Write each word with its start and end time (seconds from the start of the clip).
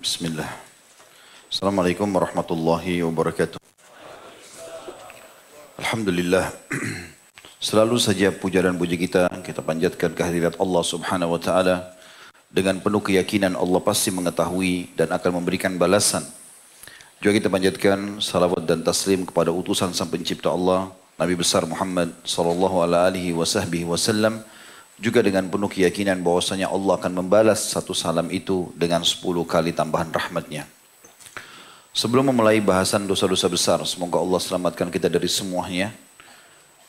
Bismillah. 0.00 0.48
Assalamualaikum 1.52 2.08
warahmatullahi 2.08 3.04
wabarakatuh. 3.04 3.60
Alhamdulillah. 5.76 6.56
Selalu 7.68 8.00
saja 8.00 8.32
puja 8.32 8.64
dan 8.64 8.80
puji 8.80 8.96
kita 8.96 9.28
kita 9.44 9.60
panjatkan 9.60 10.16
kehadirat 10.16 10.56
Allah 10.56 10.80
Subhanahu 10.88 11.36
wa 11.36 11.40
taala 11.44 11.92
dengan 12.48 12.80
penuh 12.80 13.04
keyakinan 13.04 13.52
Allah 13.52 13.76
pasti 13.84 14.08
mengetahui 14.08 14.96
dan 14.96 15.12
akan 15.12 15.44
memberikan 15.44 15.76
balasan. 15.76 16.24
Juga 17.20 17.36
kita 17.36 17.52
panjatkan 17.52 18.24
salawat 18.24 18.64
dan 18.64 18.80
taslim 18.80 19.28
kepada 19.28 19.52
utusan 19.52 19.92
sang 19.92 20.08
pencipta 20.08 20.48
Allah 20.48 20.88
Nabi 21.20 21.36
besar 21.36 21.68
Muhammad 21.68 22.16
sallallahu 22.24 22.88
alaihi 22.88 23.36
wasallam 23.36 24.40
juga 25.00 25.24
dengan 25.24 25.48
penuh 25.48 25.66
keyakinan 25.66 26.20
bahwasanya 26.20 26.68
Allah 26.68 27.00
akan 27.00 27.24
membalas 27.24 27.72
satu 27.72 27.96
salam 27.96 28.28
itu 28.28 28.68
dengan 28.76 29.00
sepuluh 29.00 29.48
kali 29.48 29.72
tambahan 29.72 30.12
rahmatnya. 30.12 30.68
Sebelum 31.96 32.30
memulai 32.30 32.60
bahasan 32.60 33.08
dosa-dosa 33.08 33.48
besar, 33.50 33.80
semoga 33.88 34.20
Allah 34.20 34.38
selamatkan 34.38 34.92
kita 34.92 35.08
dari 35.08 35.26
semuanya. 35.26 35.90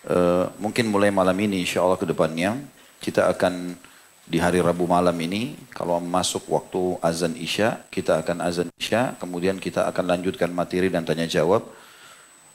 Uh, 0.05 0.52
mungkin 0.59 0.91
mulai 0.91 1.09
malam 1.09 1.34
ini 1.39 1.63
insya 1.63 1.81
Allah 1.81 1.98
ke 1.98 2.05
depannya, 2.05 2.59
kita 3.00 3.31
akan 3.31 3.80
di 4.28 4.38
hari 4.38 4.62
Rabu 4.62 4.86
malam 4.86 5.16
ini, 5.17 5.58
kalau 5.73 5.98
masuk 5.98 6.45
waktu 6.52 7.02
azan 7.02 7.34
Isya, 7.34 7.81
kita 7.89 8.22
akan 8.22 8.44
azan 8.45 8.70
Isya, 8.78 9.17
kemudian 9.17 9.58
kita 9.58 9.89
akan 9.89 10.05
lanjutkan 10.05 10.53
materi 10.53 10.91
dan 10.91 11.08
tanya 11.08 11.25
jawab. 11.25 11.66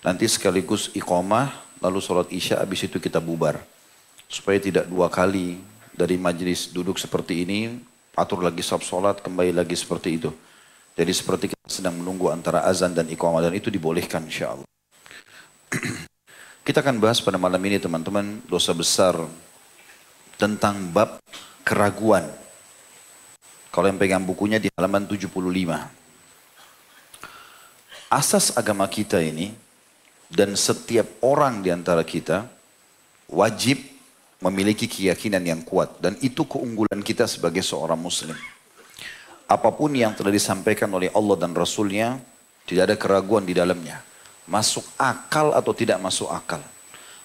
Nanti 0.06 0.30
sekaligus 0.30 0.92
iqamah, 0.94 1.50
lalu 1.82 1.98
sholat 1.98 2.30
Isya, 2.30 2.62
habis 2.62 2.86
itu 2.86 3.02
kita 3.02 3.18
bubar 3.18 3.58
supaya 4.26 4.58
tidak 4.58 4.90
dua 4.90 5.06
kali 5.06 5.58
dari 5.94 6.20
majelis 6.20 6.70
duduk 6.70 7.00
seperti 7.00 7.46
ini, 7.46 7.80
atur 8.12 8.44
lagi 8.44 8.60
sab 8.60 8.82
sholat, 8.82 9.22
kembali 9.22 9.56
lagi 9.56 9.72
seperti 9.72 10.20
itu. 10.20 10.30
Jadi 10.96 11.12
seperti 11.12 11.44
kita 11.52 11.68
sedang 11.68 12.00
menunggu 12.00 12.32
antara 12.32 12.64
azan 12.64 12.96
dan 12.96 13.08
iqamah 13.08 13.44
dan 13.44 13.52
itu 13.56 13.68
dibolehkan 13.68 14.24
insya 14.24 14.56
Allah. 14.56 14.68
kita 16.66 16.80
akan 16.80 16.96
bahas 17.00 17.20
pada 17.20 17.36
malam 17.36 17.60
ini 17.60 17.76
teman-teman 17.76 18.40
dosa 18.48 18.72
besar 18.72 19.16
tentang 20.40 20.80
bab 20.92 21.20
keraguan. 21.64 22.24
Kalau 23.72 23.86
yang 23.92 24.00
pegang 24.00 24.24
bukunya 24.24 24.56
di 24.56 24.72
halaman 24.72 25.04
75. 25.04 25.36
Asas 28.08 28.54
agama 28.56 28.88
kita 28.88 29.20
ini 29.20 29.52
dan 30.32 30.56
setiap 30.56 31.04
orang 31.20 31.60
di 31.60 31.68
antara 31.68 32.00
kita 32.00 32.48
wajib 33.28 33.95
memiliki 34.40 34.84
keyakinan 34.84 35.40
yang 35.40 35.60
kuat 35.64 35.96
dan 36.00 36.14
itu 36.20 36.44
keunggulan 36.44 37.00
kita 37.00 37.24
sebagai 37.24 37.64
seorang 37.64 37.96
muslim. 37.96 38.36
Apa 39.46 39.70
pun 39.70 39.94
yang 39.94 40.12
telah 40.12 40.34
disampaikan 40.34 40.90
oleh 40.90 41.08
Allah 41.14 41.36
dan 41.38 41.54
Rasulnya 41.54 42.18
tidak 42.66 42.82
ada 42.92 42.96
keraguan 42.98 43.46
di 43.46 43.54
dalamnya. 43.54 44.02
Masuk 44.50 44.82
akal 44.98 45.54
atau 45.54 45.70
tidak 45.70 46.02
masuk 46.02 46.26
akal. 46.30 46.58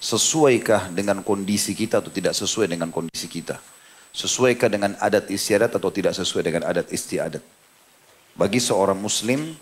Sesuaikah 0.02 0.90
dengan 0.94 1.22
kondisi 1.26 1.74
kita 1.74 2.02
atau 2.02 2.14
tidak 2.14 2.34
sesuai 2.38 2.70
dengan 2.70 2.94
kondisi 2.94 3.26
kita. 3.26 3.58
Sesuaikah 4.14 4.70
dengan 4.70 4.94
adat 5.02 5.30
istiadat 5.30 5.78
atau 5.78 5.90
tidak 5.90 6.14
sesuai 6.14 6.44
dengan 6.46 6.64
adat 6.66 6.90
istiadat. 6.90 7.42
Bagi 8.38 8.62
seorang 8.62 8.98
muslim 8.98 9.54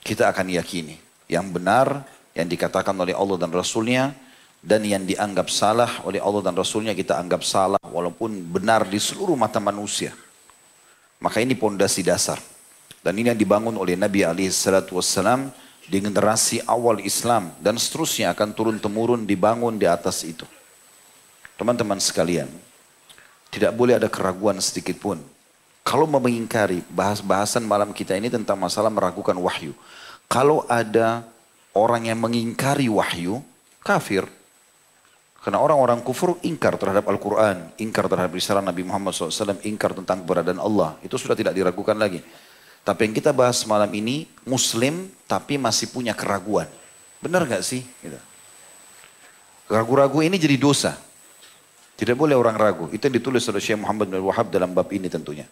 kita 0.00 0.28
akan 0.32 0.52
yakini 0.52 0.96
yang 1.28 1.48
benar 1.52 2.04
yang 2.36 2.48
dikatakan 2.48 2.92
oleh 2.96 3.16
Allah 3.16 3.36
dan 3.40 3.52
Rasulnya 3.52 4.12
dan 4.66 4.82
yang 4.82 5.06
dianggap 5.06 5.46
salah 5.46 6.02
oleh 6.02 6.18
Allah 6.18 6.42
dan 6.42 6.58
Rasulnya 6.58 6.90
kita 6.90 7.14
anggap 7.14 7.46
salah 7.46 7.78
walaupun 7.86 8.34
benar 8.50 8.82
di 8.82 8.98
seluruh 8.98 9.38
mata 9.38 9.62
manusia. 9.62 10.10
Maka 11.22 11.38
ini 11.38 11.54
pondasi 11.54 12.02
dasar. 12.02 12.42
Dan 12.98 13.14
ini 13.22 13.30
yang 13.30 13.38
dibangun 13.38 13.78
oleh 13.78 13.94
Nabi 13.94 14.26
SAW 14.50 15.54
di 15.86 16.02
generasi 16.02 16.66
awal 16.66 16.98
Islam 16.98 17.54
dan 17.62 17.78
seterusnya 17.78 18.34
akan 18.34 18.50
turun 18.50 18.76
temurun 18.82 19.22
dibangun 19.22 19.78
di 19.78 19.86
atas 19.86 20.26
itu. 20.26 20.42
Teman-teman 21.54 22.02
sekalian, 22.02 22.50
tidak 23.54 23.70
boleh 23.70 24.02
ada 24.02 24.10
keraguan 24.10 24.58
sedikit 24.58 24.98
pun. 24.98 25.22
Kalau 25.86 26.10
mau 26.10 26.18
mengingkari 26.18 26.82
bahas 26.90 27.22
bahasan 27.22 27.62
malam 27.62 27.94
kita 27.94 28.18
ini 28.18 28.26
tentang 28.26 28.58
masalah 28.58 28.90
meragukan 28.90 29.38
wahyu. 29.38 29.70
Kalau 30.26 30.66
ada 30.66 31.22
orang 31.70 32.10
yang 32.10 32.18
mengingkari 32.18 32.90
wahyu, 32.90 33.38
kafir. 33.86 34.26
Karena 35.46 35.62
orang-orang 35.62 36.02
kufur 36.02 36.42
ingkar 36.42 36.74
terhadap 36.74 37.06
Al-Quran, 37.06 37.70
ingkar 37.78 38.10
terhadap 38.10 38.34
risalah 38.34 38.58
Nabi 38.58 38.82
Muhammad 38.82 39.14
SAW, 39.14 39.62
ingkar 39.62 39.94
tentang 39.94 40.26
keberadaan 40.26 40.58
Allah. 40.58 40.98
Itu 41.06 41.14
sudah 41.22 41.38
tidak 41.38 41.54
diragukan 41.54 41.94
lagi. 41.94 42.18
Tapi 42.82 43.06
yang 43.06 43.14
kita 43.14 43.30
bahas 43.30 43.62
malam 43.62 43.86
ini, 43.94 44.26
Muslim 44.42 45.06
tapi 45.30 45.54
masih 45.54 45.94
punya 45.94 46.18
keraguan. 46.18 46.66
Benar 47.22 47.46
gak 47.46 47.62
sih? 47.62 47.86
Gitu. 48.02 48.18
Ragu-ragu 49.70 50.18
ini 50.18 50.34
jadi 50.34 50.58
dosa. 50.58 50.98
Tidak 51.94 52.18
boleh 52.18 52.34
orang 52.34 52.58
ragu. 52.58 52.90
Itu 52.90 53.06
yang 53.06 53.14
ditulis 53.14 53.46
oleh 53.46 53.62
Syekh 53.62 53.78
Muhammad 53.78 54.10
bin 54.10 54.18
Wahab 54.26 54.50
dalam 54.50 54.74
bab 54.74 54.90
ini 54.90 55.06
tentunya. 55.06 55.46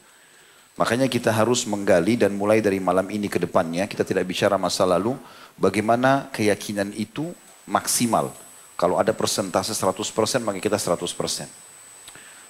Makanya 0.74 1.06
kita 1.06 1.30
harus 1.30 1.70
menggali 1.70 2.18
dan 2.18 2.34
mulai 2.34 2.58
dari 2.58 2.82
malam 2.82 3.06
ini 3.14 3.30
ke 3.30 3.38
depannya, 3.38 3.86
kita 3.86 4.02
tidak 4.02 4.26
bicara 4.26 4.58
masa 4.58 4.82
lalu, 4.82 5.14
bagaimana 5.54 6.34
keyakinan 6.34 6.90
itu 6.98 7.30
maksimal 7.62 8.34
kalau 8.74 8.98
ada 8.98 9.14
persentase 9.14 9.74
100% 9.74 10.42
maka 10.42 10.58
kita 10.58 10.78
100%. 10.78 11.46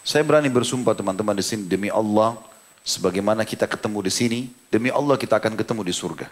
Saya 0.05 0.21
berani 0.21 0.53
bersumpah 0.53 0.93
teman-teman 0.93 1.37
di 1.37 1.45
sini 1.45 1.65
demi 1.65 1.89
Allah 1.89 2.37
sebagaimana 2.85 3.49
kita 3.49 3.65
ketemu 3.65 3.99
di 4.05 4.13
sini, 4.13 4.41
demi 4.69 4.93
Allah 4.93 5.17
kita 5.17 5.41
akan 5.41 5.57
ketemu 5.57 5.83
di 5.89 5.95
surga. 5.97 6.29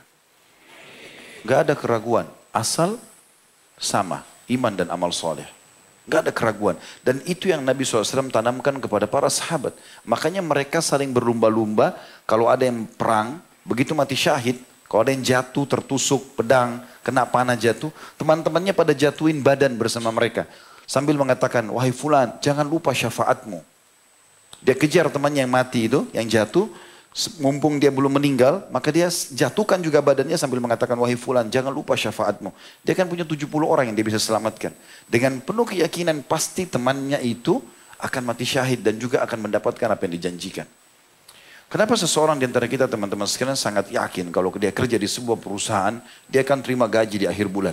Gak 1.43 1.59
ada 1.67 1.75
keraguan, 1.75 2.29
asal 2.53 3.01
sama 3.81 4.23
iman 4.47 4.71
dan 4.77 4.93
amal 4.93 5.11
soleh. 5.11 5.49
Gak 6.07 6.29
ada 6.29 6.33
keraguan. 6.35 6.77
Dan 7.01 7.25
itu 7.25 7.49
yang 7.49 7.65
Nabi 7.65 7.83
SAW 7.83 8.29
tanamkan 8.31 8.77
kepada 8.79 9.09
para 9.09 9.33
sahabat. 9.33 9.75
Makanya 10.05 10.45
mereka 10.45 10.83
saling 10.83 11.11
berlumba-lumba. 11.11 11.95
Kalau 12.29 12.51
ada 12.51 12.67
yang 12.67 12.87
perang, 12.87 13.41
begitu 13.63 13.95
mati 13.95 14.19
syahid, 14.19 14.59
kalau 14.87 15.09
ada 15.09 15.13
yang 15.15 15.25
jatuh, 15.25 15.65
tertusuk, 15.65 16.37
pedang, 16.37 16.85
kena 17.03 17.27
panah 17.27 17.59
jatuh, 17.59 17.91
teman-temannya 18.17 18.73
pada 18.73 18.95
jatuhin 18.95 19.43
badan 19.43 19.75
bersama 19.75 20.09
mereka. 20.15 20.47
Sambil 20.87 21.19
mengatakan, 21.19 21.67
wahai 21.71 21.95
fulan, 21.95 22.39
jangan 22.43 22.67
lupa 22.67 22.95
syafaatmu. 22.95 23.63
Dia 24.63 24.79
kejar 24.79 25.11
temannya 25.11 25.43
yang 25.43 25.53
mati 25.53 25.91
itu, 25.91 26.07
yang 26.15 26.27
jatuh, 26.27 26.71
mumpung 27.43 27.77
dia 27.77 27.93
belum 27.93 28.17
meninggal, 28.17 28.65
maka 28.73 28.89
dia 28.89 29.11
jatuhkan 29.11 29.83
juga 29.83 30.01
badannya 30.01 30.39
sambil 30.39 30.63
mengatakan, 30.63 30.97
wahai 30.97 31.19
fulan, 31.19 31.51
jangan 31.51 31.75
lupa 31.75 31.99
syafaatmu. 31.99 32.55
Dia 32.87 32.95
kan 32.97 33.11
punya 33.11 33.27
70 33.27 33.47
orang 33.67 33.91
yang 33.91 33.97
dia 33.99 34.07
bisa 34.07 34.23
selamatkan. 34.23 34.73
Dengan 35.11 35.43
penuh 35.43 35.67
keyakinan 35.67 36.25
pasti 36.25 36.65
temannya 36.65 37.21
itu 37.21 37.61
akan 38.03 38.23
mati 38.27 38.43
syahid 38.43 38.83
dan 38.83 38.99
juga 38.99 39.23
akan 39.23 39.51
mendapatkan 39.51 39.87
apa 39.87 40.03
yang 40.09 40.15
dijanjikan. 40.19 40.67
Kenapa 41.73 41.97
seseorang 41.97 42.37
di 42.37 42.45
antara 42.45 42.69
kita 42.69 42.85
teman-teman 42.85 43.25
sekalian 43.25 43.57
sangat 43.57 43.89
yakin 43.89 44.29
kalau 44.29 44.53
dia 44.61 44.69
kerja 44.69 45.01
di 45.01 45.09
sebuah 45.09 45.41
perusahaan, 45.41 45.97
dia 46.29 46.45
akan 46.45 46.61
terima 46.61 46.85
gaji 46.85 47.25
di 47.25 47.27
akhir 47.27 47.49
bulan. 47.49 47.73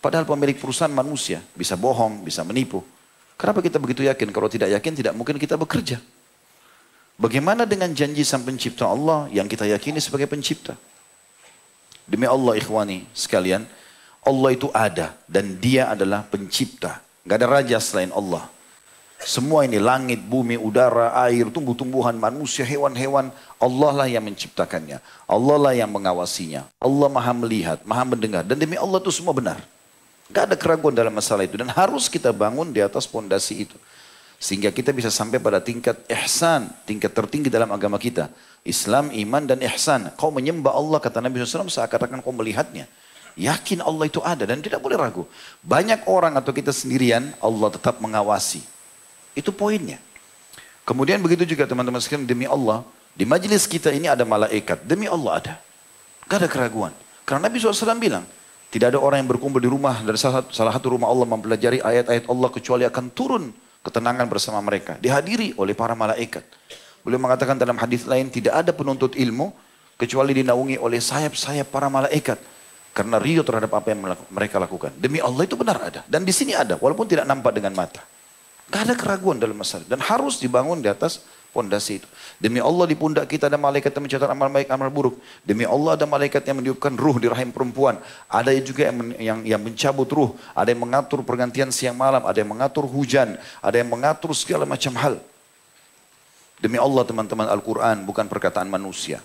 Padahal 0.00 0.24
pemilik 0.24 0.56
perusahaan 0.56 0.88
manusia, 0.88 1.44
bisa 1.52 1.76
bohong, 1.76 2.24
bisa 2.24 2.40
menipu. 2.40 2.80
Kenapa 3.36 3.60
kita 3.60 3.76
begitu 3.76 4.00
yakin? 4.00 4.32
Kalau 4.32 4.48
tidak 4.48 4.72
yakin 4.72 4.96
tidak 4.96 5.12
mungkin 5.12 5.36
kita 5.36 5.60
bekerja. 5.60 6.00
Bagaimana 7.20 7.68
dengan 7.68 7.92
janji 7.92 8.24
sang 8.24 8.48
pencipta 8.48 8.88
Allah 8.88 9.28
yang 9.28 9.44
kita 9.44 9.68
yakini 9.68 10.00
sebagai 10.00 10.24
pencipta? 10.24 10.80
Demi 12.08 12.24
Allah 12.24 12.56
ikhwani 12.56 13.04
sekalian, 13.12 13.68
Allah 14.24 14.50
itu 14.56 14.72
ada 14.72 15.12
dan 15.28 15.60
dia 15.60 15.92
adalah 15.92 16.24
pencipta. 16.24 17.04
Gak 17.28 17.44
ada 17.44 17.60
raja 17.60 17.76
selain 17.76 18.08
Allah. 18.08 18.53
Semua 19.22 19.62
ini 19.62 19.78
langit, 19.78 20.20
bumi, 20.20 20.58
udara, 20.58 21.14
air, 21.24 21.46
tumbuh-tumbuhan, 21.48 22.18
manusia, 22.18 22.66
hewan-hewan. 22.66 23.30
Allah 23.62 23.90
lah 23.94 24.08
yang 24.10 24.26
menciptakannya. 24.26 24.98
Allah 25.24 25.56
lah 25.56 25.72
yang 25.72 25.88
mengawasinya. 25.88 26.66
Allah 26.82 27.08
maha 27.08 27.32
melihat, 27.32 27.78
maha 27.86 28.04
mendengar. 28.04 28.42
Dan 28.42 28.58
demi 28.58 28.74
Allah 28.74 28.98
itu 29.00 29.14
semua 29.14 29.32
benar. 29.32 29.62
Gak 30.28 30.50
ada 30.52 30.56
keraguan 30.58 30.92
dalam 30.92 31.14
masalah 31.14 31.46
itu. 31.46 31.56
Dan 31.56 31.70
harus 31.70 32.10
kita 32.10 32.34
bangun 32.34 32.74
di 32.74 32.82
atas 32.82 33.08
pondasi 33.08 33.64
itu. 33.64 33.76
Sehingga 34.36 34.68
kita 34.68 34.92
bisa 34.92 35.08
sampai 35.08 35.40
pada 35.40 35.62
tingkat 35.62 35.94
ihsan. 36.10 36.68
Tingkat 36.84 37.14
tertinggi 37.16 37.48
dalam 37.48 37.72
agama 37.72 37.96
kita. 37.96 38.28
Islam, 38.60 39.08
iman, 39.08 39.46
dan 39.48 39.62
ihsan. 39.62 40.12
Kau 40.20 40.28
menyembah 40.34 40.74
Allah, 40.74 41.00
kata 41.00 41.24
Nabi 41.24 41.40
SAW, 41.40 41.70
seakan-akan 41.70 42.20
kau 42.20 42.34
melihatnya. 42.34 42.84
Yakin 43.40 43.82
Allah 43.82 44.04
itu 44.06 44.20
ada 44.22 44.46
dan 44.46 44.60
tidak 44.60 44.84
boleh 44.84 44.94
ragu. 44.94 45.24
Banyak 45.64 46.06
orang 46.06 46.38
atau 46.38 46.54
kita 46.54 46.70
sendirian, 46.70 47.34
Allah 47.42 47.72
tetap 47.72 47.98
mengawasi. 47.98 48.73
Itu 49.34 49.50
poinnya. 49.50 49.98
Kemudian 50.86 51.18
begitu 51.20 51.44
juga 51.44 51.68
teman-teman 51.68 51.98
sekalian 52.00 52.26
demi 52.26 52.46
Allah. 52.48 52.86
Di 53.14 53.22
majelis 53.22 53.66
kita 53.66 53.94
ini 53.94 54.10
ada 54.10 54.26
malaikat. 54.26 54.82
Demi 54.82 55.06
Allah 55.06 55.32
ada. 55.38 55.54
Gak 56.26 56.46
ada 56.46 56.48
keraguan. 56.50 56.92
Karena 57.26 57.46
Nabi 57.50 57.58
SAW 57.60 57.98
bilang. 57.98 58.24
Tidak 58.74 58.90
ada 58.90 58.98
orang 58.98 59.22
yang 59.22 59.30
berkumpul 59.30 59.62
di 59.62 59.70
rumah 59.70 60.02
dari 60.02 60.18
salah 60.18 60.42
satu, 60.50 60.90
rumah 60.90 61.06
Allah 61.06 61.30
mempelajari 61.30 61.78
ayat-ayat 61.78 62.26
Allah 62.26 62.48
kecuali 62.50 62.82
akan 62.82 63.06
turun 63.14 63.54
ketenangan 63.86 64.26
bersama 64.26 64.58
mereka. 64.58 64.98
Dihadiri 64.98 65.54
oleh 65.54 65.78
para 65.78 65.94
malaikat. 65.94 66.42
Beliau 67.06 67.22
mengatakan 67.22 67.54
dalam 67.54 67.78
hadis 67.78 68.02
lain 68.02 68.34
tidak 68.34 68.66
ada 68.66 68.74
penuntut 68.74 69.14
ilmu 69.14 69.54
kecuali 69.94 70.34
dinaungi 70.34 70.82
oleh 70.82 70.98
sayap-sayap 70.98 71.70
para 71.70 71.86
malaikat 71.86 72.42
karena 72.90 73.22
ridho 73.22 73.46
terhadap 73.46 73.70
apa 73.78 73.94
yang 73.94 74.10
mereka 74.10 74.58
lakukan. 74.58 74.90
Demi 74.98 75.22
Allah 75.22 75.46
itu 75.46 75.54
benar 75.54 75.78
ada 75.78 76.00
dan 76.10 76.26
di 76.26 76.34
sini 76.34 76.58
ada 76.58 76.74
walaupun 76.74 77.06
tidak 77.06 77.30
nampak 77.30 77.54
dengan 77.54 77.78
mata. 77.78 78.02
Gak 78.72 78.80
ada 78.90 78.94
keraguan 78.96 79.36
dalam 79.36 79.60
masalah 79.60 79.84
dan 79.84 80.00
harus 80.00 80.40
dibangun 80.40 80.80
di 80.80 80.88
atas 80.88 81.20
pondasi 81.54 82.02
itu. 82.02 82.08
Demi 82.42 82.58
Allah 82.58 82.90
di 82.90 82.98
pundak 82.98 83.30
kita 83.30 83.46
ada 83.46 83.54
malaikat 83.54 83.94
yang 83.94 84.04
mencatat 84.10 84.26
amal 84.26 84.50
baik, 84.50 84.66
amal 84.66 84.90
buruk. 84.90 85.14
Demi 85.46 85.62
Allah 85.62 85.94
ada 85.94 86.02
malaikat 86.02 86.42
yang 86.42 86.58
meniupkan 86.58 86.90
ruh 86.98 87.22
di 87.22 87.30
rahim 87.30 87.54
perempuan. 87.54 88.02
Ada 88.26 88.50
juga 88.58 88.90
yang, 88.90 88.98
yang, 89.22 89.38
yang 89.46 89.60
mencabut 89.62 90.10
ruh. 90.10 90.30
Ada 90.50 90.74
yang 90.74 90.82
mengatur 90.82 91.22
pergantian 91.22 91.70
siang 91.70 91.94
malam. 91.94 92.26
Ada 92.26 92.42
yang 92.42 92.50
mengatur 92.50 92.90
hujan. 92.90 93.38
Ada 93.62 93.86
yang 93.86 93.88
mengatur 93.94 94.34
segala 94.34 94.66
macam 94.66 94.98
hal. 94.98 95.22
Demi 96.58 96.82
Allah 96.82 97.06
teman-teman 97.06 97.46
Al-Quran 97.46 98.02
bukan 98.02 98.26
perkataan 98.26 98.66
manusia. 98.66 99.22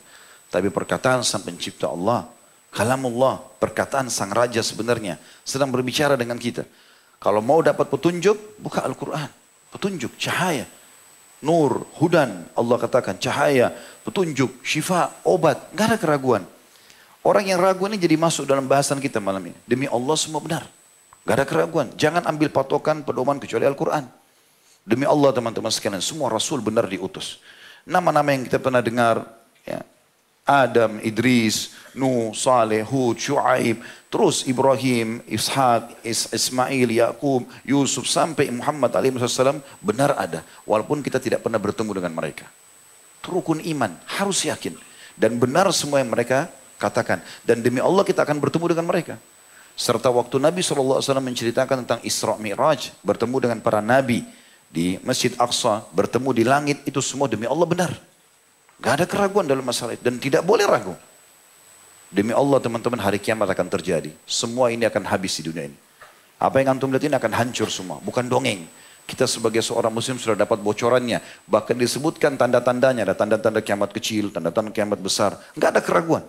Tapi 0.54 0.70
perkataan 0.70 1.26
sang 1.26 1.42
pencipta 1.42 1.90
Allah. 1.90 2.30
Kalamullah, 2.70 3.42
perkataan 3.58 4.14
sang 4.14 4.30
raja 4.30 4.62
sebenarnya. 4.62 5.18
Sedang 5.42 5.74
berbicara 5.74 6.14
dengan 6.14 6.38
kita. 6.38 6.62
Kalau 7.20 7.44
mau 7.44 7.60
dapat 7.60 7.88
petunjuk, 7.92 8.60
buka 8.60 8.84
Al-Quran. 8.84 9.28
Petunjuk, 9.70 10.16
cahaya 10.18 10.66
nur, 11.44 11.88
hudan. 12.00 12.48
Allah 12.56 12.78
katakan 12.80 13.16
cahaya, 13.20 13.72
petunjuk, 14.04 14.60
syifa, 14.64 15.12
obat. 15.24 15.72
Gak 15.76 15.96
ada 15.96 15.98
keraguan. 16.00 16.44
Orang 17.24 17.44
yang 17.48 17.60
ragu 17.60 17.84
ini 17.92 18.00
jadi 18.00 18.16
masuk 18.16 18.48
dalam 18.48 18.68
bahasan 18.68 19.04
kita 19.04 19.20
malam 19.20 19.44
ini. 19.52 19.58
Demi 19.68 19.88
Allah 19.92 20.16
semua 20.16 20.40
benar. 20.40 20.64
Gak 21.28 21.36
ada 21.36 21.46
keraguan. 21.46 21.92
Jangan 22.00 22.24
ambil 22.28 22.48
patokan 22.52 23.04
pedoman 23.04 23.40
kecuali 23.40 23.68
Al-Quran. 23.68 24.08
Demi 24.88 25.06
Allah 25.06 25.36
teman-teman 25.36 25.70
sekalian, 25.70 26.02
semua 26.02 26.32
Rasul 26.32 26.64
benar 26.64 26.88
diutus. 26.88 27.44
Nama-nama 27.84 28.32
yang 28.32 28.48
kita 28.48 28.58
pernah 28.58 28.80
dengar, 28.80 29.28
ya, 29.68 29.84
Adam, 30.50 30.98
Idris, 31.06 31.78
Nuh, 31.94 32.34
Saleh, 32.34 32.82
Hud, 32.82 33.22
Shu'aib, 33.22 33.86
terus 34.10 34.50
Ibrahim, 34.50 35.22
Ishak, 35.30 36.02
Is 36.02 36.26
Ismail, 36.34 36.90
Yakub, 36.90 37.46
Yusuf 37.62 38.10
sampai 38.10 38.50
Muhammad 38.50 38.90
SAW 38.90 39.62
benar 39.78 40.18
ada 40.18 40.42
walaupun 40.66 41.06
kita 41.06 41.22
tidak 41.22 41.46
pernah 41.46 41.62
bertemu 41.62 42.02
dengan 42.02 42.14
mereka. 42.18 42.50
Rukun 43.30 43.62
iman 43.62 43.94
harus 44.18 44.42
yakin 44.50 44.74
dan 45.14 45.38
benar 45.38 45.70
semua 45.70 46.02
yang 46.02 46.10
mereka 46.10 46.50
katakan 46.82 47.22
dan 47.46 47.62
demi 47.62 47.78
Allah 47.78 48.02
kita 48.02 48.26
akan 48.26 48.42
bertemu 48.42 48.74
dengan 48.74 48.90
mereka. 48.90 49.22
Serta 49.78 50.10
waktu 50.12 50.42
Nabi 50.42 50.60
SAW 50.66 51.00
menceritakan 51.24 51.86
tentang 51.86 52.02
Isra 52.04 52.36
Mi'raj, 52.36 52.92
bertemu 53.00 53.38
dengan 53.38 53.60
para 53.64 53.80
nabi 53.80 54.28
di 54.68 55.00
Masjid 55.08 55.32
Aqsa, 55.40 55.88
bertemu 55.96 56.30
di 56.36 56.44
langit, 56.44 56.78
itu 56.84 57.00
semua 57.00 57.32
demi 57.32 57.48
Allah 57.48 57.64
benar. 57.64 58.09
Gak 58.80 58.94
ada 59.00 59.06
keraguan 59.06 59.44
dalam 59.44 59.64
masalah 59.64 59.96
itu. 59.96 60.04
Dan 60.04 60.18
tidak 60.20 60.44
boleh 60.48 60.64
ragu. 60.64 60.96
Demi 62.10 62.34
Allah 62.34 62.58
teman-teman 62.58 62.98
hari 62.98 63.20
kiamat 63.22 63.52
akan 63.52 63.68
terjadi. 63.70 64.10
Semua 64.26 64.72
ini 64.74 64.88
akan 64.88 65.06
habis 65.06 65.38
di 65.38 65.52
dunia 65.52 65.70
ini. 65.70 65.78
Apa 66.40 66.64
yang 66.64 66.74
antum 66.80 66.90
lihat 66.90 67.04
ini 67.04 67.16
akan 67.20 67.32
hancur 67.36 67.68
semua. 67.68 68.00
Bukan 68.00 68.26
dongeng. 68.26 68.64
Kita 69.04 69.28
sebagai 69.28 69.60
seorang 69.60 69.92
muslim 69.92 70.16
sudah 70.16 70.40
dapat 70.40 70.64
bocorannya. 70.64 71.20
Bahkan 71.46 71.76
disebutkan 71.76 72.40
tanda-tandanya. 72.40 73.04
Ada 73.04 73.16
tanda-tanda 73.20 73.60
kiamat 73.60 73.92
kecil, 73.92 74.32
tanda-tanda 74.32 74.72
kiamat 74.72 74.98
besar. 75.04 75.36
Gak 75.60 75.76
ada 75.76 75.82
keraguan. 75.84 76.24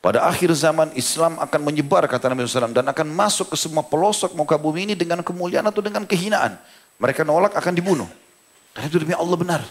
Pada 0.00 0.24
akhir 0.24 0.54
zaman 0.56 0.94
Islam 0.96 1.36
akan 1.36 1.60
menyebar 1.60 2.08
kata 2.08 2.32
Nabi 2.32 2.48
SAW. 2.48 2.72
Dan 2.72 2.88
akan 2.88 3.06
masuk 3.12 3.52
ke 3.52 3.56
semua 3.60 3.84
pelosok 3.84 4.32
muka 4.32 4.56
bumi 4.56 4.88
ini 4.88 4.94
dengan 4.96 5.20
kemuliaan 5.20 5.68
atau 5.68 5.84
dengan 5.84 6.08
kehinaan. 6.08 6.56
Mereka 6.96 7.22
nolak 7.28 7.52
akan 7.52 7.72
dibunuh. 7.76 8.08
Dan 8.72 8.88
itu 8.88 8.96
demi 8.96 9.12
Allah 9.12 9.36
benar. 9.36 9.62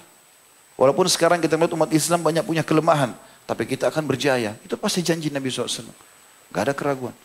Walaupun 0.75 1.07
sekarang 1.07 1.39
kita 1.39 1.55
melihat 1.55 1.75
umat 1.79 1.91
Islam 1.95 2.19
banyak 2.19 2.43
punya 2.43 2.63
kelemahan. 2.63 3.15
Tapi 3.47 3.63
kita 3.63 3.87
akan 3.87 4.03
berjaya. 4.03 4.57
Itu 4.65 4.75
pasti 4.75 5.05
janji 5.05 5.31
Nabi 5.31 5.47
SAW. 5.47 5.87
Gak 6.51 6.63
ada 6.71 6.73
keraguan. 6.75 7.15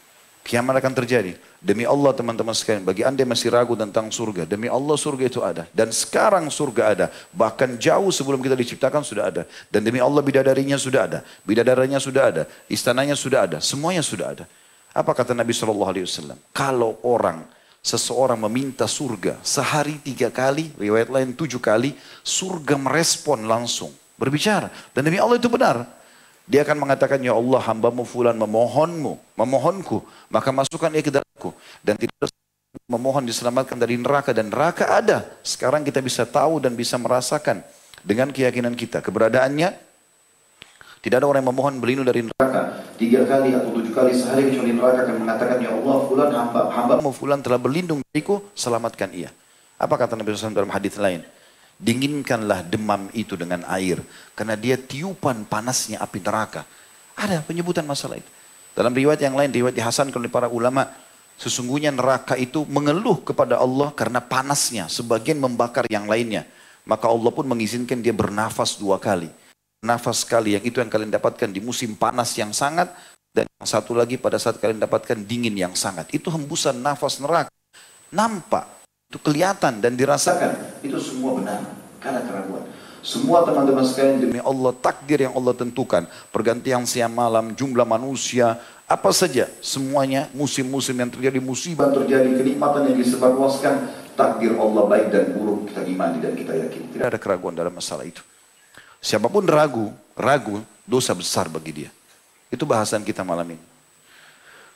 Kiamat 0.40 0.80
akan 0.80 0.92
terjadi. 0.96 1.36
Demi 1.60 1.84
Allah 1.84 2.16
teman-teman 2.16 2.56
sekalian. 2.56 2.84
Bagi 2.86 3.04
anda 3.04 3.20
yang 3.20 3.32
masih 3.32 3.52
ragu 3.52 3.76
tentang 3.76 4.08
surga. 4.08 4.48
Demi 4.48 4.72
Allah 4.72 4.96
surga 4.96 5.24
itu 5.28 5.40
ada. 5.44 5.68
Dan 5.74 5.92
sekarang 5.92 6.48
surga 6.48 6.82
ada. 6.96 7.06
Bahkan 7.32 7.76
jauh 7.76 8.08
sebelum 8.08 8.40
kita 8.40 8.56
diciptakan 8.56 9.04
sudah 9.04 9.28
ada. 9.28 9.42
Dan 9.68 9.84
demi 9.84 10.00
Allah 10.00 10.24
bidadarinya 10.24 10.80
sudah 10.80 11.02
ada. 11.04 11.18
Bidadaranya 11.44 12.00
sudah 12.00 12.24
ada. 12.32 12.42
Istananya 12.72 13.16
sudah 13.16 13.44
ada. 13.44 13.58
Semuanya 13.60 14.00
sudah 14.00 14.32
ada. 14.32 14.44
Apa 14.96 15.12
kata 15.12 15.36
Nabi 15.36 15.52
SAW? 15.52 15.94
Kalau 16.50 16.98
orang 17.04 17.44
seseorang 17.80 18.36
meminta 18.36 18.84
surga 18.84 19.40
sehari 19.40 19.96
tiga 20.00 20.28
kali, 20.28 20.72
riwayat 20.76 21.08
lain 21.08 21.32
tujuh 21.32 21.60
kali, 21.60 21.96
surga 22.20 22.76
merespon 22.76 23.48
langsung. 23.48 23.92
Berbicara. 24.20 24.68
Dan 24.92 25.08
demi 25.08 25.16
Allah 25.16 25.40
itu 25.40 25.48
benar. 25.48 25.88
Dia 26.44 26.60
akan 26.60 26.84
mengatakan, 26.84 27.22
Ya 27.24 27.32
Allah 27.32 27.60
hambamu 27.64 28.04
fulan 28.04 28.36
memohonmu, 28.36 29.16
memohonku. 29.32 30.04
Maka 30.28 30.52
masukkan 30.52 30.92
ia 30.92 31.00
ke 31.00 31.08
dalamku. 31.08 31.56
Dan 31.80 31.96
tidak 31.96 32.28
memohon 32.84 33.24
diselamatkan 33.24 33.80
dari 33.80 33.96
neraka. 33.96 34.36
Dan 34.36 34.52
neraka 34.52 34.92
ada. 34.92 35.24
Sekarang 35.40 35.80
kita 35.80 36.04
bisa 36.04 36.28
tahu 36.28 36.60
dan 36.60 36.76
bisa 36.76 37.00
merasakan 37.00 37.64
dengan 38.04 38.28
keyakinan 38.28 38.76
kita. 38.76 39.00
Keberadaannya 39.00 39.89
tidak 41.00 41.24
ada 41.24 41.26
orang 41.32 41.40
yang 41.40 41.50
memohon 41.56 41.74
berlindung 41.80 42.04
dari 42.04 42.20
neraka 42.28 42.84
tiga 43.00 43.24
kali 43.24 43.56
atau 43.56 43.72
tujuh 43.72 43.88
kali 43.96 44.12
sehari 44.12 44.52
kecuali 44.52 44.76
neraka 44.76 45.08
akan 45.08 45.16
mengatakan 45.24 45.56
ya 45.64 45.72
Allah 45.72 45.96
fulan 46.04 46.28
hamba 46.28 46.60
hamba 46.68 46.94
fulan 47.08 47.40
telah 47.40 47.56
berlindung 47.56 48.04
dariku 48.12 48.44
selamatkan 48.52 49.08
ia. 49.16 49.32
Apa 49.80 49.96
kata 49.96 50.12
Nabi 50.12 50.36
SAW 50.36 50.52
dalam 50.52 50.68
hadis 50.68 51.00
lain? 51.00 51.24
Dinginkanlah 51.80 52.68
demam 52.68 53.08
itu 53.16 53.32
dengan 53.32 53.64
air 53.72 53.96
karena 54.36 54.52
dia 54.60 54.76
tiupan 54.76 55.48
panasnya 55.48 56.04
api 56.04 56.20
neraka. 56.20 56.68
Ada 57.16 57.40
penyebutan 57.48 57.88
masalah 57.88 58.20
itu. 58.20 58.28
Dalam 58.76 58.92
riwayat 58.92 59.24
yang 59.24 59.32
lain, 59.32 59.48
riwayat 59.48 59.72
dihasankan 59.72 60.20
oleh 60.20 60.28
para 60.28 60.52
ulama, 60.52 60.84
sesungguhnya 61.40 61.88
neraka 61.96 62.36
itu 62.36 62.68
mengeluh 62.68 63.24
kepada 63.24 63.56
Allah 63.56 63.88
karena 63.96 64.20
panasnya, 64.20 64.92
sebagian 64.92 65.40
membakar 65.40 65.88
yang 65.88 66.04
lainnya. 66.04 66.44
Maka 66.84 67.08
Allah 67.08 67.32
pun 67.32 67.48
mengizinkan 67.48 68.04
dia 68.04 68.12
bernafas 68.12 68.76
dua 68.76 69.00
kali 69.00 69.32
nafas 69.80 70.24
sekali 70.24 70.56
yang 70.56 70.64
itu 70.64 70.78
yang 70.78 70.92
kalian 70.92 71.12
dapatkan 71.12 71.48
di 71.48 71.60
musim 71.60 71.96
panas 71.96 72.36
yang 72.36 72.52
sangat 72.52 72.92
dan 73.32 73.48
yang 73.48 73.68
satu 73.68 73.96
lagi 73.96 74.20
pada 74.20 74.36
saat 74.36 74.60
kalian 74.60 74.80
dapatkan 74.82 75.24
dingin 75.24 75.56
yang 75.56 75.72
sangat. 75.72 76.08
Itu 76.12 76.28
hembusan 76.28 76.78
nafas 76.80 77.18
neraka. 77.22 77.50
Nampak, 78.10 78.66
itu 79.06 79.18
kelihatan 79.22 79.78
dan 79.78 79.94
dirasakan. 79.94 80.82
Itu 80.82 80.98
semua 80.98 81.38
benar, 81.38 81.62
karena 82.02 82.20
keraguan. 82.26 82.66
Semua 83.00 83.48
teman-teman 83.48 83.80
sekalian 83.80 84.28
demi 84.28 84.40
Allah 84.44 84.76
takdir 84.76 85.24
yang 85.24 85.32
Allah 85.32 85.56
tentukan. 85.56 86.04
Pergantian 86.28 86.84
siang 86.84 87.14
malam, 87.16 87.56
jumlah 87.56 87.88
manusia, 87.88 88.60
apa 88.84 89.08
saja. 89.14 89.48
Semuanya 89.64 90.28
musim-musim 90.36 90.92
yang 91.00 91.08
terjadi, 91.08 91.40
musibah 91.40 91.88
terjadi, 91.88 92.28
kenikmatan 92.36 92.92
yang 92.92 92.98
disebarluaskan. 93.00 93.74
Takdir 94.20 94.52
Allah 94.52 94.84
baik 94.84 95.06
dan 95.08 95.32
buruk 95.32 95.72
kita 95.72 95.80
imani 95.88 96.20
dan 96.20 96.36
kita 96.36 96.52
yakin. 96.52 96.82
Tidak 96.92 97.08
ada 97.08 97.16
keraguan 97.16 97.56
dalam 97.56 97.72
masalah 97.72 98.04
itu. 98.04 98.20
Siapa 99.00 99.32
pun 99.32 99.48
ragu, 99.48 99.88
ragu 100.12 100.60
dosa 100.84 101.16
besar 101.16 101.48
bagi 101.48 101.84
dia. 101.84 101.90
Itu 102.52 102.68
bahasan 102.68 103.00
kita 103.00 103.24
malam 103.24 103.56
ini. 103.56 103.64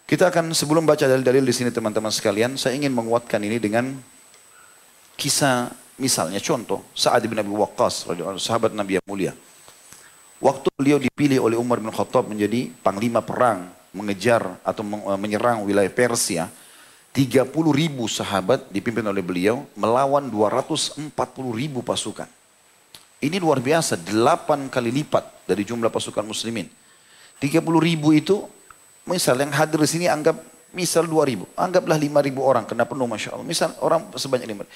Kita 0.05 0.29
akan 0.29 0.53
sebelum 0.53 0.85
baca 0.85 1.05
dalil-dalil 1.05 1.45
di 1.45 1.55
sini 1.55 1.71
teman-teman 1.73 2.13
sekalian, 2.13 2.61
saya 2.61 2.77
ingin 2.77 2.93
menguatkan 2.93 3.41
ini 3.41 3.57
dengan 3.57 3.97
kisah 5.17 5.73
misalnya 5.97 6.43
contoh 6.43 6.83
Sa'ad 6.93 7.25
bin 7.25 7.39
Abi 7.39 7.49
Waqqas 7.49 8.09
sahabat 8.37 8.77
Nabi 8.77 9.01
yang 9.01 9.07
mulia. 9.09 9.33
Waktu 10.45 10.69
beliau 10.77 10.99
dipilih 11.01 11.41
oleh 11.41 11.57
Umar 11.57 11.81
bin 11.81 11.89
Khattab 11.89 12.29
menjadi 12.29 12.69
panglima 12.85 13.25
perang 13.25 13.73
mengejar 13.95 14.61
atau 14.61 14.85
eh, 14.85 15.19
menyerang 15.19 15.65
wilayah 15.65 15.89
Persia, 15.89 16.51
30 17.15 17.49
ribu 17.71 18.11
sahabat 18.11 18.69
dipimpin 18.75 19.07
oleh 19.07 19.23
beliau 19.23 19.65
melawan 19.79 20.27
240 20.27 21.15
ribu 21.55 21.81
pasukan. 21.81 22.27
Ini 23.23 23.37
luar 23.39 23.63
biasa, 23.63 24.01
delapan 24.01 24.67
kali 24.69 24.91
lipat 24.91 25.47
dari 25.47 25.63
jumlah 25.63 25.89
pasukan 25.89 26.25
muslimin. 26.27 26.67
30 27.39 27.61
ribu 27.81 28.11
itu, 28.15 28.47
misal 29.05 29.39
yang 29.41 29.53
hadir 29.53 29.81
di 29.81 29.89
sini 29.89 30.07
anggap 30.09 30.37
misal 30.75 31.07
2 31.07 31.31
ribu. 31.31 31.45
Anggaplah 31.55 31.97
5 31.97 32.27
ribu 32.27 32.43
orang, 32.43 32.67
kena 32.67 32.85
penuh 32.85 33.07
Masya 33.07 33.39
Allah. 33.39 33.47
Misal 33.47 33.71
orang 33.81 34.11
sebanyak 34.19 34.51
5 34.51 34.67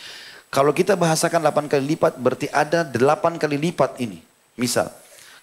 Kalau 0.48 0.72
kita 0.72 0.96
bahasakan 0.96 1.44
8 1.44 1.68
kali 1.68 1.84
lipat, 1.96 2.16
berarti 2.16 2.48
ada 2.48 2.86
8 2.86 3.36
kali 3.36 3.56
lipat 3.68 4.00
ini. 4.00 4.22
Misal, 4.56 4.88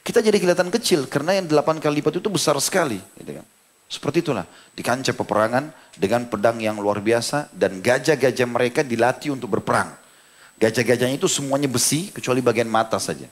kita 0.01 0.21
jadi 0.21 0.37
kelihatan 0.41 0.73
kecil 0.73 1.05
karena 1.05 1.37
yang 1.37 1.45
8 1.45 1.77
kali 1.77 2.01
lipat 2.01 2.17
itu 2.17 2.29
besar 2.31 2.57
sekali. 2.57 2.97
Gitu 3.19 3.37
kan. 3.37 3.45
Seperti 3.85 4.25
itulah, 4.25 4.49
di 4.73 4.81
kancah 4.81 5.13
peperangan 5.13 5.69
dengan 5.93 6.25
pedang 6.25 6.57
yang 6.57 6.81
luar 6.81 7.05
biasa 7.05 7.53
dan 7.53 7.85
gajah-gajah 7.85 8.47
mereka 8.49 8.81
dilatih 8.81 9.37
untuk 9.37 9.53
berperang. 9.53 9.93
Gajah-gajahnya 10.55 11.19
itu 11.19 11.27
semuanya 11.27 11.67
besi 11.67 12.09
kecuali 12.15 12.39
bagian 12.39 12.71
mata 12.71 12.95
saja. 12.95 13.27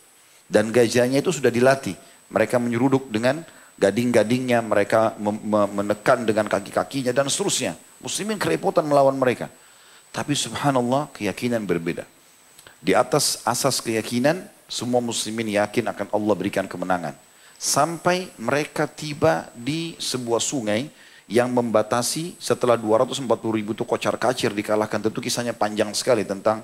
Dan 0.47 0.75
gajahnya 0.75 1.23
itu 1.23 1.31
sudah 1.31 1.47
dilatih. 1.47 1.95
Mereka 2.27 2.59
menyeruduk 2.59 3.07
dengan 3.07 3.41
gading-gadingnya, 3.79 4.59
mereka 4.59 5.15
menekan 5.73 6.27
dengan 6.27 6.51
kaki-kakinya 6.51 7.15
dan 7.15 7.31
seterusnya. 7.31 7.79
Muslimin 8.03 8.35
kerepotan 8.35 8.83
melawan 8.83 9.15
mereka. 9.15 9.47
Tapi 10.11 10.35
subhanallah 10.35 11.09
keyakinan 11.15 11.63
berbeda. 11.63 12.03
Di 12.83 12.91
atas 12.91 13.39
asas 13.47 13.79
keyakinan 13.79 14.43
semua 14.67 14.99
muslimin 14.99 15.55
yakin 15.55 15.87
akan 15.89 16.07
Allah 16.11 16.35
berikan 16.35 16.67
kemenangan. 16.67 17.15
sampai 17.63 18.27
mereka 18.35 18.83
tiba 18.91 19.47
di 19.55 19.95
sebuah 19.95 20.43
sungai 20.43 20.91
yang 21.31 21.47
membatasi 21.47 22.35
setelah 22.35 22.75
240 22.75 23.23
ribu 23.55 23.71
itu 23.71 23.87
kocar 23.87 24.19
kacir 24.19 24.51
dikalahkan. 24.51 24.99
Tentu 24.99 25.23
kisahnya 25.23 25.55
panjang 25.55 25.87
sekali 25.95 26.27
tentang 26.27 26.59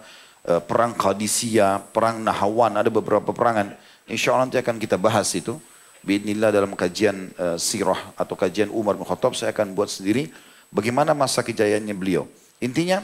perang 0.57 0.97
Qadisiyah, 0.97 1.93
perang 1.93 2.25
Nahawan, 2.25 2.73
ada 2.81 2.89
beberapa 2.89 3.29
perangan. 3.29 3.77
Insya 4.09 4.33
Allah 4.33 4.49
nanti 4.49 4.57
akan 4.57 4.81
kita 4.81 4.97
bahas 4.97 5.29
itu. 5.37 5.61
Bismillah 6.01 6.49
dalam 6.49 6.73
kajian 6.73 7.29
uh, 7.35 7.59
sirah 7.59 8.15
atau 8.15 8.33
kajian 8.33 8.71
Umar 8.71 8.95
bin 8.95 9.03
Khattab 9.03 9.35
saya 9.35 9.51
akan 9.51 9.75
buat 9.75 9.91
sendiri 9.91 10.31
bagaimana 10.71 11.11
masa 11.11 11.43
kejayaannya 11.43 11.91
beliau. 11.91 12.23
Intinya 12.63 13.03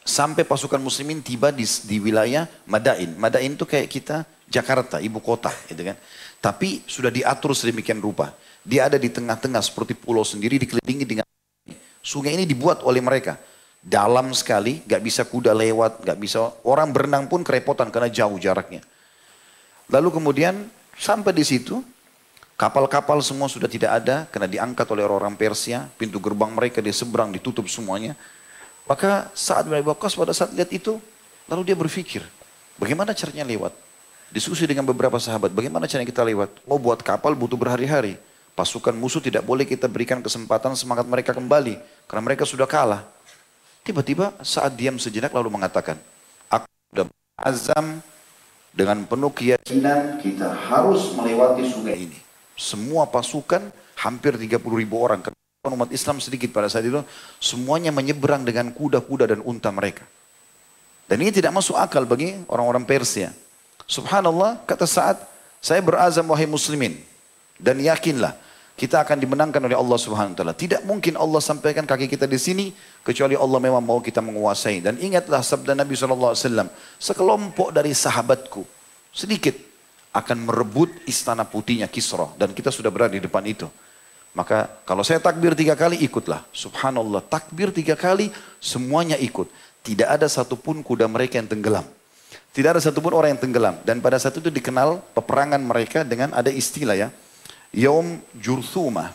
sampai 0.00 0.48
pasukan 0.48 0.80
muslimin 0.80 1.20
tiba 1.20 1.52
di, 1.52 1.68
di 1.84 2.00
wilayah 2.00 2.48
Madain. 2.64 3.12
Madain 3.20 3.52
itu 3.52 3.68
kayak 3.68 3.92
kita 3.92 4.24
Jakarta, 4.48 4.98
ibu 4.98 5.20
kota 5.20 5.52
gitu 5.68 5.86
kan. 5.86 5.96
Tapi 6.40 6.82
sudah 6.88 7.12
diatur 7.12 7.52
sedemikian 7.52 8.00
rupa. 8.00 8.32
Dia 8.64 8.88
ada 8.88 8.96
di 8.96 9.12
tengah-tengah 9.12 9.60
seperti 9.60 9.92
pulau 9.92 10.24
sendiri 10.24 10.56
dikelilingi 10.56 11.04
dengan 11.04 11.26
sungai 12.00 12.34
ini 12.34 12.48
dibuat 12.48 12.80
oleh 12.82 13.04
mereka. 13.04 13.36
Dalam 13.80 14.36
sekali, 14.36 14.84
gak 14.84 15.00
bisa 15.00 15.24
kuda 15.24 15.56
lewat, 15.56 16.04
gak 16.04 16.18
bisa 16.20 16.52
orang 16.68 16.92
berenang 16.92 17.24
pun 17.32 17.40
kerepotan 17.40 17.88
karena 17.88 18.12
jauh 18.12 18.36
jaraknya. 18.36 18.84
Lalu 19.88 20.20
kemudian 20.20 20.68
sampai 21.00 21.32
di 21.32 21.40
situ, 21.42 21.80
kapal-kapal 22.60 23.24
semua 23.24 23.48
sudah 23.48 23.66
tidak 23.72 24.04
ada 24.04 24.28
karena 24.28 24.46
diangkat 24.46 24.84
oleh 24.92 25.00
orang-orang 25.00 25.32
Persia, 25.32 25.88
pintu 25.96 26.20
gerbang 26.20 26.52
mereka 26.52 26.84
di 26.84 26.92
seberang 26.92 27.32
ditutup 27.32 27.64
semuanya. 27.72 28.12
Maka 28.84 29.32
saat 29.32 29.64
Ibn 29.64 29.80
Waqqas 29.80 30.12
pada 30.12 30.36
saat 30.36 30.52
lihat 30.52 30.68
itu, 30.76 31.00
lalu 31.48 31.72
dia 31.72 31.76
berpikir, 31.78 32.20
bagaimana 32.76 33.16
caranya 33.16 33.48
lewat? 33.48 33.72
Diskusi 34.30 34.62
dengan 34.68 34.86
beberapa 34.86 35.18
sahabat, 35.18 35.50
bagaimana 35.50 35.88
caranya 35.88 36.06
kita 36.06 36.22
lewat? 36.22 36.62
Mau 36.68 36.76
buat 36.76 37.00
kapal 37.00 37.32
butuh 37.32 37.56
berhari-hari. 37.56 38.14
Pasukan 38.54 38.92
musuh 38.94 39.18
tidak 39.18 39.42
boleh 39.42 39.64
kita 39.64 39.88
berikan 39.88 40.20
kesempatan 40.20 40.76
semangat 40.76 41.08
mereka 41.08 41.32
kembali. 41.34 41.80
Karena 42.06 42.22
mereka 42.22 42.44
sudah 42.46 42.68
kalah. 42.68 43.06
Tiba-tiba 43.80 44.36
saat 44.44 44.76
diam 44.76 45.00
sejenak 45.00 45.32
lalu 45.32 45.56
mengatakan, 45.56 45.96
aku 46.52 46.68
sudah 46.92 47.06
azam 47.40 48.04
dengan 48.70 49.02
penuh 49.08 49.32
keyakinan 49.34 50.20
kita 50.22 50.52
harus 50.52 51.10
melewati 51.16 51.64
sungai 51.66 51.96
ini. 52.06 52.18
Semua 52.54 53.08
pasukan 53.08 53.72
hampir 53.96 54.36
30 54.36 54.60
ribu 54.60 55.00
orang. 55.00 55.24
Karena 55.24 55.74
umat 55.76 55.90
Islam 55.92 56.20
sedikit 56.20 56.52
pada 56.52 56.68
saat 56.68 56.84
itu. 56.84 57.00
Semuanya 57.40 57.88
menyeberang 57.88 58.44
dengan 58.44 58.68
kuda-kuda 58.72 59.32
dan 59.32 59.40
unta 59.42 59.72
mereka. 59.72 60.04
Dan 61.08 61.24
ini 61.24 61.32
tidak 61.34 61.56
masuk 61.56 61.74
akal 61.74 62.06
bagi 62.06 62.36
orang-orang 62.46 62.86
Persia. 62.86 63.34
Subhanallah, 63.88 64.62
kata 64.68 64.86
saat 64.86 65.18
saya 65.58 65.82
berazam 65.82 66.28
wahai 66.30 66.46
muslimin. 66.46 67.00
Dan 67.58 67.82
yakinlah, 67.82 68.36
kita 68.80 69.04
akan 69.04 69.20
dimenangkan 69.20 69.60
oleh 69.60 69.76
Allah 69.76 69.98
subhanahu 70.00 70.32
wa 70.32 70.38
ta'ala. 70.40 70.54
Tidak 70.56 70.88
mungkin 70.88 71.20
Allah 71.20 71.44
sampaikan 71.44 71.84
kaki 71.84 72.08
kita 72.08 72.24
di 72.24 72.40
sini, 72.40 72.72
kecuali 73.04 73.36
Allah 73.36 73.60
memang 73.60 73.84
mau 73.84 74.00
kita 74.00 74.24
menguasai. 74.24 74.80
Dan 74.80 74.96
ingatlah 74.96 75.44
sabda 75.44 75.76
Nabi 75.76 75.92
SAW, 75.92 76.32
sekelompok 76.96 77.76
dari 77.76 77.92
sahabatku, 77.92 78.64
sedikit, 79.12 79.52
akan 80.16 80.48
merebut 80.48 80.88
istana 81.04 81.44
putihnya 81.44 81.92
Kisra. 81.92 82.32
Dan 82.40 82.56
kita 82.56 82.72
sudah 82.72 82.88
berada 82.88 83.12
di 83.12 83.20
depan 83.20 83.44
itu. 83.44 83.68
Maka 84.32 84.72
kalau 84.88 85.04
saya 85.04 85.20
takbir 85.20 85.52
tiga 85.52 85.76
kali 85.76 86.00
ikutlah. 86.00 86.40
Subhanallah 86.48 87.20
takbir 87.20 87.68
tiga 87.76 88.00
kali 88.00 88.32
semuanya 88.64 89.20
ikut. 89.20 89.44
Tidak 89.84 90.08
ada 90.08 90.24
satupun 90.24 90.80
kuda 90.80 91.04
mereka 91.04 91.36
yang 91.36 91.52
tenggelam. 91.52 91.84
Tidak 92.56 92.68
ada 92.72 92.80
satupun 92.80 93.12
orang 93.12 93.36
yang 93.36 93.42
tenggelam. 93.44 93.76
Dan 93.84 94.00
pada 94.00 94.16
saat 94.16 94.40
itu 94.40 94.48
dikenal 94.48 95.04
peperangan 95.12 95.60
mereka 95.60 96.00
dengan 96.00 96.32
ada 96.32 96.48
istilah 96.48 96.96
ya. 96.96 97.12
Yom 97.70 98.18
Jurthuma. 98.38 99.14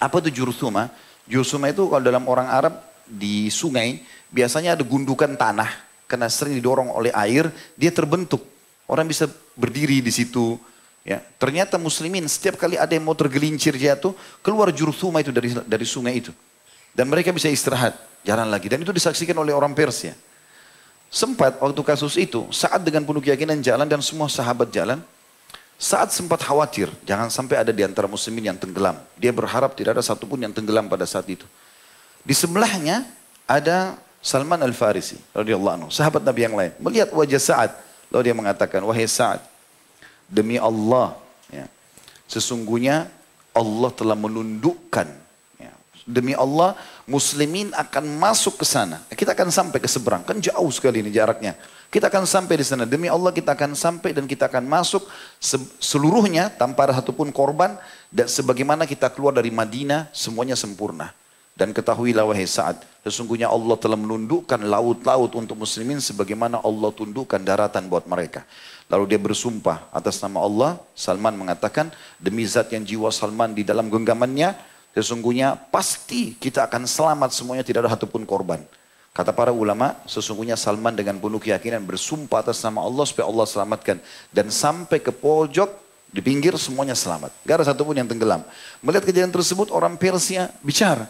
Apa 0.00 0.18
itu 0.24 0.42
Jurthuma? 0.42 0.88
Jurthuma 1.28 1.70
itu 1.70 1.86
kalau 1.86 2.02
dalam 2.02 2.24
orang 2.26 2.48
Arab 2.48 2.74
di 3.06 3.52
sungai 3.52 4.02
biasanya 4.32 4.74
ada 4.74 4.84
gundukan 4.84 5.36
tanah 5.36 5.68
karena 6.08 6.28
sering 6.32 6.56
didorong 6.56 6.90
oleh 6.92 7.12
air 7.12 7.52
dia 7.76 7.92
terbentuk. 7.92 8.42
Orang 8.88 9.08
bisa 9.08 9.28
berdiri 9.56 10.02
di 10.02 10.12
situ. 10.12 10.58
Ya, 11.02 11.18
ternyata 11.40 11.82
muslimin 11.82 12.22
setiap 12.30 12.54
kali 12.54 12.78
ada 12.78 12.94
yang 12.94 13.02
mau 13.02 13.16
tergelincir 13.18 13.74
jatuh 13.74 14.14
keluar 14.38 14.70
Jurthuma 14.70 15.18
itu 15.18 15.34
dari 15.34 15.50
dari 15.66 15.86
sungai 15.86 16.22
itu. 16.22 16.30
Dan 16.92 17.08
mereka 17.08 17.32
bisa 17.32 17.48
istirahat, 17.48 17.96
jalan 18.22 18.52
lagi. 18.52 18.68
Dan 18.68 18.84
itu 18.84 18.92
disaksikan 18.92 19.34
oleh 19.40 19.56
orang 19.56 19.72
Persia. 19.72 20.12
Sempat 21.12 21.60
waktu 21.60 21.82
kasus 21.84 22.16
itu, 22.20 22.48
saat 22.52 22.80
dengan 22.84 23.04
penuh 23.04 23.20
keyakinan 23.20 23.60
jalan 23.64 23.88
dan 23.88 24.00
semua 24.04 24.28
sahabat 24.28 24.68
jalan, 24.72 25.00
saat 25.82 26.14
sempat 26.14 26.38
khawatir, 26.46 26.86
jangan 27.02 27.26
sampai 27.26 27.58
ada 27.58 27.74
di 27.74 27.82
antara 27.82 28.06
muslimin 28.06 28.54
yang 28.54 28.58
tenggelam. 28.58 28.94
Dia 29.18 29.34
berharap 29.34 29.74
tidak 29.74 29.98
ada 29.98 30.04
satupun 30.06 30.38
yang 30.38 30.54
tenggelam 30.54 30.86
pada 30.86 31.02
saat 31.02 31.26
itu. 31.26 31.42
Di 32.22 32.30
sebelahnya 32.30 33.02
ada 33.50 33.98
Salman 34.22 34.62
Al-Farisi, 34.62 35.18
radhiyallahu 35.34 35.74
anhu, 35.82 35.88
sahabat 35.90 36.22
Nabi 36.22 36.46
yang 36.46 36.54
lain. 36.54 36.70
Melihat 36.78 37.10
wajah 37.10 37.42
Sa'ad, 37.42 37.74
lalu 38.14 38.30
dia 38.30 38.36
mengatakan, 38.38 38.78
wahai 38.86 39.10
Sa'ad, 39.10 39.42
demi 40.30 40.54
Allah, 40.54 41.18
ya, 41.50 41.66
sesungguhnya 42.30 43.10
Allah 43.50 43.90
telah 43.90 44.14
menundukkan 44.14 45.10
Demi 46.02 46.34
Allah, 46.34 46.74
muslimin 47.06 47.70
akan 47.78 48.18
masuk 48.18 48.58
ke 48.58 48.66
sana. 48.66 48.98
Kita 49.14 49.38
akan 49.38 49.54
sampai 49.54 49.78
ke 49.78 49.86
seberang. 49.86 50.26
Kan 50.26 50.42
jauh 50.42 50.70
sekali 50.74 50.98
ini 50.98 51.14
jaraknya. 51.14 51.54
Kita 51.92 52.08
akan 52.08 52.24
sampai 52.24 52.56
di 52.56 52.64
sana. 52.64 52.88
Demi 52.88 53.12
Allah 53.12 53.36
kita 53.36 53.52
akan 53.52 53.76
sampai 53.76 54.16
dan 54.16 54.24
kita 54.24 54.48
akan 54.48 54.64
masuk 54.64 55.04
seluruhnya 55.76 56.48
tanpa 56.48 56.88
ada 56.88 56.96
satupun 56.96 57.28
korban. 57.28 57.76
Dan 58.08 58.32
sebagaimana 58.32 58.88
kita 58.88 59.12
keluar 59.12 59.36
dari 59.36 59.52
Madinah, 59.52 60.08
semuanya 60.08 60.56
sempurna. 60.56 61.12
Dan 61.52 61.76
ketahuilah 61.76 62.24
wahai 62.24 62.48
Sa'ad, 62.48 62.80
sesungguhnya 63.04 63.52
Allah 63.52 63.76
telah 63.76 64.00
menundukkan 64.00 64.56
laut-laut 64.56 65.36
untuk 65.36 65.60
muslimin 65.60 66.00
sebagaimana 66.00 66.64
Allah 66.64 66.88
tundukkan 66.96 67.36
daratan 67.44 67.92
buat 67.92 68.08
mereka. 68.08 68.48
Lalu 68.88 69.12
dia 69.12 69.20
bersumpah 69.20 69.84
atas 69.92 70.16
nama 70.24 70.40
Allah, 70.40 70.70
Salman 70.96 71.36
mengatakan, 71.36 71.92
demi 72.16 72.48
zat 72.48 72.72
yang 72.72 72.88
jiwa 72.88 73.12
Salman 73.12 73.52
di 73.52 73.68
dalam 73.68 73.92
genggamannya, 73.92 74.72
Sesungguhnya 74.92 75.56
pasti 75.72 76.36
kita 76.36 76.68
akan 76.68 76.84
selamat 76.84 77.32
semuanya 77.32 77.64
tidak 77.64 77.88
ada 77.88 77.96
satupun 77.96 78.28
korban. 78.28 78.60
Kata 79.12 79.28
para 79.36 79.52
ulama, 79.52 80.00
sesungguhnya 80.08 80.56
Salman 80.56 80.96
dengan 80.96 81.20
penuh 81.20 81.36
keyakinan 81.36 81.84
bersumpah 81.84 82.40
atas 82.40 82.64
nama 82.64 82.80
Allah 82.80 83.04
supaya 83.04 83.28
Allah 83.28 83.44
selamatkan. 83.44 84.00
Dan 84.32 84.48
sampai 84.48 85.04
ke 85.04 85.12
pojok, 85.12 85.68
di 86.12 86.20
pinggir 86.20 86.52
semuanya 86.60 86.92
selamat. 86.92 87.32
Gak 87.44 87.60
ada 87.60 87.64
satupun 87.72 87.96
yang 87.96 88.08
tenggelam. 88.08 88.44
Melihat 88.84 89.08
kejadian 89.08 89.32
tersebut 89.32 89.72
orang 89.72 89.96
Persia 89.96 90.52
bicara. 90.60 91.08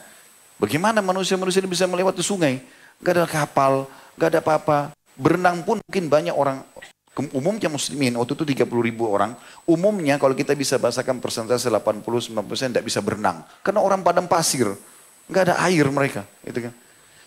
Bagaimana 0.62 1.02
manusia-manusia 1.02 1.58
ini 1.58 1.70
bisa 1.70 1.90
melewati 1.90 2.22
sungai? 2.22 2.62
Gak 3.02 3.18
ada 3.18 3.26
kapal, 3.26 3.90
gak 4.14 4.34
ada 4.34 4.38
apa-apa. 4.38 4.94
Berenang 5.18 5.66
pun 5.66 5.82
mungkin 5.82 6.06
banyak 6.06 6.34
orang 6.34 6.62
Umumnya 7.12 7.68
muslimin, 7.68 8.16
waktu 8.16 8.32
itu 8.32 8.64
30 8.64 8.72
ribu 8.88 9.04
orang, 9.04 9.36
umumnya 9.68 10.16
kalau 10.16 10.32
kita 10.32 10.56
bisa 10.56 10.80
bahasakan 10.80 11.20
persentase 11.20 11.68
80-90% 11.68 12.72
tidak 12.72 12.88
bisa 12.88 13.04
berenang. 13.04 13.44
Karena 13.60 13.84
orang 13.84 14.00
padang 14.00 14.24
pasir, 14.24 14.64
nggak 15.28 15.42
ada 15.52 15.54
air 15.68 15.84
mereka. 15.92 16.24
Gitu 16.40 16.64
kan. 16.64 16.72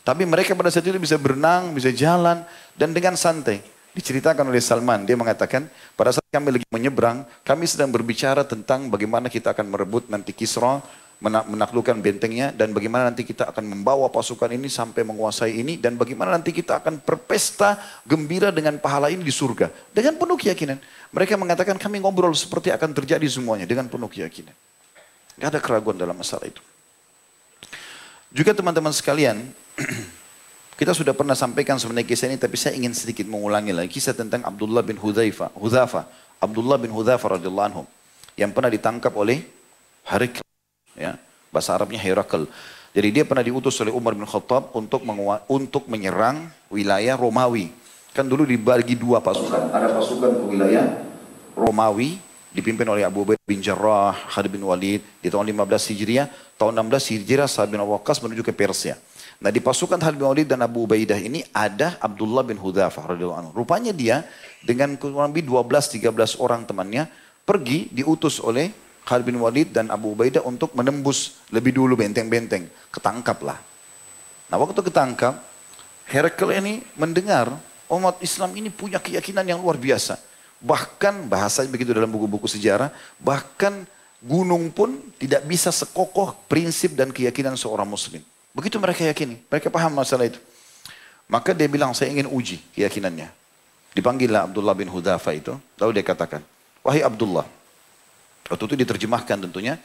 Tapi 0.06 0.22
mereka 0.22 0.54
pada 0.54 0.70
saat 0.70 0.86
itu 0.86 1.02
bisa 1.02 1.18
berenang, 1.18 1.74
bisa 1.74 1.90
jalan, 1.90 2.46
dan 2.78 2.94
dengan 2.94 3.18
santai. 3.18 3.58
Diceritakan 3.98 4.46
oleh 4.54 4.62
Salman, 4.62 5.02
dia 5.02 5.18
mengatakan, 5.18 5.66
pada 5.98 6.14
saat 6.14 6.30
kami 6.30 6.62
lagi 6.62 6.68
menyeberang, 6.70 7.26
kami 7.42 7.66
sedang 7.66 7.90
berbicara 7.90 8.46
tentang 8.46 8.92
bagaimana 8.94 9.34
kita 9.34 9.58
akan 9.58 9.66
merebut 9.66 10.06
nanti 10.12 10.30
Kisra, 10.30 10.84
menaklukkan 11.24 12.04
bentengnya 12.04 12.52
dan 12.52 12.76
bagaimana 12.76 13.08
nanti 13.08 13.24
kita 13.24 13.50
akan 13.50 13.64
membawa 13.64 14.12
pasukan 14.12 14.52
ini 14.52 14.68
sampai 14.68 15.08
menguasai 15.08 15.58
ini 15.58 15.80
dan 15.80 15.96
bagaimana 15.96 16.36
nanti 16.36 16.52
kita 16.52 16.84
akan 16.84 17.00
berpesta 17.02 17.80
gembira 18.04 18.52
dengan 18.52 18.76
pahala 18.78 19.08
ini 19.08 19.24
di 19.24 19.32
surga 19.32 19.72
dengan 19.96 20.20
penuh 20.20 20.36
keyakinan. 20.36 20.78
Mereka 21.16 21.40
mengatakan 21.40 21.80
kami 21.80 22.04
ngobrol 22.04 22.36
seperti 22.36 22.70
akan 22.76 22.92
terjadi 22.92 23.26
semuanya 23.32 23.64
dengan 23.64 23.88
penuh 23.88 24.12
keyakinan. 24.12 24.52
Gak 25.40 25.50
ada 25.56 25.60
keraguan 25.64 25.96
dalam 25.96 26.20
masalah 26.20 26.52
itu. 26.52 26.60
Juga 28.36 28.52
teman-teman 28.52 28.92
sekalian, 28.92 29.48
kita 30.80 30.92
sudah 30.92 31.16
pernah 31.16 31.40
sampaikan 31.40 31.80
sebenarnya 31.80 32.04
kisah 32.04 32.28
ini 32.28 32.36
tapi 32.36 32.60
saya 32.60 32.76
ingin 32.76 32.92
sedikit 32.92 33.24
mengulangi 33.32 33.72
lagi 33.72 33.88
kisah 33.88 34.12
tentang 34.12 34.44
Abdullah 34.44 34.84
bin 34.84 35.00
Hudzaifah, 35.00 35.56
Hudzafa, 35.56 36.04
Abdullah 36.44 36.76
bin 36.76 36.92
Hudzafa 36.92 37.40
radhiyallahu 37.40 37.68
anhu 37.72 37.84
yang 38.36 38.52
pernah 38.52 38.68
ditangkap 38.68 39.16
oleh 39.16 39.40
Harik 40.04 40.44
ya 41.00 41.16
bahasa 41.48 41.80
Arabnya 41.80 41.96
Herakl. 41.96 42.44
Jadi 42.92 43.08
dia 43.16 43.24
pernah 43.24 43.40
diutus 43.40 43.80
oleh 43.80 43.96
Umar 43.96 44.20
bin 44.20 44.28
Khattab 44.28 44.76
untuk 44.76 45.08
untuk 45.48 45.88
menyerang 45.88 46.52
wilayah 46.68 47.16
Romawi. 47.16 47.72
Kan 48.12 48.28
dulu 48.28 48.44
dibagi 48.44 49.00
dua 49.00 49.24
pasukan. 49.24 49.72
Ada 49.72 49.96
pasukan 49.96 50.44
ke 50.44 50.46
wilayah 50.52 50.92
Romawi 51.56 52.20
dipimpin 52.56 52.88
oleh 52.88 53.04
Abu 53.04 53.28
Ubaidah 53.28 53.44
bin 53.44 53.60
Jarrah, 53.60 54.16
Khalid 54.32 54.56
bin 54.56 54.64
Walid 54.64 55.04
di 55.20 55.28
tahun 55.28 55.44
15 55.52 55.92
Hijriah, 55.92 56.32
tahun 56.56 56.80
16 56.88 57.12
Hijriah 57.12 57.52
Sa'ad 57.52 57.68
bin 57.68 57.84
Waqqas 57.84 58.24
menuju 58.24 58.48
ke 58.48 58.56
Persia. 58.56 58.96
Nah 59.44 59.52
di 59.52 59.60
pasukan 59.60 60.00
Khalid 60.00 60.16
bin 60.16 60.32
Walid 60.32 60.48
dan 60.48 60.64
Abu 60.64 60.88
Ubaidah 60.88 61.20
ini 61.20 61.44
ada 61.52 62.00
Abdullah 62.00 62.48
bin 62.48 62.56
Hudzafah 62.56 63.12
radhiyallahu 63.12 63.40
anhu. 63.44 63.52
Rupanya 63.52 63.92
dia 63.92 64.24
dengan 64.64 64.96
kurang 64.96 65.36
lebih 65.36 65.44
12 65.52 66.00
13 66.00 66.40
orang 66.40 66.64
temannya 66.64 67.12
pergi 67.44 67.92
diutus 67.92 68.40
oleh 68.40 68.72
Khalid 69.04 69.28
bin 69.28 69.38
Walid 69.38 69.76
dan 69.76 69.92
Abu 69.92 70.16
Ubaidah 70.16 70.48
untuk 70.48 70.72
menembus 70.72 71.44
lebih 71.52 71.76
dulu 71.76 72.00
benteng-benteng. 72.00 72.72
Ketangkaplah. 72.90 73.60
Nah 74.48 74.58
waktu 74.58 74.80
ketangkap, 74.80 75.44
Herakles 76.08 76.62
ini 76.64 76.74
mendengar 76.96 77.52
umat 77.92 78.22
Islam 78.22 78.54
ini 78.56 78.72
punya 78.72 79.02
keyakinan 79.02 79.44
yang 79.44 79.60
luar 79.60 79.76
biasa. 79.76 80.18
Bahkan 80.64 81.28
bahasa 81.28 81.64
begitu 81.68 81.92
dalam 81.92 82.10
buku-buku 82.10 82.48
sejarah, 82.48 82.94
bahkan 83.20 83.84
gunung 84.24 84.72
pun 84.74 84.98
tidak 85.22 85.46
bisa 85.46 85.70
sekokoh 85.70 86.34
prinsip 86.50 86.98
dan 86.98 87.14
keyakinan 87.14 87.54
seorang 87.60 87.86
muslim. 87.86 88.24
Begitu 88.56 88.80
mereka 88.80 89.04
yakini, 89.04 89.38
mereka 89.52 89.68
paham 89.68 89.94
masalah 89.94 90.32
itu. 90.32 90.40
Maka 91.28 91.52
dia 91.52 91.68
bilang, 91.68 91.92
saya 91.92 92.14
ingin 92.14 92.30
uji 92.30 92.62
keyakinannya. 92.74 93.30
Dipanggillah 93.92 94.48
Abdullah 94.48 94.76
bin 94.76 94.88
Hudafa 94.88 95.32
itu, 95.36 95.56
lalu 95.80 96.00
dia 96.00 96.06
katakan, 96.06 96.44
wahai 96.84 97.02
Abdullah, 97.04 97.48
waktu 98.48 98.64
itu 98.68 98.76
diterjemahkan 98.86 99.48
tentunya, 99.48 99.80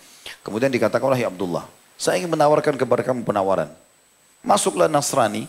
kemudian 0.45 0.69
dikatakan, 0.71 1.07
wahai 1.11 1.27
Abdullah, 1.27 1.65
saya 1.97 2.21
ingin 2.21 2.31
menawarkan 2.31 2.77
kepada 2.77 3.03
kamu 3.07 3.25
penawaran. 3.25 3.71
Masuklah 4.41 4.89
Nasrani, 4.89 5.47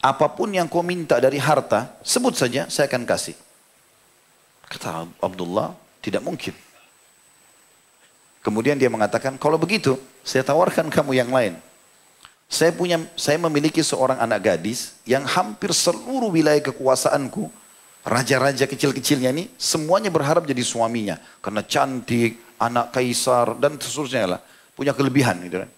apa 0.00 0.26
pun 0.32 0.48
yang 0.50 0.66
kau 0.66 0.82
minta 0.82 1.20
dari 1.20 1.36
harta, 1.36 1.92
sebut 2.00 2.32
saja, 2.36 2.66
saya 2.72 2.88
akan 2.88 3.04
kasih. 3.04 3.36
Kata 4.70 5.10
Abdullah, 5.18 5.74
tidak 5.98 6.22
mungkin. 6.22 6.54
Kemudian 8.40 8.78
dia 8.78 8.86
mengatakan, 8.86 9.34
kalau 9.36 9.58
begitu, 9.58 9.98
saya 10.22 10.46
tawarkan 10.46 10.88
kamu 10.88 11.12
yang 11.18 11.28
lain. 11.28 11.58
Saya 12.46 12.70
punya, 12.70 13.02
saya 13.18 13.36
memiliki 13.38 13.82
seorang 13.82 14.18
anak 14.22 14.40
gadis 14.42 14.94
yang 15.06 15.26
hampir 15.26 15.74
seluruh 15.74 16.30
wilayah 16.30 16.62
kekuasaanku, 16.70 17.50
raja-raja 18.06 18.64
kecil-kecilnya 18.66 19.30
ini, 19.34 19.50
semuanya 19.58 20.08
berharap 20.08 20.46
jadi 20.46 20.62
suaminya. 20.62 21.18
Karena 21.42 21.66
cantik, 21.66 22.38
anak 22.58 22.94
kaisar, 22.94 23.58
dan 23.58 23.74
seterusnya 23.76 24.38
lah. 24.38 24.40
Punya 24.74 24.94
kelebihan 24.94 25.36
gitu 25.44 25.66
kan. 25.66 25.70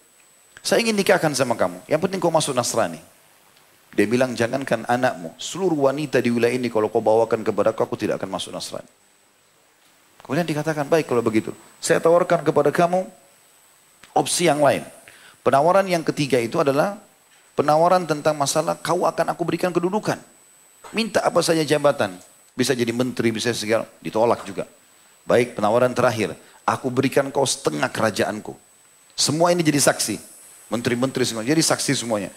Saya 0.63 0.79
ingin 0.85 0.95
nikahkan 0.95 1.35
sama 1.35 1.59
kamu. 1.59 1.83
Yang 1.91 2.01
penting 2.07 2.19
kau 2.23 2.31
masuk 2.31 2.55
Nasrani. 2.55 3.03
Dia 3.93 4.09
bilang, 4.09 4.33
jangankan 4.33 4.89
anakmu. 4.89 5.37
Seluruh 5.37 5.93
wanita 5.93 6.17
di 6.25 6.33
wilayah 6.33 6.57
ini 6.57 6.73
kalau 6.73 6.89
kau 6.89 7.05
bawakan 7.05 7.45
kepada 7.45 7.77
aku, 7.77 7.85
aku 7.85 7.97
tidak 8.01 8.17
akan 8.17 8.41
masuk 8.41 8.57
Nasrani. 8.57 8.89
Kemudian 10.25 10.49
dikatakan, 10.49 10.89
baik 10.89 11.11
kalau 11.11 11.21
begitu. 11.21 11.53
Saya 11.77 12.01
tawarkan 12.01 12.41
kepada 12.41 12.73
kamu 12.73 13.05
opsi 14.17 14.49
yang 14.49 14.65
lain. 14.65 14.81
Penawaran 15.45 15.85
yang 15.85 16.01
ketiga 16.07 16.41
itu 16.41 16.57
adalah 16.57 16.97
penawaran 17.53 18.09
tentang 18.09 18.33
masalah 18.39 18.79
kau 18.79 19.05
akan 19.05 19.35
aku 19.35 19.43
berikan 19.45 19.75
kedudukan. 19.75 20.17
Minta 20.95 21.21
apa 21.21 21.45
saja 21.45 21.61
jabatan. 21.61 22.17
Bisa 22.57 22.73
jadi 22.73 22.97
menteri, 22.97 23.29
bisa 23.29 23.53
segala. 23.53 23.85
Ditolak 24.01 24.47
juga. 24.49 24.65
Baik 25.29 25.53
penawaran 25.59 25.93
terakhir. 25.93 26.33
Aku 26.65 26.89
berikan 26.89 27.29
kau 27.29 27.45
setengah 27.45 27.91
kerajaanku. 27.93 28.55
Semua 29.19 29.53
ini 29.53 29.61
jadi 29.61 29.83
saksi. 29.83 30.17
Menteri-menteri 30.73 31.29
semua. 31.29 31.45
Jadi 31.45 31.61
saksi 31.61 31.93
semuanya. 31.93 32.33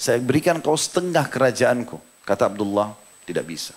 Saya 0.00 0.16
berikan 0.16 0.56
kau 0.64 0.80
setengah 0.80 1.28
kerajaanku. 1.28 2.00
Kata 2.24 2.48
Abdullah, 2.48 2.96
tidak 3.28 3.44
bisa. 3.44 3.76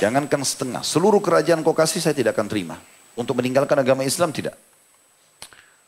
Jangankan 0.00 0.40
setengah. 0.40 0.80
Seluruh 0.80 1.20
kerajaan 1.20 1.60
kau 1.60 1.76
kasih 1.76 2.00
saya 2.00 2.16
tidak 2.16 2.32
akan 2.32 2.48
terima. 2.48 2.80
Untuk 3.12 3.36
meninggalkan 3.36 3.76
agama 3.76 4.00
Islam 4.00 4.32
tidak. 4.32 4.56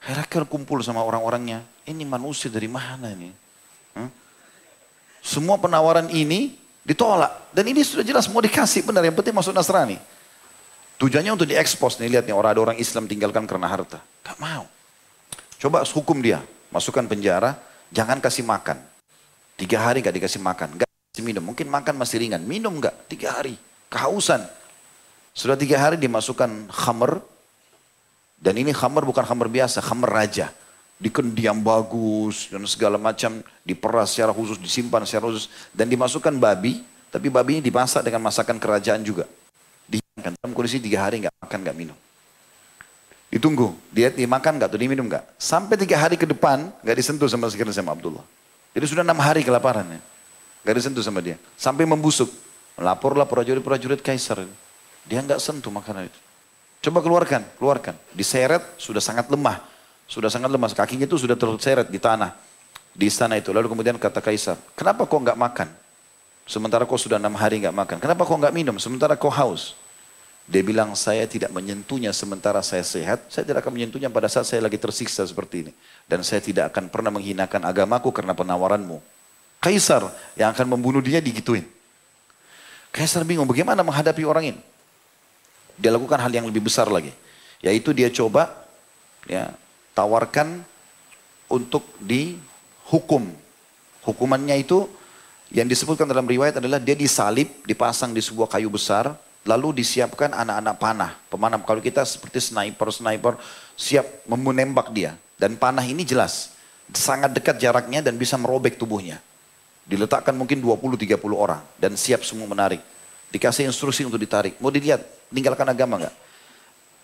Herakles 0.04 0.52
kumpul 0.52 0.84
sama 0.84 1.00
orang-orangnya. 1.00 1.64
Ini 1.88 2.04
manusia 2.04 2.52
dari 2.52 2.68
mana 2.68 3.08
ini? 3.08 3.32
Hmm? 3.96 4.12
Semua 5.24 5.56
penawaran 5.56 6.12
ini 6.12 6.52
ditolak. 6.84 7.52
Dan 7.52 7.72
ini 7.72 7.80
sudah 7.80 8.04
jelas 8.04 8.28
mau 8.28 8.44
dikasih 8.44 8.84
benar. 8.84 9.00
Yang 9.00 9.16
penting 9.16 9.32
masuk 9.32 9.56
Nasrani. 9.56 9.96
Tujuannya 11.00 11.32
untuk 11.32 11.48
diekspos 11.48 11.96
nih. 12.00 12.20
Lihat 12.20 12.24
nih 12.28 12.36
orang 12.36 12.52
ada 12.52 12.60
orang 12.68 12.76
Islam 12.76 13.08
tinggalkan 13.08 13.48
karena 13.48 13.68
harta. 13.68 14.00
Gak 14.24 14.36
mau. 14.40 14.68
Coba 15.56 15.84
hukum 15.88 16.20
dia. 16.20 16.44
Masukkan 16.68 17.04
penjara. 17.08 17.56
Jangan 17.92 18.20
kasih 18.20 18.44
makan. 18.44 18.87
Tiga 19.58 19.82
hari 19.82 20.06
gak 20.06 20.14
dikasih 20.14 20.38
makan. 20.38 20.78
Gak 20.78 20.86
kasih 20.86 21.26
minum. 21.26 21.42
Mungkin 21.42 21.66
makan 21.66 21.98
masih 21.98 22.22
ringan. 22.22 22.40
Minum 22.46 22.78
gak? 22.78 22.94
Tiga 23.10 23.34
hari. 23.42 23.58
Kehausan. 23.90 24.46
Sudah 25.34 25.58
tiga 25.58 25.82
hari 25.82 25.98
dimasukkan 25.98 26.70
khamer 26.70 27.18
dan 28.38 28.54
ini 28.54 28.70
khamar 28.70 29.02
bukan 29.02 29.26
khamar 29.26 29.50
biasa, 29.50 29.82
khamar 29.82 30.10
raja. 30.22 30.54
Dikendiam 30.98 31.62
bagus 31.62 32.50
dan 32.50 32.66
segala 32.66 32.98
macam 32.98 33.38
diperas 33.62 34.14
secara 34.14 34.34
khusus, 34.34 34.58
disimpan 34.58 35.02
secara 35.06 35.30
khusus. 35.30 35.50
Dan 35.70 35.90
dimasukkan 35.90 36.34
babi, 36.38 36.82
tapi 37.10 37.30
babi 37.30 37.58
ini 37.58 37.62
dimasak 37.70 38.02
dengan 38.02 38.22
masakan 38.22 38.58
kerajaan 38.58 39.02
juga. 39.02 39.26
Dihiangkan 39.86 40.38
dalam 40.38 40.52
kondisi 40.54 40.82
tiga 40.82 41.06
hari 41.06 41.22
nggak 41.22 41.34
makan 41.38 41.58
nggak 41.66 41.76
minum. 41.78 41.98
Ditunggu, 43.30 43.74
dia 43.94 44.10
dimakan 44.10 44.58
nggak 44.58 44.70
tuh 44.74 44.80
diminum 44.80 45.06
nggak? 45.06 45.38
Sampai 45.38 45.78
tiga 45.78 46.02
hari 46.02 46.18
ke 46.18 46.26
depan 46.26 46.66
nggak 46.82 46.96
disentuh 46.98 47.30
sama 47.30 47.46
sekali 47.50 47.70
sama 47.70 47.94
Abdullah. 47.94 48.37
Jadi 48.76 48.84
sudah 48.84 49.04
enam 49.04 49.18
hari 49.20 49.44
kelaparan 49.44 49.86
ya. 49.88 50.00
Nggak 50.64 50.74
disentuh 50.74 51.04
sama 51.04 51.24
dia. 51.24 51.40
Sampai 51.56 51.88
membusuk. 51.88 52.28
Laporlah 52.78 53.26
prajurit-prajurit 53.26 54.04
kaisar. 54.04 54.46
Dia 55.08 55.18
nggak 55.24 55.40
sentuh 55.40 55.72
makanan 55.72 56.06
itu. 56.06 56.18
Coba 56.78 57.02
keluarkan, 57.02 57.42
keluarkan. 57.58 57.94
Diseret, 58.14 58.62
sudah 58.78 59.02
sangat 59.02 59.26
lemah. 59.26 59.58
Sudah 60.08 60.30
sangat 60.32 60.48
lemah, 60.48 60.72
kakinya 60.72 61.04
itu 61.04 61.20
sudah 61.20 61.36
terseret 61.36 61.90
di 61.90 61.98
tanah. 61.98 62.32
Di 62.94 63.10
istana 63.10 63.36
itu. 63.36 63.50
Lalu 63.50 63.68
kemudian 63.68 63.98
kata 63.98 64.22
Kaisar, 64.22 64.56
kenapa 64.78 65.04
kau 65.04 65.20
nggak 65.20 65.36
makan? 65.36 65.68
Sementara 66.48 66.88
kau 66.88 66.96
sudah 66.96 67.20
enam 67.20 67.36
hari 67.36 67.60
nggak 67.60 67.76
makan. 67.76 67.96
Kenapa 68.00 68.24
kau 68.24 68.40
nggak 68.40 68.54
minum? 68.56 68.80
Sementara 68.80 69.18
kau 69.20 69.28
haus. 69.28 69.76
Dia 70.48 70.64
bilang, 70.64 70.96
saya 70.96 71.28
tidak 71.28 71.52
menyentuhnya 71.52 72.08
sementara 72.16 72.64
saya 72.64 72.80
sehat. 72.80 73.28
Saya 73.28 73.44
tidak 73.44 73.60
akan 73.60 73.76
menyentuhnya 73.76 74.08
pada 74.08 74.32
saat 74.32 74.48
saya 74.48 74.64
lagi 74.64 74.80
tersiksa 74.80 75.20
seperti 75.28 75.68
ini. 75.68 75.72
Dan 76.08 76.24
saya 76.24 76.40
tidak 76.40 76.72
akan 76.72 76.88
pernah 76.88 77.12
menghinakan 77.12 77.68
agamaku 77.68 78.08
karena 78.16 78.32
penawaranmu. 78.32 78.96
Kaisar 79.60 80.08
yang 80.40 80.48
akan 80.56 80.72
membunuh 80.72 81.04
dia 81.04 81.20
digituin. 81.20 81.68
Kaisar 82.88 83.28
bingung 83.28 83.44
bagaimana 83.44 83.84
menghadapi 83.84 84.24
orang 84.24 84.56
ini. 84.56 84.60
Dia 85.76 85.92
lakukan 85.92 86.16
hal 86.16 86.32
yang 86.32 86.48
lebih 86.48 86.64
besar 86.64 86.88
lagi. 86.88 87.12
Yaitu 87.60 87.92
dia 87.92 88.08
coba 88.08 88.48
ya, 89.28 89.52
tawarkan 89.92 90.64
untuk 91.44 91.84
dihukum. 92.00 93.28
Hukumannya 94.00 94.64
itu 94.64 94.88
yang 95.52 95.68
disebutkan 95.68 96.08
dalam 96.08 96.24
riwayat 96.24 96.56
adalah 96.56 96.80
dia 96.80 96.96
disalib, 96.96 97.52
dipasang 97.68 98.16
di 98.16 98.24
sebuah 98.24 98.48
kayu 98.48 98.72
besar, 98.72 99.12
lalu 99.48 99.80
disiapkan 99.80 100.36
anak-anak 100.36 100.76
panah. 100.76 101.12
Pemanah, 101.32 101.56
kalau 101.64 101.80
kita 101.80 102.04
seperti 102.04 102.52
sniper-sniper, 102.52 103.40
siap 103.72 104.04
menembak 104.28 104.92
dia. 104.92 105.16
Dan 105.40 105.56
panah 105.56 105.88
ini 105.88 106.04
jelas, 106.04 106.52
sangat 106.92 107.32
dekat 107.32 107.56
jaraknya 107.56 108.04
dan 108.04 108.20
bisa 108.20 108.36
merobek 108.36 108.76
tubuhnya. 108.76 109.24
Diletakkan 109.88 110.36
mungkin 110.36 110.60
20-30 110.60 111.16
orang 111.32 111.64
dan 111.80 111.96
siap 111.96 112.20
semua 112.20 112.44
menarik. 112.44 112.84
Dikasih 113.32 113.64
instruksi 113.64 114.04
untuk 114.04 114.20
ditarik. 114.20 114.60
Mau 114.60 114.68
dilihat, 114.68 115.00
Tinggalkan 115.28 115.68
agama 115.68 116.00
enggak? 116.00 116.16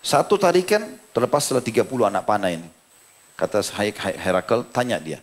Satu 0.01 0.37
tarikan 0.37 0.81
terlepas 1.13 1.41
setelah 1.45 1.61
30 1.61 1.85
anak 2.09 2.23
panah 2.25 2.49
ini. 2.53 2.69
Kata 3.37 3.61
Herakl, 4.21 4.65
tanya 4.69 4.97
dia. 5.01 5.19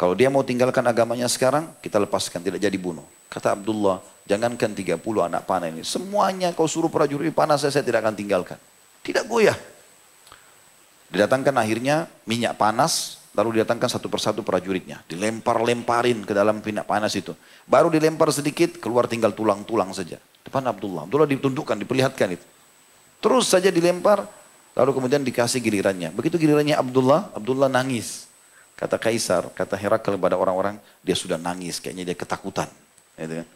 Kalau 0.00 0.16
dia 0.16 0.32
mau 0.32 0.40
tinggalkan 0.40 0.80
agamanya 0.88 1.28
sekarang, 1.28 1.76
kita 1.84 2.00
lepaskan, 2.00 2.40
tidak 2.40 2.56
jadi 2.56 2.72
bunuh. 2.80 3.04
Kata 3.28 3.52
Abdullah, 3.52 4.00
jangankan 4.24 4.72
30 4.72 4.96
anak 4.96 5.44
panah 5.44 5.68
ini. 5.68 5.84
Semuanya 5.84 6.56
kau 6.56 6.64
suruh 6.64 6.88
prajurit 6.88 7.36
panah 7.36 7.60
saya, 7.60 7.68
saya 7.68 7.84
tidak 7.84 8.08
akan 8.08 8.16
tinggalkan. 8.16 8.56
Tidak 9.04 9.28
goyah. 9.28 9.60
Didatangkan 11.12 11.52
akhirnya 11.52 12.08
minyak 12.24 12.56
panas, 12.56 13.20
lalu 13.36 13.60
didatangkan 13.60 13.92
satu 13.92 14.08
persatu 14.08 14.40
prajuritnya. 14.40 15.04
Dilempar-lemparin 15.04 16.24
ke 16.24 16.32
dalam 16.32 16.64
minyak 16.64 16.88
panas 16.88 17.12
itu. 17.12 17.36
Baru 17.68 17.92
dilempar 17.92 18.32
sedikit, 18.32 18.80
keluar 18.80 19.04
tinggal 19.04 19.36
tulang-tulang 19.36 19.92
saja. 19.92 20.16
Depan 20.40 20.64
Abdullah. 20.64 21.04
Abdullah 21.04 21.28
ditundukkan, 21.28 21.76
diperlihatkan 21.76 22.40
itu. 22.40 22.46
Terus 23.20 23.52
saja 23.52 23.68
dilempar, 23.68 24.24
lalu 24.72 24.96
kemudian 24.96 25.20
dikasih 25.20 25.60
gilirannya. 25.60 26.08
Begitu 26.16 26.40
gilirannya 26.40 26.72
Abdullah, 26.72 27.36
Abdullah 27.36 27.68
nangis. 27.68 28.29
Kata 28.80 28.96
Kaisar, 28.96 29.52
kata 29.52 29.76
Herakl 29.76 30.16
kepada 30.16 30.40
orang-orang, 30.40 30.80
dia 31.04 31.12
sudah 31.12 31.36
nangis, 31.36 31.76
kayaknya 31.84 32.08
dia 32.08 32.16
ketakutan. 32.16 32.64
Gitu 33.20 33.44
kan. 33.44 33.48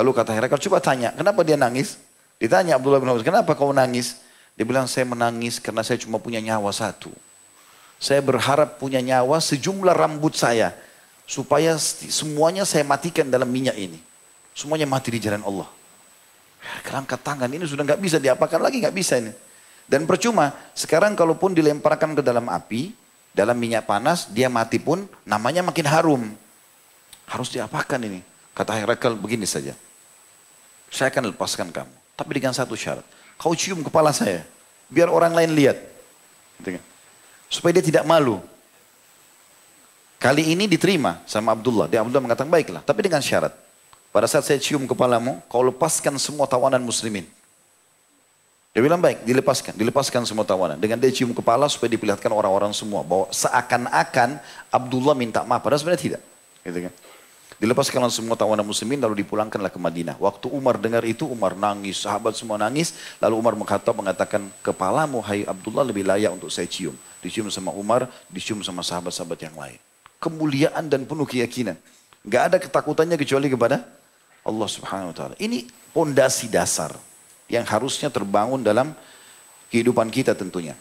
Lalu 0.00 0.10
kata 0.16 0.32
Herakl, 0.32 0.56
coba 0.56 0.80
tanya, 0.80 1.12
kenapa 1.12 1.44
dia 1.44 1.60
nangis? 1.60 2.00
Ditanya 2.40 2.80
Abdullah 2.80 2.96
bin 2.96 3.12
Abbas, 3.12 3.20
kenapa 3.20 3.52
kau 3.52 3.76
nangis? 3.76 4.24
Dia 4.56 4.64
bilang, 4.64 4.88
saya 4.88 5.04
menangis 5.04 5.60
karena 5.60 5.84
saya 5.84 6.00
cuma 6.00 6.16
punya 6.16 6.40
nyawa 6.40 6.72
satu. 6.72 7.12
Saya 8.00 8.24
berharap 8.24 8.80
punya 8.80 9.04
nyawa 9.04 9.36
sejumlah 9.36 9.92
rambut 9.92 10.32
saya. 10.32 10.72
Supaya 11.28 11.76
semuanya 11.78 12.64
saya 12.64 12.82
matikan 12.82 13.28
dalam 13.28 13.46
minyak 13.46 13.76
ini. 13.76 14.00
Semuanya 14.56 14.88
mati 14.88 15.12
di 15.12 15.20
jalan 15.20 15.44
Allah. 15.44 15.68
Kerangkat 16.82 17.20
tangan 17.20 17.52
ini 17.52 17.68
sudah 17.68 17.84
nggak 17.84 18.00
bisa 18.00 18.16
diapakan 18.16 18.60
lagi, 18.64 18.80
nggak 18.80 18.96
bisa 18.96 19.20
ini. 19.20 19.30
Dan 19.84 20.08
percuma, 20.08 20.56
sekarang 20.72 21.12
kalaupun 21.12 21.52
dilemparkan 21.52 22.16
ke 22.16 22.22
dalam 22.24 22.48
api, 22.48 22.96
dalam 23.30 23.54
minyak 23.54 23.86
panas, 23.86 24.26
dia 24.30 24.50
mati 24.50 24.82
pun 24.82 25.06
namanya 25.22 25.62
makin 25.62 25.86
harum. 25.86 26.22
Harus 27.30 27.48
diapakan 27.54 28.02
ini? 28.02 28.20
Kata 28.50 28.74
Herakl 28.74 29.14
begini 29.14 29.46
saja. 29.46 29.72
Saya 30.90 31.14
akan 31.14 31.30
lepaskan 31.30 31.70
kamu. 31.70 31.94
Tapi 32.18 32.30
dengan 32.34 32.52
satu 32.52 32.74
syarat. 32.74 33.06
kau 33.38 33.54
cium 33.54 33.80
kepala 33.86 34.10
saya. 34.10 34.42
Biar 34.90 35.06
orang 35.06 35.32
lain 35.32 35.54
lihat. 35.54 35.78
Gitu 36.58 36.76
kan. 36.76 36.82
Supaya 37.46 37.78
dia 37.78 37.86
tidak 37.86 38.04
malu. 38.04 38.42
Kali 40.20 40.52
ini 40.52 40.68
diterima 40.68 41.22
sama 41.24 41.56
Abdullah. 41.56 41.88
Dia 41.88 42.04
Abdullah 42.04 42.20
mengatakan 42.20 42.50
baiklah. 42.50 42.82
Tapi 42.84 43.00
dengan 43.06 43.22
syarat. 43.24 43.54
Pada 44.10 44.26
saat 44.26 44.42
saya 44.42 44.58
cium 44.58 44.84
kepalamu, 44.90 45.38
kau 45.46 45.62
lepaskan 45.62 46.18
semua 46.18 46.50
tawanan 46.50 46.82
muslimin. 46.82 47.24
Dia 48.70 48.86
bilang 48.86 49.02
baik, 49.02 49.26
dilepaskan, 49.26 49.74
dilepaskan 49.74 50.22
semua 50.22 50.46
tawanan. 50.46 50.78
Dengan 50.78 50.94
dia 50.94 51.10
cium 51.10 51.34
kepala 51.34 51.66
supaya 51.66 51.90
diperlihatkan 51.90 52.30
orang-orang 52.30 52.70
semua 52.70 53.02
bahwa 53.02 53.26
seakan-akan 53.34 54.38
Abdullah 54.70 55.18
minta 55.18 55.42
maaf, 55.42 55.66
padahal 55.66 55.82
sebenarnya 55.82 56.02
tidak. 56.06 56.22
Gitu 56.62 56.86
kan? 56.86 56.94
Dilepaskanlah 57.58 58.14
semua 58.14 58.38
tawanan 58.38 58.62
muslimin 58.62 59.02
lalu 59.02 59.26
dipulangkanlah 59.26 59.74
ke 59.74 59.76
Madinah. 59.82 60.16
Waktu 60.22 60.48
Umar 60.54 60.78
dengar 60.78 61.02
itu, 61.02 61.26
Umar 61.26 61.58
nangis, 61.58 61.98
sahabat 61.98 62.38
semua 62.38 62.56
nangis. 62.62 62.94
Lalu 63.18 63.34
Umar 63.42 63.58
mengatakan, 63.58 63.92
mengatakan 63.92 64.42
kepalamu 64.62 65.18
hai 65.26 65.42
Abdullah 65.42 65.82
lebih 65.82 66.06
layak 66.06 66.30
untuk 66.30 66.48
saya 66.48 66.70
cium. 66.70 66.94
Dicium 67.20 67.50
sama 67.50 67.74
Umar, 67.74 68.06
dicium 68.30 68.62
sama 68.62 68.86
sahabat-sahabat 68.86 69.50
yang 69.50 69.56
lain. 69.58 69.82
Kemuliaan 70.22 70.86
dan 70.86 71.04
penuh 71.10 71.26
keyakinan. 71.26 71.74
Gak 72.22 72.42
ada 72.54 72.56
ketakutannya 72.62 73.18
kecuali 73.18 73.50
kepada 73.50 73.82
Allah 74.46 74.68
subhanahu 74.70 75.10
wa 75.10 75.16
ta'ala. 75.18 75.34
Ini 75.42 75.66
pondasi 75.90 76.46
dasar 76.48 77.09
yang 77.50 77.66
harusnya 77.66 78.08
terbangun 78.08 78.62
dalam 78.62 78.94
kehidupan 79.68 80.08
kita 80.08 80.32
tentunya. 80.38 80.78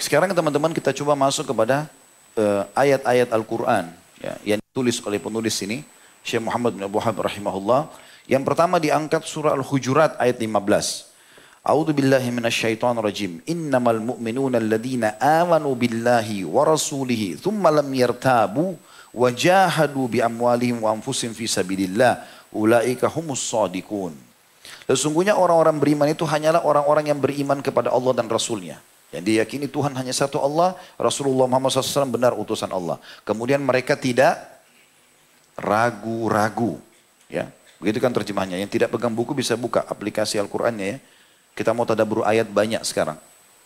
Sekarang 0.00 0.32
teman-teman 0.32 0.72
kita 0.72 0.96
coba 0.96 1.12
masuk 1.12 1.52
kepada 1.52 1.84
uh, 2.38 2.64
ayat-ayat 2.72 3.28
Al-Quran 3.36 3.92
ya, 4.16 4.56
yang 4.56 4.60
ditulis 4.62 4.96
oleh 5.04 5.20
penulis 5.20 5.60
ini, 5.60 5.84
Syekh 6.24 6.40
Muhammad 6.40 6.78
bin 6.78 6.86
Abu 6.88 6.96
Habib 6.96 7.20
rahimahullah. 7.20 7.90
Yang 8.24 8.42
pertama 8.48 8.80
diangkat 8.80 9.26
surah 9.28 9.52
Al-Hujurat 9.58 10.16
ayat 10.16 10.40
15. 10.40 11.10
A'udzu 11.60 11.92
billahi 11.92 12.32
minasyaitonir 12.32 13.04
rajim. 13.04 13.44
Innamal 13.44 14.00
mu'minuna 14.00 14.56
alladziina 14.56 15.20
amanu 15.20 15.76
billahi 15.76 16.48
wa 16.48 16.64
rasulihi 16.64 17.36
tsumma 17.36 17.68
lam 17.68 17.90
yartabu 17.92 18.80
wa 19.12 19.28
jahadu 19.28 20.08
bi 20.08 20.24
amwalihim 20.24 20.80
wa 20.80 20.96
anfusihim 20.96 21.36
fi 21.36 21.44
sabilillah. 21.44 22.24
Ulaika 22.56 23.12
humus 23.12 23.44
shadiqun. 23.44 24.29
Sesungguhnya 24.90 25.38
orang-orang 25.38 25.78
beriman 25.78 26.10
itu 26.10 26.26
hanyalah 26.26 26.66
orang-orang 26.66 27.14
yang 27.14 27.22
beriman 27.22 27.62
kepada 27.62 27.94
Allah 27.94 28.10
dan 28.10 28.26
Rasulnya. 28.26 28.82
Yang 29.14 29.22
diyakini 29.22 29.70
Tuhan 29.70 29.94
hanya 29.94 30.10
satu 30.10 30.42
Allah, 30.42 30.74
Rasulullah 30.98 31.46
Muhammad 31.46 31.70
SAW 31.70 32.10
benar 32.10 32.34
utusan 32.34 32.66
Allah. 32.74 32.98
Kemudian 33.22 33.62
mereka 33.62 33.94
tidak 33.94 34.34
ragu-ragu. 35.54 36.82
Ya, 37.30 37.54
begitu 37.78 38.02
kan 38.02 38.10
terjemahnya. 38.10 38.58
Yang 38.58 38.82
tidak 38.82 38.90
pegang 38.90 39.14
buku 39.14 39.30
bisa 39.30 39.54
buka 39.54 39.86
aplikasi 39.86 40.42
Al-Qur'annya 40.42 40.86
ya. 40.90 40.98
Kita 41.54 41.70
mau 41.70 41.86
tadabur 41.86 42.26
ayat 42.26 42.50
banyak 42.50 42.82
sekarang. 42.82 43.18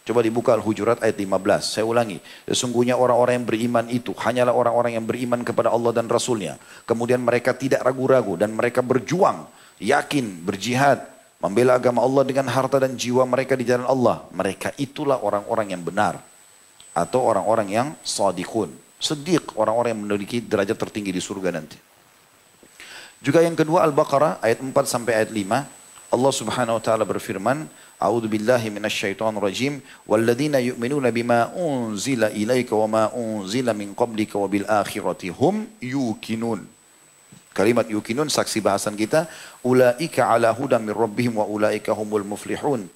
Coba 0.05 0.21
dibuka 0.21 0.53
Al-Hujurat 0.53 1.01
ayat 1.01 1.17
15. 1.17 1.65
Saya 1.65 1.89
ulangi. 1.89 2.21
Sesungguhnya 2.45 3.01
orang-orang 3.01 3.41
yang 3.41 3.49
beriman 3.49 3.85
itu 3.89 4.13
hanyalah 4.13 4.53
orang-orang 4.53 5.01
yang 5.01 5.09
beriman 5.09 5.41
kepada 5.41 5.73
Allah 5.73 5.97
dan 5.97 6.05
Rasulnya. 6.05 6.61
Kemudian 6.85 7.25
mereka 7.25 7.57
tidak 7.57 7.81
ragu-ragu 7.81 8.37
dan 8.37 8.53
mereka 8.53 8.85
berjuang, 8.85 9.49
yakin, 9.81 10.45
berjihad, 10.45 11.14
Membela 11.45 11.77
agama 11.77 12.01
Allah 12.01 12.25
dengan 12.25 12.49
harta 12.49 12.81
dan 12.81 12.97
jiwa 12.97 13.21
mereka 13.29 13.53
di 13.53 13.69
jalan 13.69 13.85
Allah. 13.85 14.25
Mereka 14.33 14.81
itulah 14.81 15.21
orang-orang 15.21 15.77
yang 15.77 15.85
benar. 15.85 16.17
Atau 16.97 17.21
orang-orang 17.21 17.69
yang 17.69 17.89
sadikun. 18.01 18.73
Sedik 18.97 19.53
orang-orang 19.53 19.93
yang 19.93 20.01
memiliki 20.09 20.41
derajat 20.41 20.81
tertinggi 20.81 21.13
di 21.13 21.21
surga 21.21 21.53
nanti. 21.53 21.77
Juga 23.21 23.45
yang 23.45 23.53
kedua 23.53 23.85
Al-Baqarah 23.85 24.41
ayat 24.41 24.65
4 24.65 24.73
sampai 24.89 25.21
ayat 25.21 25.29
5. 25.37 26.17
Allah 26.17 26.33
subhanahu 26.33 26.81
wa 26.81 26.83
ta'ala 26.83 27.05
berfirman. 27.05 27.69
A'udhu 28.01 28.25
billahi 28.25 28.73
minasyaitan 28.73 29.37
rajim. 29.37 29.85
Walladzina 30.09 30.65
yu'minuna 30.65 31.13
bima 31.13 31.53
unzila 31.53 32.33
ilaika 32.33 32.73
wa 32.73 32.89
ma 32.89 33.05
unzila 33.13 33.77
min 33.77 33.93
qablika 33.93 34.41
wa 34.41 34.49
bil 34.49 34.65
akhirati 34.65 35.29
hum 35.29 35.69
yukinun. 35.85 36.74
Kalimat 37.55 37.87
yukinun 37.87 38.27
saksi 38.27 38.59
bahasan 38.59 38.99
kita. 38.99 39.31
Ulaika 39.63 40.27
ala 40.27 40.51
hudam 40.51 40.83
min 40.83 40.91
rabbihim 40.91 41.39
wa 41.39 41.47
ulaika 41.47 41.95
humul 41.95 42.27
muflihun. 42.27 42.91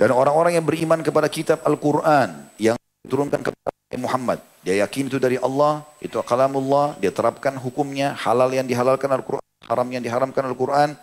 Dan 0.00 0.08
orang-orang 0.16 0.56
yang 0.56 0.64
beriman 0.64 1.04
kepada 1.04 1.28
kitab 1.28 1.60
Al-Quran 1.60 2.32
yang 2.56 2.76
diturunkan 3.04 3.40
kepada 3.44 3.96
Muhammad. 4.00 4.40
Dia 4.64 4.80
yakin 4.84 5.12
itu 5.12 5.20
dari 5.20 5.36
Allah, 5.40 5.84
itu 6.00 6.16
kalamullah, 6.24 6.96
dia 7.00 7.12
terapkan 7.12 7.52
hukumnya, 7.56 8.16
halal 8.16 8.48
yang 8.52 8.64
dihalalkan 8.64 9.08
Al-Quran, 9.12 9.44
haram 9.68 9.88
yang 9.92 10.00
diharamkan 10.00 10.42
Al-Quran. 10.48 10.96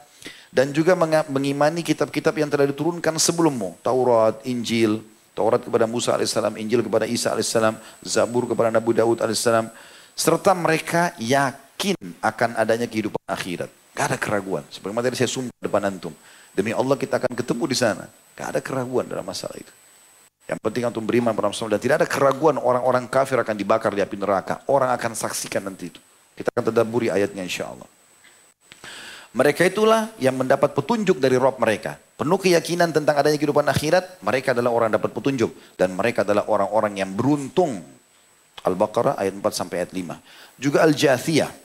Dan 0.54 0.70
juga 0.70 0.94
mengimani 1.30 1.82
kitab-kitab 1.82 2.38
yang 2.38 2.50
telah 2.50 2.70
diturunkan 2.70 3.18
sebelummu. 3.18 3.82
Taurat, 3.82 4.38
Injil, 4.46 5.02
Taurat 5.34 5.58
kepada 5.58 5.90
Musa 5.90 6.14
AS, 6.14 6.38
Injil 6.58 6.86
kepada 6.86 7.10
Isa 7.10 7.34
AS, 7.34 7.50
Zabur 8.06 8.46
kepada 8.46 8.70
Nabi 8.70 8.94
Daud 8.94 9.18
AS. 9.26 9.50
Serta 10.14 10.54
mereka 10.54 11.18
yakin 11.18 11.63
yakin 11.84 12.00
akan 12.24 12.56
adanya 12.56 12.88
kehidupan 12.88 13.20
akhirat. 13.28 13.68
Gak 13.92 14.16
ada 14.16 14.18
keraguan. 14.18 14.64
Seperti 14.72 14.96
tadi 14.96 15.18
saya 15.20 15.30
sumpah 15.30 15.60
depan 15.60 15.84
antum. 15.84 16.16
Demi 16.56 16.72
Allah 16.72 16.96
kita 16.96 17.20
akan 17.20 17.36
ketemu 17.36 17.64
di 17.68 17.76
sana. 17.76 18.08
Gak 18.40 18.56
ada 18.56 18.60
keraguan 18.64 19.04
dalam 19.04 19.28
masalah 19.28 19.60
itu. 19.60 19.70
Yang 20.48 20.60
penting 20.64 20.88
antum 20.88 21.04
beriman 21.04 21.36
pada 21.36 21.52
Rasulullah. 21.52 21.76
Dan 21.76 21.84
tidak 21.84 21.96
ada 22.00 22.08
keraguan 22.08 22.56
orang-orang 22.56 23.04
kafir 23.12 23.36
akan 23.36 23.56
dibakar 23.60 23.92
di 23.92 24.00
api 24.00 24.16
neraka. 24.16 24.64
Orang 24.72 24.96
akan 24.96 25.12
saksikan 25.12 25.68
nanti 25.68 25.92
itu. 25.92 26.00
Kita 26.40 26.50
akan 26.56 26.72
terdaburi 26.72 27.12
ayatnya 27.12 27.44
insya 27.44 27.68
Allah. 27.68 27.86
Mereka 29.34 29.66
itulah 29.66 30.14
yang 30.22 30.40
mendapat 30.40 30.72
petunjuk 30.78 31.20
dari 31.20 31.36
Rob 31.36 31.60
mereka. 31.60 32.00
Penuh 32.16 32.38
keyakinan 32.38 32.96
tentang 32.96 33.20
adanya 33.20 33.36
kehidupan 33.36 33.66
akhirat. 33.68 34.24
Mereka 34.24 34.56
adalah 34.56 34.72
orang 34.72 34.88
yang 34.90 34.98
dapat 35.04 35.12
petunjuk. 35.12 35.52
Dan 35.76 35.94
mereka 35.94 36.24
adalah 36.24 36.48
orang-orang 36.48 36.96
yang 36.98 37.12
beruntung. 37.12 37.84
Al-Baqarah 38.64 39.20
ayat 39.20 39.36
4 39.38 39.44
sampai 39.54 39.86
ayat 39.86 39.92
5. 39.92 40.18
Juga 40.58 40.86
Al-Jathiyah. 40.86 41.64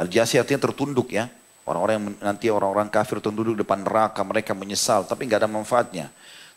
Al-jasi 0.00 0.38
artinya 0.42 0.70
tertunduk 0.70 1.14
ya. 1.14 1.30
Orang-orang 1.64 1.94
yang 1.96 2.06
nanti 2.20 2.46
orang-orang 2.52 2.92
kafir 2.92 3.24
tertunduk 3.24 3.56
depan 3.56 3.80
neraka, 3.80 4.20
mereka 4.20 4.52
menyesal, 4.52 5.08
tapi 5.08 5.24
nggak 5.24 5.46
ada 5.46 5.48
manfaatnya. 5.48 6.12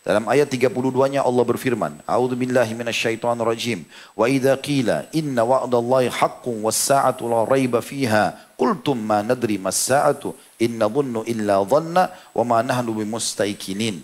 Dalam 0.08 0.24
ayat 0.32 0.48
32-nya 0.48 1.20
Allah 1.20 1.44
berfirman, 1.44 2.00
A'udzu 2.08 2.40
billahi 2.40 2.72
minasyaitonir 2.76 3.44
rajim. 3.44 3.84
Wa 4.16 4.32
idza 4.32 4.56
qila 4.56 5.04
inna 5.12 5.44
wa'dallahi 5.44 6.08
haqqun 6.08 6.64
was-sa'atu 6.64 7.28
la 7.28 7.44
raiba 7.44 7.84
fiha, 7.84 8.56
qultum 8.56 8.96
ma 9.00 9.20
nadri 9.20 9.60
mas-sa'atu 9.60 10.32
inna 10.64 10.88
dhunnu 10.88 11.28
illa 11.28 11.60
dhanna 11.60 12.08
wa 12.32 12.44
ma 12.48 12.64
nahnu 12.64 13.04
bimustaikinin. 13.04 14.00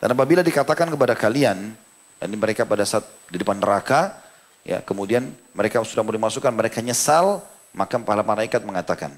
Dan 0.00 0.08
apabila 0.12 0.40
dikatakan 0.40 0.88
kepada 0.88 1.12
kalian, 1.12 1.76
dan 2.16 2.28
mereka 2.32 2.64
pada 2.64 2.88
saat 2.88 3.04
di 3.28 3.36
depan 3.36 3.60
neraka, 3.60 4.16
ya 4.64 4.80
kemudian 4.80 5.32
mereka 5.52 5.84
sudah 5.84 6.00
mau 6.00 6.16
dimasukkan, 6.16 6.52
mereka 6.52 6.80
nyesal, 6.80 7.44
maka 7.76 8.00
para 8.00 8.24
malaikat 8.24 8.64
mengatakan, 8.64 9.12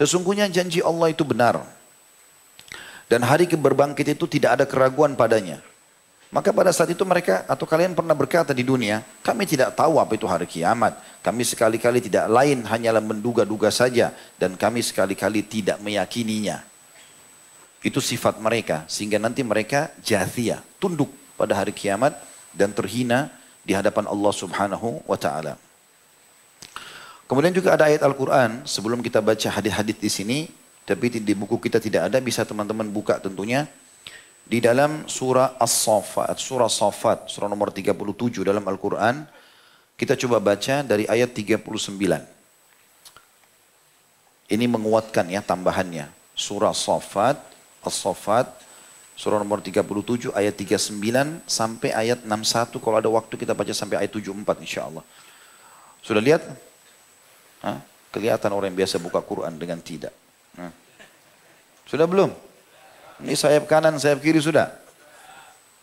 sesungguhnya 0.00 0.48
janji 0.48 0.80
Allah 0.80 1.12
itu 1.12 1.20
benar. 1.20 1.60
Dan 3.12 3.20
hari 3.26 3.44
keberbangkit 3.44 4.16
itu 4.16 4.24
tidak 4.24 4.56
ada 4.56 4.64
keraguan 4.64 5.12
padanya. 5.12 5.60
Maka 6.30 6.54
pada 6.54 6.70
saat 6.70 6.94
itu 6.94 7.02
mereka 7.02 7.42
atau 7.50 7.66
kalian 7.66 7.90
pernah 7.90 8.14
berkata 8.14 8.54
di 8.54 8.62
dunia, 8.62 9.02
kami 9.20 9.50
tidak 9.50 9.74
tahu 9.74 9.98
apa 9.98 10.14
itu 10.14 10.30
hari 10.30 10.46
kiamat. 10.46 10.94
Kami 11.26 11.42
sekali-kali 11.42 11.98
tidak 11.98 12.30
lain 12.30 12.62
hanyalah 12.62 13.02
menduga-duga 13.02 13.68
saja. 13.74 14.14
Dan 14.38 14.54
kami 14.54 14.78
sekali-kali 14.78 15.42
tidak 15.42 15.82
meyakininya. 15.82 16.62
Itu 17.82 17.98
sifat 17.98 18.38
mereka. 18.38 18.86
Sehingga 18.86 19.18
nanti 19.18 19.42
mereka 19.42 19.90
jathia, 20.06 20.62
tunduk 20.78 21.10
pada 21.34 21.58
hari 21.58 21.74
kiamat 21.74 22.14
dan 22.54 22.70
terhina 22.70 23.34
di 23.66 23.74
hadapan 23.74 24.06
Allah 24.06 24.30
subhanahu 24.30 25.02
wa 25.10 25.18
ta'ala. 25.18 25.58
Kemudian 27.30 27.54
juga 27.54 27.78
ada 27.78 27.86
ayat 27.86 28.02
Al-Quran, 28.02 28.66
sebelum 28.66 28.98
kita 29.06 29.22
baca 29.22 29.54
hadis-hadis 29.54 30.02
di 30.02 30.10
sini, 30.10 30.38
tapi 30.82 31.14
di 31.22 31.30
buku 31.30 31.62
kita 31.62 31.78
tidak 31.78 32.10
ada, 32.10 32.18
bisa 32.18 32.42
teman-teman 32.42 32.90
buka 32.90 33.22
tentunya. 33.22 33.70
Di 34.42 34.58
dalam 34.58 35.06
surah 35.06 35.54
As-Safat, 35.62 36.34
surah 36.42 36.66
Safat, 36.66 37.30
surah 37.30 37.46
nomor 37.46 37.70
37 37.70 38.42
dalam 38.42 38.66
Al-Quran, 38.66 39.30
kita 39.94 40.18
coba 40.18 40.42
baca 40.42 40.82
dari 40.82 41.06
ayat 41.06 41.30
39. 41.30 41.70
Ini 44.50 44.66
menguatkan 44.66 45.30
ya 45.30 45.38
tambahannya. 45.38 46.10
Surah 46.34 46.74
Safat, 46.74 47.38
As-Safat, 47.86 48.50
surah 49.14 49.38
nomor 49.38 49.62
37 49.62 50.34
ayat 50.34 50.58
39 50.58 51.46
sampai 51.46 51.94
ayat 51.94 52.26
61. 52.26 52.82
Kalau 52.82 52.98
ada 52.98 53.06
waktu 53.06 53.38
kita 53.38 53.54
baca 53.54 53.70
sampai 53.70 54.02
ayat 54.02 54.10
74 54.18 54.66
insya 54.66 54.90
Allah. 54.90 55.06
Sudah 56.02 56.18
lihat? 56.18 56.69
Hah? 57.60 57.78
Kelihatan 58.10 58.50
orang 58.50 58.74
yang 58.74 58.78
biasa 58.84 58.98
buka 58.98 59.22
Quran 59.22 59.54
dengan 59.60 59.78
tidak. 59.78 60.12
Hah? 60.58 60.72
Sudah 61.86 62.06
belum? 62.08 62.30
Ini 63.20 63.36
sayap 63.36 63.68
kanan, 63.68 64.00
sayap 64.00 64.24
kiri 64.24 64.40
sudah. 64.40 64.72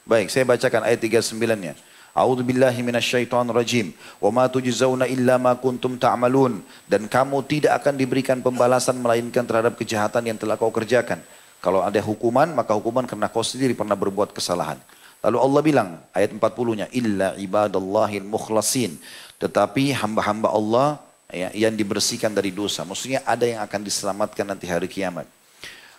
Baik, 0.07 0.31
saya 0.31 0.47
bacakan 0.47 0.87
ayat 0.87 1.03
39-nya. 1.03 1.75
A'udzu 2.17 2.41
billahi 2.41 2.81
minasyaitonir 2.81 3.53
rajim. 3.53 3.93
Wa 4.17 4.33
ma 4.33 4.49
tujzauna 4.49 5.05
illa 5.05 5.37
ma 5.37 5.53
kuntum 5.53 6.01
ta'malun. 6.01 6.65
Dan 6.89 7.05
kamu 7.05 7.45
tidak 7.45 7.83
akan 7.83 7.93
diberikan 7.93 8.41
pembalasan 8.41 8.97
melainkan 8.97 9.45
terhadap 9.45 9.77
kejahatan 9.77 10.25
yang 10.25 10.37
telah 10.39 10.57
kau 10.57 10.73
kerjakan. 10.73 11.21
Kalau 11.61 11.85
ada 11.85 12.01
hukuman, 12.01 12.49
maka 12.57 12.73
hukuman 12.73 13.05
karena 13.05 13.29
kau 13.29 13.45
sendiri 13.45 13.77
pernah 13.77 13.93
berbuat 13.93 14.33
kesalahan. 14.33 14.81
Lalu 15.21 15.37
Allah 15.37 15.61
bilang, 15.61 15.89
ayat 16.15 16.33
40-nya, 16.33 16.89
Illa 16.89 17.37
ibadallahil 17.37 18.25
mukhlasin. 18.25 18.97
Tetapi 19.37 19.93
hamba-hamba 19.93 20.49
Allah 20.49 20.97
ya, 21.31 21.51
yang 21.51 21.75
dibersihkan 21.75 22.31
dari 22.31 22.51
dosa. 22.51 22.83
Maksudnya 22.87 23.23
ada 23.27 23.43
yang 23.43 23.61
akan 23.63 23.81
diselamatkan 23.83 24.47
nanti 24.47 24.67
hari 24.67 24.87
kiamat. 24.87 25.27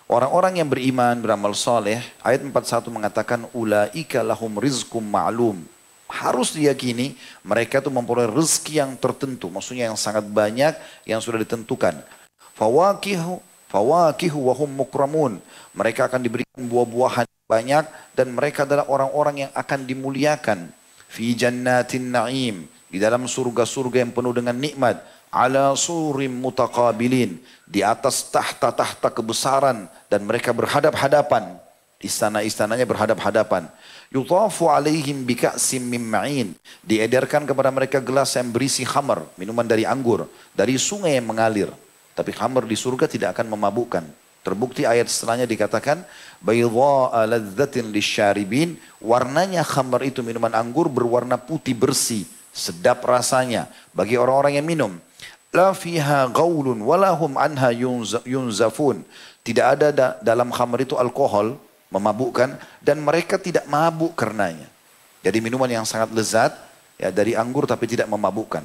Orang-orang 0.08 0.64
yang 0.64 0.68
beriman, 0.72 1.20
beramal 1.20 1.52
soleh, 1.52 2.00
ayat 2.24 2.40
41 2.40 2.88
mengatakan, 2.88 3.44
Ula'ika 3.52 4.24
lahum 4.24 4.56
rizkum 4.56 5.04
ma'lum. 5.04 5.60
Harus 6.08 6.56
diyakini 6.56 7.12
mereka 7.44 7.84
itu 7.84 7.92
memperoleh 7.92 8.32
rezeki 8.32 8.80
yang 8.80 8.96
tertentu. 8.96 9.52
Maksudnya 9.52 9.92
yang 9.92 10.00
sangat 10.00 10.24
banyak 10.24 10.72
yang 11.04 11.20
sudah 11.20 11.44
ditentukan. 11.44 12.00
Fawakihu, 12.56 13.44
fawakihu 13.68 14.48
wahum 14.48 14.72
mukramun. 14.72 15.36
Mereka 15.76 16.08
akan 16.08 16.24
diberikan 16.24 16.64
buah-buahan 16.64 17.28
banyak 17.44 17.84
dan 18.16 18.26
mereka 18.32 18.64
adalah 18.64 18.88
orang-orang 18.88 19.44
yang 19.44 19.52
akan 19.52 19.84
dimuliakan. 19.84 20.72
Fi 21.12 21.36
jannatin 21.36 22.08
na'im. 22.08 22.64
Di 22.88 22.96
dalam 22.96 23.28
surga-surga 23.28 24.00
yang 24.00 24.16
penuh 24.16 24.32
dengan 24.32 24.56
nikmat 24.56 25.04
ala 25.28 25.76
surim 25.76 26.32
mutakabilin 26.32 27.40
di 27.68 27.84
atas 27.84 28.28
tahta-tahta 28.32 29.12
kebesaran 29.12 29.88
dan 30.08 30.20
mereka 30.24 30.52
berhadap-hadapan 30.56 31.58
istana-istananya 31.98 32.86
berhadap-hadapan. 32.86 33.66
Yutafu 34.08 34.72
alaihim 34.72 35.26
bika'sim 35.26 35.84
min 35.84 36.56
diedarkan 36.80 37.44
kepada 37.44 37.68
mereka 37.68 38.00
gelas 38.00 38.32
yang 38.38 38.48
berisi 38.48 38.86
khamar 38.86 39.28
minuman 39.36 39.66
dari 39.68 39.84
anggur 39.84 40.24
dari 40.56 40.80
sungai 40.80 41.18
yang 41.20 41.28
mengalir. 41.28 41.68
Tapi 42.16 42.34
khamar 42.34 42.66
di 42.66 42.74
surga 42.74 43.06
tidak 43.06 43.36
akan 43.36 43.52
memabukkan. 43.52 44.02
Terbukti 44.42 44.88
ayat 44.88 45.12
setelahnya 45.12 45.44
dikatakan 45.44 46.02
baydha'a 46.40 47.28
ladzatin 47.28 47.92
lisyaribin 47.92 48.80
warnanya 49.02 49.60
khamar 49.60 50.00
itu 50.06 50.24
minuman 50.24 50.54
anggur 50.56 50.88
berwarna 50.88 51.36
putih 51.36 51.76
bersih 51.76 52.24
sedap 52.54 53.04
rasanya. 53.04 53.68
Bagi 53.92 54.16
orang-orang 54.16 54.56
yang 54.56 54.66
minum 54.66 54.92
la 55.52 55.72
fiha 55.72 56.28
gaulun 56.28 56.80
walahum 56.82 57.36
anha 57.40 57.72
yunzafun. 58.24 59.04
Tidak 59.44 59.64
ada 59.64 59.88
da, 59.94 60.06
dalam 60.20 60.52
khamr 60.52 60.84
itu 60.84 60.94
alkohol, 61.00 61.56
memabukkan 61.88 62.60
dan 62.84 63.00
mereka 63.00 63.40
tidak 63.40 63.64
mabuk 63.64 64.12
karenanya. 64.12 64.68
Jadi 65.24 65.38
minuman 65.40 65.68
yang 65.68 65.86
sangat 65.88 66.12
lezat 66.12 66.52
ya 67.00 67.08
dari 67.08 67.32
anggur 67.32 67.64
tapi 67.64 67.88
tidak 67.88 68.06
memabukkan. 68.12 68.64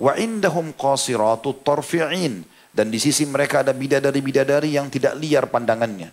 Wa 0.00 0.18
indahum 0.18 0.74
qasiratu 0.74 1.60
tarfi'in 1.62 2.42
dan 2.74 2.90
di 2.90 2.98
sisi 2.98 3.28
mereka 3.28 3.62
ada 3.62 3.70
bidadari-bidadari 3.70 4.74
yang 4.74 4.90
tidak 4.90 5.14
liar 5.20 5.46
pandangannya. 5.46 6.10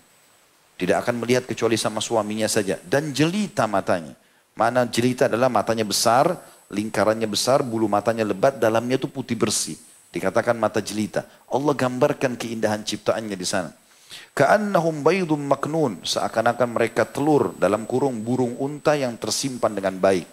Tidak 0.78 0.98
akan 0.98 1.22
melihat 1.22 1.46
kecuali 1.46 1.78
sama 1.78 2.02
suaminya 2.02 2.50
saja 2.50 2.78
dan 2.86 3.14
jelita 3.14 3.66
matanya. 3.66 4.14
Mana 4.54 4.84
jelita 4.86 5.26
adalah 5.32 5.48
matanya 5.48 5.88
besar, 5.88 6.36
lingkarannya 6.70 7.26
besar, 7.26 7.64
bulu 7.64 7.88
matanya 7.88 8.28
lebat, 8.28 8.60
dalamnya 8.60 9.00
itu 9.00 9.08
putih 9.08 9.40
bersih. 9.40 9.80
Dikatakan 10.12 10.60
mata 10.60 10.84
jelita. 10.84 11.24
Allah 11.48 11.72
gambarkan 11.72 12.36
keindahan 12.36 12.84
ciptaannya 12.84 13.40
di 13.40 13.48
sana. 13.48 13.72
Ka'annahum 14.36 15.00
baydum 15.08 15.40
maknun. 15.40 16.04
Seakan-akan 16.04 16.76
mereka 16.76 17.08
telur 17.08 17.56
dalam 17.56 17.88
kurung 17.88 18.20
burung 18.20 18.60
unta 18.60 19.00
yang 19.00 19.16
tersimpan 19.16 19.72
dengan 19.72 19.96
baik. 19.96 20.28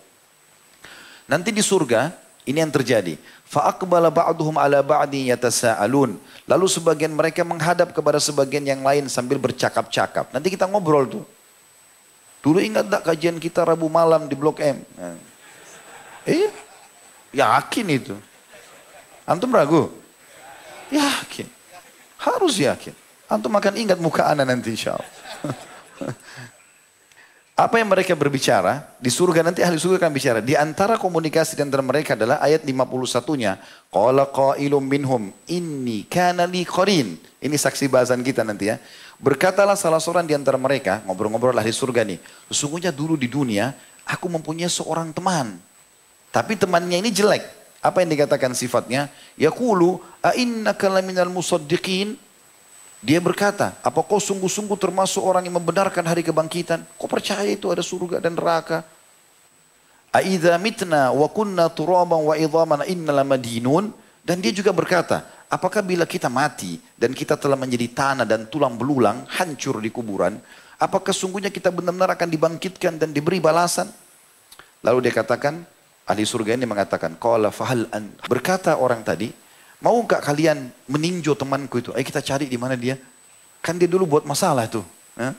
Nanti 1.30 1.54
di 1.54 1.62
surga, 1.62 2.10
ini 2.48 2.58
yang 2.58 2.74
terjadi. 2.74 3.14
Fa'akbala 3.46 4.10
ba'duhum 4.10 4.58
ala 4.58 4.82
ba'di 4.82 5.30
yatasa'alun. 5.30 6.18
Lalu 6.50 6.66
sebagian 6.66 7.14
mereka 7.14 7.46
menghadap 7.46 7.94
kepada 7.94 8.18
sebagian 8.18 8.66
yang 8.66 8.82
lain 8.82 9.06
sambil 9.06 9.38
bercakap-cakap. 9.38 10.34
Nanti 10.34 10.50
kita 10.50 10.66
ngobrol 10.66 11.06
tuh. 11.06 11.24
Dulu 12.42 12.58
ingat 12.62 12.86
tak 12.90 13.02
kajian 13.14 13.38
kita 13.38 13.62
Rabu 13.66 13.86
malam 13.86 14.26
di 14.26 14.34
Blok 14.34 14.58
M? 14.62 14.82
Eh, 16.26 16.50
yakin 17.30 17.86
itu. 17.92 18.14
Antum 19.28 19.52
ragu? 19.52 19.92
Yakin. 20.88 21.44
Harus 22.16 22.56
yakin. 22.56 22.96
Antum 23.28 23.52
akan 23.52 23.76
ingat 23.76 24.00
muka 24.00 24.24
anak 24.24 24.48
nanti 24.48 24.72
insya 24.72 24.96
Allah. 24.96 25.12
Apa 27.58 27.82
yang 27.82 27.90
mereka 27.90 28.14
berbicara, 28.14 28.86
di 29.02 29.10
surga 29.10 29.42
nanti 29.42 29.66
ahli 29.66 29.82
surga 29.82 30.06
akan 30.06 30.14
bicara. 30.14 30.38
Di 30.38 30.54
antara 30.54 30.94
komunikasi 30.94 31.58
di 31.58 31.62
antara 31.66 31.82
mereka 31.82 32.14
adalah 32.14 32.38
ayat 32.38 32.62
51-nya. 32.62 33.58
Qala 33.90 34.30
qailum 34.30 34.78
minhum 34.86 35.34
inni 35.50 36.06
kana 36.06 36.46
li 36.46 36.62
qarin. 36.62 37.18
Ini 37.18 37.56
saksi 37.58 37.90
bahasan 37.90 38.22
kita 38.22 38.46
nanti 38.46 38.70
ya. 38.70 38.78
Berkatalah 39.18 39.74
salah 39.74 39.98
seorang 39.98 40.22
di 40.22 40.38
antara 40.38 40.54
mereka, 40.54 41.02
ngobrol-ngobrol 41.02 41.58
ahli 41.58 41.74
surga 41.74 42.06
nih. 42.06 42.22
Sesungguhnya 42.46 42.94
dulu 42.94 43.18
di 43.18 43.26
dunia, 43.26 43.74
aku 44.06 44.30
mempunyai 44.30 44.70
seorang 44.70 45.10
teman. 45.10 45.58
Tapi 46.30 46.54
temannya 46.54 47.02
ini 47.02 47.10
jelek. 47.10 47.57
Apa 47.78 48.02
yang 48.02 48.10
dikatakan 48.10 48.52
sifatnya? 48.58 49.06
Yaqulu 49.38 50.02
a'innaka 50.22 50.90
laminal 50.90 51.30
musaddiqin? 51.30 52.18
Dia 52.98 53.22
berkata, 53.22 53.78
apa 53.78 54.02
kau 54.02 54.18
sungguh-sungguh 54.18 54.74
termasuk 54.74 55.22
orang 55.22 55.46
yang 55.46 55.54
membenarkan 55.62 56.02
hari 56.02 56.26
kebangkitan? 56.26 56.82
Kau 56.98 57.06
percaya 57.06 57.46
itu 57.46 57.70
ada 57.70 57.78
surga 57.78 58.18
dan 58.18 58.34
neraka? 58.34 58.82
Aidza 60.10 60.58
mitna 60.58 61.14
wa 61.14 61.30
kunna 61.30 61.70
turaban 61.70 62.26
wa 62.26 62.34
idhaman 62.34 62.82
inna 62.90 63.14
lamadinun? 63.22 63.94
Dan 64.26 64.42
dia 64.42 64.50
juga 64.50 64.74
berkata, 64.74 65.46
apakah 65.46 65.78
bila 65.78 66.10
kita 66.10 66.26
mati 66.26 66.82
dan 66.98 67.14
kita 67.14 67.38
telah 67.38 67.54
menjadi 67.54 67.86
tanah 67.94 68.26
dan 68.26 68.50
tulang 68.50 68.74
belulang, 68.74 69.22
hancur 69.30 69.78
di 69.78 69.94
kuburan, 69.94 70.34
apakah 70.82 71.14
sungguhnya 71.14 71.54
kita 71.54 71.70
benar-benar 71.70 72.18
akan 72.18 72.28
dibangkitkan 72.28 72.98
dan 72.98 73.14
diberi 73.14 73.38
balasan? 73.38 73.86
Lalu 74.82 75.06
dia 75.06 75.14
katakan, 75.22 75.62
Ahli 76.08 76.24
surga 76.24 76.56
ini 76.56 76.64
mengatakan, 76.64 77.20
Qala 77.20 77.52
fahal 77.52 77.84
an. 77.92 78.08
Berkata 78.24 78.80
orang 78.80 79.04
tadi, 79.04 79.28
mau 79.84 79.92
nggak 80.00 80.24
kalian 80.24 80.72
meninjau 80.88 81.36
temanku 81.36 81.84
itu? 81.84 81.92
Ayo 81.92 82.00
kita 82.00 82.24
cari 82.24 82.48
di 82.48 82.56
mana 82.56 82.80
dia. 82.80 82.96
Kan 83.60 83.76
dia 83.76 83.84
dulu 83.84 84.16
buat 84.16 84.24
masalah 84.24 84.64
tuh. 84.72 84.82
Ya? 85.20 85.36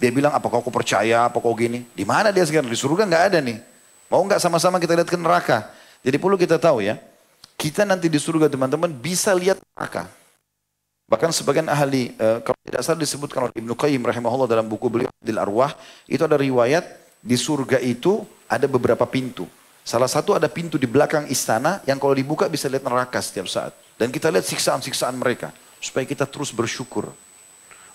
Dia 0.00 0.10
bilang, 0.10 0.32
apa 0.32 0.48
kau 0.48 0.64
percaya, 0.72 1.28
apa 1.28 1.36
kau 1.36 1.52
gini? 1.52 1.84
Di 1.92 2.08
mana 2.08 2.32
dia 2.32 2.48
sekarang? 2.48 2.72
Di 2.72 2.80
surga 2.80 3.04
nggak 3.04 3.24
ada 3.28 3.38
nih. 3.44 3.60
Mau 4.08 4.24
nggak 4.24 4.40
sama-sama 4.40 4.80
kita 4.80 4.96
lihat 4.96 5.10
ke 5.12 5.20
neraka? 5.20 5.68
Jadi 6.00 6.16
perlu 6.16 6.40
kita 6.40 6.56
tahu 6.56 6.80
ya, 6.80 6.96
kita 7.60 7.84
nanti 7.84 8.08
di 8.08 8.16
surga 8.16 8.48
teman-teman 8.48 8.88
bisa 8.88 9.36
lihat 9.36 9.60
neraka. 9.60 10.08
Bahkan 11.04 11.30
sebagian 11.36 11.68
ahli, 11.68 12.16
uh, 12.16 12.40
kalau 12.40 12.56
tidak 12.64 12.80
salah 12.80 13.00
disebutkan 13.00 13.40
oleh 13.48 13.54
Ibnu 13.60 13.76
Qayyim 13.76 14.00
rahimahullah 14.00 14.48
dalam 14.48 14.64
buku 14.64 14.88
beliau 14.88 15.12
Adil 15.20 15.36
Arwah, 15.36 15.76
itu 16.08 16.24
ada 16.24 16.40
riwayat 16.40 16.84
di 17.20 17.36
surga 17.36 17.76
itu 17.80 18.24
ada 18.48 18.64
beberapa 18.64 19.04
pintu. 19.04 19.44
Salah 19.84 20.08
satu 20.08 20.32
ada 20.32 20.48
pintu 20.48 20.80
di 20.80 20.88
belakang 20.88 21.28
istana 21.28 21.84
yang 21.84 22.00
kalau 22.00 22.16
dibuka 22.16 22.48
bisa 22.48 22.72
lihat 22.72 22.88
neraka 22.88 23.20
setiap 23.20 23.44
saat. 23.44 23.76
Dan 24.00 24.08
kita 24.08 24.32
lihat 24.32 24.48
siksaan-siksaan 24.48 25.12
mereka. 25.12 25.52
Supaya 25.76 26.08
kita 26.08 26.24
terus 26.24 26.48
bersyukur. 26.56 27.12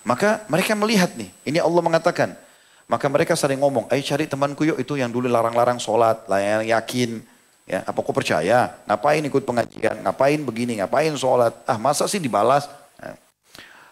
Maka 0.05 0.45
mereka 0.45 0.77
melihat 0.77 1.17
nih. 1.17 1.33
Ini 1.49 1.65
Allah 1.65 1.81
mengatakan. 1.81 2.37
Maka 2.85 3.09
mereka 3.09 3.33
sering 3.33 3.57
ngomong. 3.65 3.89
Ayo 3.89 4.05
cari 4.05 4.29
temanku 4.29 4.69
yuk 4.69 4.77
itu 4.77 5.01
yang 5.01 5.09
dulu 5.09 5.25
larang-larang 5.25 5.81
sholat. 5.81 6.29
Yang 6.29 6.69
yakin. 6.69 7.09
Ya, 7.65 7.81
apa 7.81 7.99
kau 8.05 8.13
percaya? 8.13 8.69
Ngapain 8.85 9.25
ikut 9.25 9.43
pengajian? 9.45 10.05
Ngapain 10.05 10.41
begini? 10.45 10.77
Ngapain 10.77 11.13
sholat? 11.17 11.57
Ah 11.65 11.81
masa 11.81 12.05
sih 12.05 12.21
dibalas? 12.21 12.69
Ya. 13.01 13.17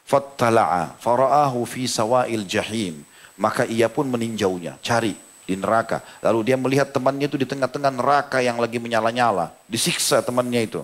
Fattala'a 0.05 0.93
fara'ahu 1.01 1.65
fi 1.65 1.89
sawa'il 1.89 2.45
jahim. 2.45 3.01
Maka 3.41 3.65
ia 3.65 3.89
pun 3.89 4.05
meninjaunya. 4.05 4.77
Cari 4.85 5.26
di 5.47 5.55
neraka. 5.55 6.03
Lalu 6.19 6.51
dia 6.51 6.59
melihat 6.59 6.91
temannya 6.91 7.31
itu 7.31 7.39
di 7.39 7.47
tengah-tengah 7.47 7.89
neraka 7.95 8.43
yang 8.43 8.59
lagi 8.59 8.77
menyala-nyala. 8.83 9.55
Disiksa 9.65 10.19
temannya 10.19 10.67
itu. 10.67 10.83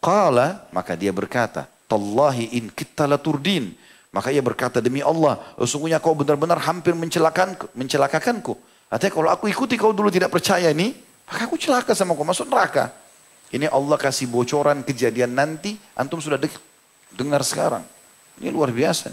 Qala, 0.00 0.66
maka 0.72 0.96
dia 0.96 1.12
berkata, 1.12 1.68
Tallahi 1.86 2.56
in 2.56 2.72
kita 2.72 3.04
laturdin. 3.04 3.76
Maka 4.12 4.32
ia 4.32 4.40
berkata, 4.40 4.80
demi 4.80 5.04
Allah, 5.04 5.40
sesungguhnya 5.60 6.00
kau 6.00 6.16
benar-benar 6.16 6.56
hampir 6.64 6.96
mencelakakanku. 6.96 7.68
mencelakakanku. 7.76 8.56
Artinya 8.88 9.12
kalau 9.12 9.28
aku 9.28 9.48
ikuti 9.48 9.76
kau 9.76 9.92
dulu 9.92 10.08
tidak 10.08 10.32
percaya 10.32 10.72
ini, 10.72 10.92
maka 11.28 11.48
aku 11.48 11.56
celaka 11.56 11.92
sama 11.92 12.16
kau, 12.16 12.24
masuk 12.24 12.48
neraka. 12.48 12.92
Ini 13.52 13.68
Allah 13.68 14.00
kasih 14.00 14.28
bocoran 14.28 14.80
kejadian 14.84 15.36
nanti, 15.36 15.76
antum 15.96 16.20
sudah 16.20 16.40
dengar 17.12 17.44
sekarang. 17.44 17.84
Ini 18.40 18.48
luar 18.52 18.72
biasa. 18.72 19.12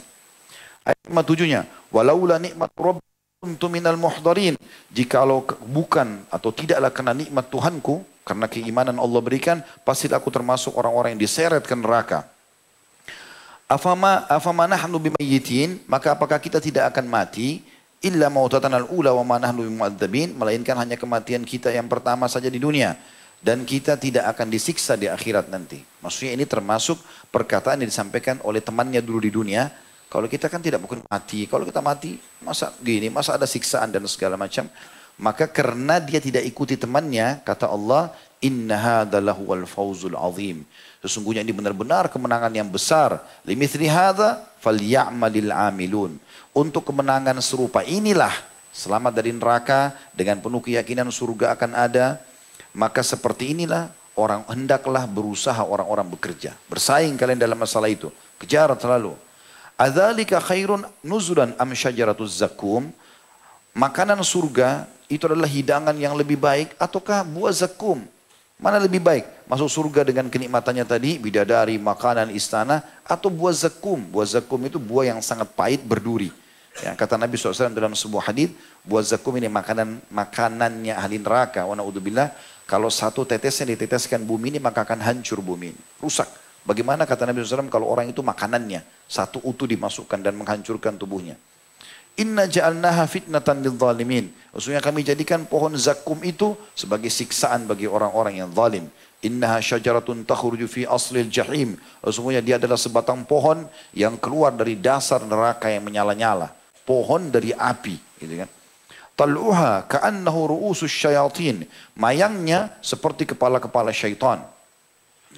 Ayat 0.84 1.00
57-nya, 1.12 1.68
walaula 1.92 2.40
nikmat 2.40 2.72
Rabb 2.76 3.04
kuntu 3.40 3.72
minal 3.72 3.96
muhdarin. 3.96 4.60
Jikalau 4.92 5.48
bukan 5.72 6.28
atau 6.28 6.52
tidaklah 6.52 6.92
kena 6.92 7.16
nikmat 7.16 7.48
Tuhanku, 7.48 8.04
karena 8.28 8.52
keimanan 8.52 9.00
Allah 9.00 9.22
berikan, 9.24 9.64
pasti 9.88 10.12
aku 10.12 10.28
termasuk 10.28 10.76
orang-orang 10.76 11.16
yang 11.16 11.24
diseret 11.24 11.64
ke 11.64 11.72
neraka. 11.72 12.28
Afama 13.70 14.28
afama 14.28 14.68
nahnu 14.68 15.00
bimayyitin, 15.00 15.80
maka 15.88 16.20
apakah 16.20 16.36
kita 16.42 16.60
tidak 16.60 16.92
akan 16.92 17.08
mati 17.08 17.64
illa 18.04 18.28
mautatan 18.28 18.76
al-ula 18.76 19.16
wa 19.16 19.24
nahnu 19.24 19.72
bimu'adzabin, 19.72 20.36
melainkan 20.36 20.76
hanya 20.76 21.00
kematian 21.00 21.48
kita 21.48 21.72
yang 21.72 21.88
pertama 21.88 22.28
saja 22.28 22.52
di 22.52 22.60
dunia 22.60 23.00
dan 23.40 23.64
kita 23.64 23.96
tidak 23.96 24.36
akan 24.36 24.52
disiksa 24.52 25.00
di 25.00 25.08
akhirat 25.08 25.48
nanti. 25.48 25.80
Maksudnya 26.04 26.36
ini 26.36 26.44
termasuk 26.44 27.00
perkataan 27.32 27.80
yang 27.80 27.88
disampaikan 27.88 28.42
oleh 28.44 28.60
temannya 28.60 29.00
dulu 29.00 29.24
di 29.24 29.32
dunia 29.32 29.72
Kalau 30.10 30.26
kita 30.26 30.50
kan 30.50 30.58
tidak 30.58 30.82
mungkin 30.82 31.06
mati. 31.06 31.46
Kalau 31.46 31.62
kita 31.64 31.86
mati, 31.86 32.18
masa 32.42 32.74
gini, 32.82 33.14
masa 33.14 33.38
ada 33.38 33.46
siksaan 33.46 33.94
dan 33.94 34.02
segala 34.10 34.36
macam. 34.36 34.66
Maka 35.22 35.46
karena 35.46 36.02
dia 36.02 36.18
tidak 36.18 36.42
ikuti 36.50 36.74
temannya, 36.74 37.46
kata 37.46 37.70
Allah, 37.70 38.10
Inna 38.42 39.04
hadalahu 39.04 39.52
wal 39.52 39.66
fawzul 39.70 40.16
azim. 40.16 40.64
Sesungguhnya 41.04 41.44
ini 41.44 41.52
benar-benar 41.52 42.08
kemenangan 42.08 42.50
yang 42.56 42.72
besar. 42.72 43.20
Limithri 43.44 43.86
hadha 43.92 44.42
falyamalil 44.64 45.52
amilun. 45.52 46.16
Untuk 46.56 46.88
kemenangan 46.88 47.38
serupa 47.44 47.86
inilah 47.86 48.32
selamat 48.72 49.12
dari 49.14 49.36
neraka 49.36 49.94
dengan 50.16 50.40
penuh 50.40 50.64
keyakinan 50.64 51.12
surga 51.12 51.54
akan 51.54 51.72
ada. 51.76 52.24
Maka 52.72 53.04
seperti 53.04 53.52
inilah 53.52 53.92
orang 54.16 54.48
hendaklah 54.48 55.04
berusaha 55.04 55.60
orang-orang 55.60 56.08
bekerja. 56.08 56.56
Bersaing 56.72 57.20
kalian 57.20 57.38
dalam 57.38 57.60
masalah 57.60 57.92
itu. 57.92 58.08
Kejar 58.40 58.72
terlalu. 58.80 59.29
Adzalika 59.80 60.44
khairun 60.44 60.84
nuzulan 61.00 61.56
am 61.56 61.72
syajaratuz 61.72 62.44
zakum? 62.44 62.92
Makanan 63.72 64.20
surga 64.28 64.84
itu 65.08 65.24
adalah 65.24 65.48
hidangan 65.48 65.96
yang 65.96 66.20
lebih 66.20 66.36
baik 66.36 66.76
ataukah 66.76 67.24
buah 67.24 67.56
zakum? 67.56 68.04
Mana 68.60 68.76
lebih 68.76 69.00
baik? 69.00 69.24
Masuk 69.48 69.72
surga 69.72 70.04
dengan 70.04 70.28
kenikmatannya 70.28 70.84
tadi, 70.84 71.16
bidadari, 71.16 71.80
makanan, 71.80 72.28
istana, 72.36 72.84
atau 73.08 73.32
buah 73.32 73.56
zakum. 73.56 74.04
Buah 74.04 74.28
zakum 74.28 74.60
itu 74.68 74.76
buah 74.76 75.16
yang 75.16 75.24
sangat 75.24 75.48
pahit, 75.56 75.80
berduri. 75.80 76.28
Ya, 76.84 76.92
kata 76.92 77.16
Nabi 77.16 77.40
SAW 77.40 77.72
dalam 77.72 77.96
sebuah 77.96 78.36
hadis, 78.36 78.52
buah 78.84 79.16
zakum 79.16 79.32
ini 79.40 79.48
makanan 79.48 80.04
makanannya 80.12 80.92
ahli 80.92 81.24
neraka. 81.24 81.64
Wa 81.64 81.80
kalau 82.68 82.92
satu 82.92 83.24
tetesnya 83.24 83.74
diteteskan 83.74 84.28
bumi 84.28 84.54
ini 84.54 84.60
maka 84.60 84.84
akan 84.84 85.00
hancur 85.08 85.40
bumi 85.40 85.72
ini. 85.72 85.82
Rusak. 86.04 86.28
Bagaimana 86.70 87.10
kata 87.10 87.26
Nabi 87.26 87.42
SAW 87.42 87.66
kalau 87.74 87.90
orang 87.90 88.14
itu 88.14 88.22
makanannya, 88.22 88.86
satu 89.10 89.42
utuh 89.42 89.66
dimasukkan 89.66 90.22
dan 90.22 90.38
menghancurkan 90.38 91.02
tubuhnya. 91.02 91.34
Inna 92.22 92.46
ja'alnaha 92.46 93.10
fitnatan 93.10 93.66
lil 93.66 93.74
zalimin. 93.74 94.30
Maksudnya 94.54 94.78
kami 94.78 95.02
jadikan 95.02 95.50
pohon 95.50 95.74
zakum 95.74 96.22
itu 96.22 96.54
sebagai 96.78 97.10
siksaan 97.10 97.66
bagi 97.66 97.90
orang-orang 97.90 98.46
yang 98.46 98.54
zalim. 98.54 98.86
Innaha 99.26 99.58
syajaratun 99.58 100.30
takhruju 100.30 100.70
fi 100.70 100.86
aslil 100.86 101.32
jahim. 101.34 101.74
Sesungguhnya 102.06 102.46
dia 102.46 102.62
adalah 102.62 102.78
sebatang 102.78 103.26
pohon 103.26 103.66
yang 103.98 104.22
keluar 104.22 104.54
dari 104.54 104.78
dasar 104.78 105.26
neraka 105.26 105.74
yang 105.74 105.90
menyala-nyala. 105.90 106.54
Pohon 106.86 107.34
dari 107.34 107.50
api. 107.50 107.98
Gitu 108.22 108.46
kan. 108.46 108.50
Tal'uha 109.18 109.90
ka'annahu 109.90 110.54
ru'usus 110.54 110.92
syayatin. 110.92 111.66
Mayangnya 111.98 112.78
seperti 112.84 113.26
kepala-kepala 113.26 113.90
syaitan. 113.90 114.46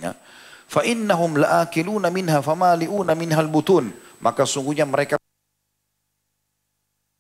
Ya 0.02 0.17
fa 0.71 0.88
innahum 0.88 1.36
laakiluna 1.36 2.07
minha 2.07 2.39
famaliuna 2.39 3.12
minhal 3.12 3.51
butun 3.51 3.91
maka 4.23 4.47
sungguhnya 4.47 4.88
mereka 4.88 5.19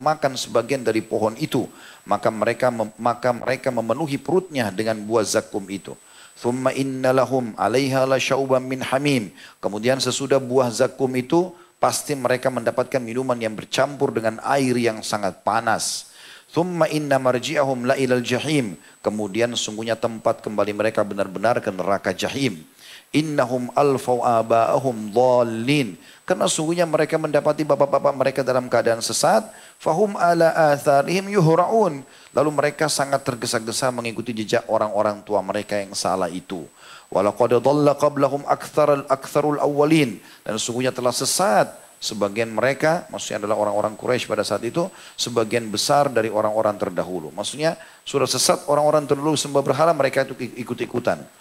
makan 0.01 0.33
sebagian 0.33 0.81
dari 0.81 1.05
pohon 1.05 1.37
itu. 1.37 1.69
Maka 2.09 2.33
mereka 2.33 2.73
maka 2.97 3.29
mereka 3.33 3.69
memenuhi 3.69 4.17
perutnya 4.17 4.73
dengan 4.73 4.97
buah 5.05 5.23
zakum 5.23 5.61
itu. 5.69 5.93
Thumma 6.41 6.73
innalahum 6.73 7.53
'alaiha 7.53 8.09
lasyauban 8.09 8.65
min 8.65 8.81
hamim. 8.81 9.29
Kemudian 9.61 10.01
sesudah 10.01 10.41
buah 10.41 10.73
zakum 10.73 11.13
itu 11.13 11.53
pasti 11.77 12.17
mereka 12.17 12.49
mendapatkan 12.49 12.97
minuman 12.97 13.37
yang 13.37 13.53
bercampur 13.53 14.09
dengan 14.09 14.41
air 14.41 14.73
yang 14.73 15.05
sangat 15.05 15.45
panas. 15.45 16.09
Thumma 16.51 16.89
inna 16.89 17.21
marji'ahum 17.21 17.85
la 17.85 17.95
ilal 17.95 18.25
jahim. 18.25 18.75
Kemudian 19.05 19.53
sungguhnya 19.53 19.95
tempat 19.95 20.41
kembali 20.41 20.73
mereka 20.73 21.05
benar-benar 21.05 21.61
ke 21.61 21.69
neraka 21.69 22.11
jahim. 22.11 22.65
Innahum 23.11 23.67
alfau 23.75 24.23
aba'ahum 24.23 25.11
dhalin. 25.11 25.99
Karena 26.23 26.47
sungguhnya 26.47 26.87
mereka 26.87 27.19
mendapati 27.19 27.67
bapak-bapak 27.67 28.15
mereka 28.15 28.39
dalam 28.39 28.71
keadaan 28.71 29.03
sesat. 29.03 29.51
Fahum 29.83 30.15
ala 30.15 30.71
atharihim 30.71 31.27
yuhra'un. 31.27 32.07
Lalu 32.31 32.49
mereka 32.55 32.87
sangat 32.87 33.27
tergesa-gesa 33.27 33.91
mengikuti 33.91 34.31
jejak 34.31 34.63
orang-orang 34.71 35.19
tua 35.27 35.43
mereka 35.43 35.75
yang 35.75 35.91
salah 35.91 36.31
itu. 36.31 36.63
Walaqad 37.11 37.59
dhalla 37.59 37.99
qablahum 37.99 38.47
aktharul 38.47 39.03
aktharul 39.11 39.59
awwalin. 39.59 40.15
Dan 40.47 40.55
sungguhnya 40.55 40.95
telah 40.95 41.11
sesat 41.11 41.67
sebagian 41.99 42.47
mereka, 42.47 43.11
maksudnya 43.11 43.43
adalah 43.43 43.59
orang-orang 43.59 43.99
Quraisy 43.99 44.23
pada 44.23 44.47
saat 44.47 44.63
itu, 44.63 44.87
sebagian 45.19 45.67
besar 45.67 46.07
dari 46.07 46.31
orang-orang 46.31 46.79
terdahulu. 46.79 47.35
Maksudnya 47.35 47.75
sudah 48.07 48.23
sesat 48.23 48.71
orang-orang 48.71 49.03
terdahulu 49.03 49.35
sembah 49.35 49.59
berhala 49.59 49.91
mereka 49.91 50.23
itu 50.23 50.63
ikut-ikutan 50.63 51.40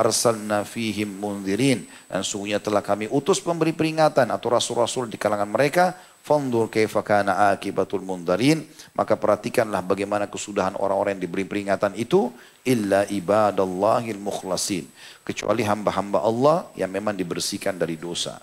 arsalna 0.00 0.64
fihim 0.64 1.20
mundirin. 1.20 1.84
Dan 2.08 2.24
sungguhnya 2.24 2.56
telah 2.56 2.80
kami 2.80 3.06
utus 3.12 3.38
pemberi 3.38 3.76
peringatan 3.76 4.32
atau 4.32 4.48
rasul-rasul 4.48 5.12
di 5.12 5.20
kalangan 5.20 5.48
mereka 5.48 5.92
fandur 6.20 6.72
kaifa 6.72 7.04
kana 7.04 7.52
akibatul 7.52 8.00
mundarin. 8.00 8.64
Maka 8.96 9.20
perhatikanlah 9.20 9.84
bagaimana 9.84 10.26
kesudahan 10.26 10.74
orang-orang 10.80 11.20
yang 11.20 11.24
diberi 11.28 11.44
peringatan 11.44 11.92
itu 12.00 12.32
illa 12.64 13.04
ibadallahil 13.04 14.18
mukhlasin. 14.18 14.88
Kecuali 15.20 15.60
hamba-hamba 15.62 16.24
Allah 16.24 16.56
yang 16.74 16.88
memang 16.88 17.12
dibersihkan 17.12 17.76
dari 17.76 18.00
dosa. 18.00 18.40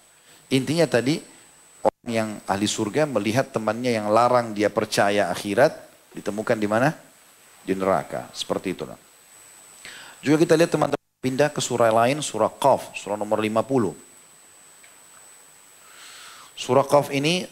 Intinya 0.53 0.87
tadi 0.87 1.19
orang 1.83 2.07
yang 2.07 2.29
ahli 2.47 2.69
surga 2.69 3.03
melihat 3.09 3.51
temannya 3.51 3.97
yang 3.97 4.07
larang 4.13 4.55
dia 4.55 4.71
percaya 4.71 5.27
akhirat 5.33 5.75
ditemukan 6.15 6.55
di 6.55 6.67
mana? 6.69 6.95
Di 7.67 7.75
neraka. 7.75 8.31
Seperti 8.31 8.71
itulah 8.71 8.95
juga 10.21 10.43
kita 10.43 10.53
lihat 10.57 10.71
teman-teman 10.73 10.96
Pindah 11.17 11.49
ke 11.49 11.57
surah 11.57 11.89
lain, 11.89 12.21
surah 12.21 12.53
Qaf, 12.53 12.93
surah 12.93 13.17
nomor 13.17 13.41
50. 13.41 13.89
Surah 16.53 16.85
Qaf 16.85 17.09
ini 17.09 17.49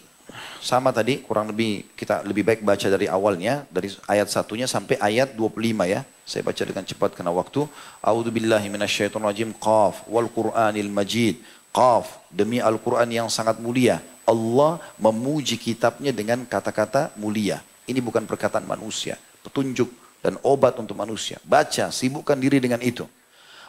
sama 0.61 0.93
tadi, 0.93 1.25
kurang 1.25 1.49
lebih 1.49 1.81
kita 1.97 2.21
lebih 2.21 2.45
baik 2.45 2.61
baca 2.61 2.85
dari 2.85 3.09
awalnya, 3.09 3.65
dari 3.73 3.89
ayat 4.05 4.29
satunya 4.29 4.69
sampai 4.69 5.01
ayat 5.01 5.33
25 5.33 5.81
ya. 5.89 6.05
Saya 6.25 6.45
baca 6.45 6.61
dengan 6.61 6.85
cepat 6.85 7.17
karena 7.17 7.33
waktu. 7.33 7.65
A'udzu 8.05 8.29
billahi 8.29 8.69
rajim 8.69 9.49
Qaf 9.57 10.05
wal 10.13 10.29
Qur'anil 10.29 10.93
Majid. 10.93 11.41
Qaf 11.73 12.21
demi 12.29 12.61
Al-Qur'an 12.61 13.09
yang 13.09 13.33
sangat 13.33 13.57
mulia. 13.57 13.97
Allah 14.29 14.77
memuji 15.01 15.57
kitabnya 15.57 16.13
dengan 16.13 16.45
kata-kata 16.45 17.17
mulia. 17.17 17.65
Ini 17.89 17.97
bukan 17.97 18.29
perkataan 18.29 18.65
manusia, 18.65 19.17
petunjuk 19.41 19.89
dan 20.21 20.37
obat 20.45 20.77
untuk 20.77 20.97
manusia. 20.97 21.41
Baca, 21.45 21.89
sibukkan 21.89 22.37
diri 22.37 22.61
dengan 22.61 22.81
itu. 22.81 23.09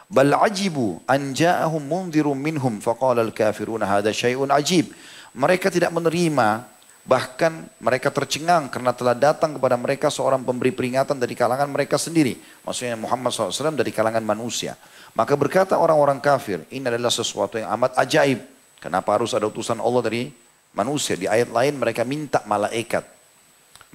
Bal 0.06 0.30
ajibu 0.38 1.02
an 1.10 1.34
ja'ahum 1.34 1.82
mundhirun 1.82 2.38
minhum 2.38 2.78
faqala 2.78 3.26
al-kafiruna 3.26 3.90
hadha 3.90 4.14
syai'un 4.14 4.46
ajib. 4.54 4.94
Mereka 5.34 5.66
tidak 5.68 5.90
menerima 5.90 6.62
bahkan 7.06 7.70
mereka 7.78 8.10
tercengang 8.10 8.66
karena 8.70 8.90
telah 8.90 9.14
datang 9.14 9.58
kepada 9.58 9.78
mereka 9.78 10.10
seorang 10.10 10.42
pemberi 10.42 10.74
peringatan 10.74 11.18
dari 11.18 11.34
kalangan 11.34 11.70
mereka 11.70 11.98
sendiri. 11.98 12.38
Maksudnya 12.66 12.98
Muhammad 12.98 13.34
SAW 13.34 13.74
dari 13.74 13.90
kalangan 13.94 14.22
manusia. 14.22 14.78
Maka 15.14 15.34
berkata 15.34 15.78
orang-orang 15.78 16.22
kafir, 16.22 16.66
ini 16.70 16.86
adalah 16.86 17.10
sesuatu 17.10 17.58
yang 17.58 17.70
amat 17.74 17.98
ajaib. 17.98 18.42
Kenapa 18.82 19.16
harus 19.16 19.34
ada 19.34 19.46
utusan 19.50 19.82
Allah 19.82 20.02
dari 20.06 20.30
manusia? 20.76 21.18
Di 21.18 21.26
ayat 21.26 21.50
lain 21.50 21.78
mereka 21.82 22.06
minta 22.06 22.42
malaikat. 22.46 23.15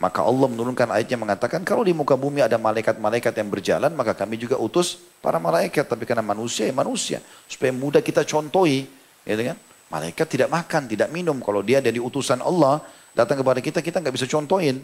Maka 0.01 0.25
Allah 0.25 0.49
menurunkan 0.49 0.89
ayatnya 0.89 1.13
mengatakan 1.13 1.61
kalau 1.61 1.85
di 1.85 1.93
muka 1.93 2.17
bumi 2.17 2.41
ada 2.41 2.57
malaikat-malaikat 2.57 3.37
yang 3.37 3.53
berjalan 3.53 3.93
maka 3.93 4.17
kami 4.17 4.33
juga 4.33 4.57
utus 4.57 4.97
para 5.21 5.37
malaikat. 5.37 5.85
Tapi 5.85 6.09
karena 6.09 6.25
manusia 6.25 6.65
ya 6.65 6.73
manusia. 6.73 7.21
Supaya 7.45 7.69
mudah 7.69 8.01
kita 8.01 8.25
contohi. 8.25 8.89
Gitu 9.21 9.43
kan? 9.45 9.57
Malaikat 9.93 10.25
tidak 10.25 10.49
makan, 10.49 10.89
tidak 10.89 11.13
minum. 11.13 11.37
Kalau 11.37 11.61
dia 11.61 11.85
dari 11.85 12.01
utusan 12.01 12.41
Allah 12.41 12.81
datang 13.13 13.45
kepada 13.45 13.61
kita, 13.61 13.77
kita 13.85 14.01
nggak 14.01 14.15
bisa 14.17 14.25
contohin. 14.25 14.81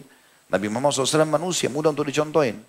Nabi 0.53 0.69
Muhammad 0.69 0.93
SAW 0.93 1.25
manusia, 1.25 1.65
mudah 1.65 1.89
untuk 1.89 2.05
dicontohin. 2.05 2.61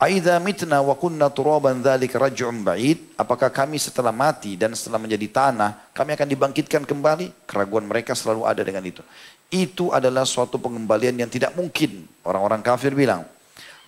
Aidha 0.00 0.42
mitna 0.42 0.82
wa 0.82 0.96
kunna 0.98 1.30
turaban 1.30 1.86
dhalik 1.86 2.18
raj'un 2.18 2.66
ba'id. 2.66 3.14
Apakah 3.14 3.52
kami 3.52 3.78
setelah 3.78 4.10
mati 4.10 4.58
dan 4.58 4.74
setelah 4.74 4.98
menjadi 4.98 5.28
tanah, 5.28 5.92
kami 5.94 6.18
akan 6.18 6.26
dibangkitkan 6.26 6.82
kembali? 6.82 7.46
Keraguan 7.46 7.86
mereka 7.86 8.16
selalu 8.16 8.42
ada 8.48 8.64
dengan 8.66 8.82
itu 8.82 9.04
itu 9.50 9.90
adalah 9.90 10.22
suatu 10.22 10.56
pengembalian 10.62 11.18
yang 11.18 11.30
tidak 11.30 11.52
mungkin. 11.58 12.06
Orang-orang 12.22 12.62
kafir 12.62 12.94
bilang, 12.94 13.26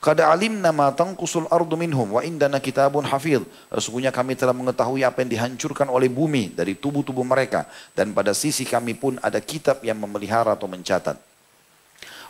Kada 0.02 0.34
alimna 0.34 0.74
ma 0.74 0.90
tangkusul 0.90 1.46
ardu 1.46 1.78
minhum 1.78 2.18
wa 2.18 2.26
indana 2.26 2.58
kitabun 2.58 3.06
hafidh. 3.06 3.46
Sesungguhnya 3.70 4.10
kami 4.10 4.34
telah 4.34 4.50
mengetahui 4.50 5.06
apa 5.06 5.22
yang 5.22 5.30
dihancurkan 5.30 5.86
oleh 5.86 6.10
bumi 6.10 6.50
dari 6.50 6.74
tubuh-tubuh 6.74 7.22
mereka. 7.22 7.70
Dan 7.94 8.10
pada 8.10 8.34
sisi 8.34 8.66
kami 8.66 8.98
pun 8.98 9.22
ada 9.22 9.38
kitab 9.38 9.78
yang 9.86 10.02
memelihara 10.02 10.58
atau 10.58 10.66
mencatat. 10.66 11.14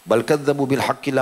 Bal 0.05 0.21
kadzabu 0.21 0.69
bil 0.69 0.85
haqqi 0.85 1.17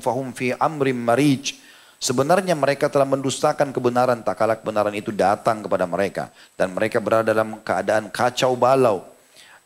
fahum 0.00 0.32
fi 0.32 0.56
amrim 0.56 0.96
marij. 0.96 1.60
Sebenarnya 2.00 2.56
mereka 2.56 2.88
telah 2.88 3.04
mendustakan 3.04 3.68
kebenaran 3.68 4.24
tak 4.24 4.40
kala 4.40 4.56
kebenaran 4.56 4.96
itu 4.96 5.12
datang 5.12 5.60
kepada 5.60 5.84
mereka. 5.84 6.32
Dan 6.56 6.72
mereka 6.72 7.04
berada 7.04 7.36
dalam 7.36 7.60
keadaan 7.60 8.08
kacau 8.08 8.56
balau 8.56 9.15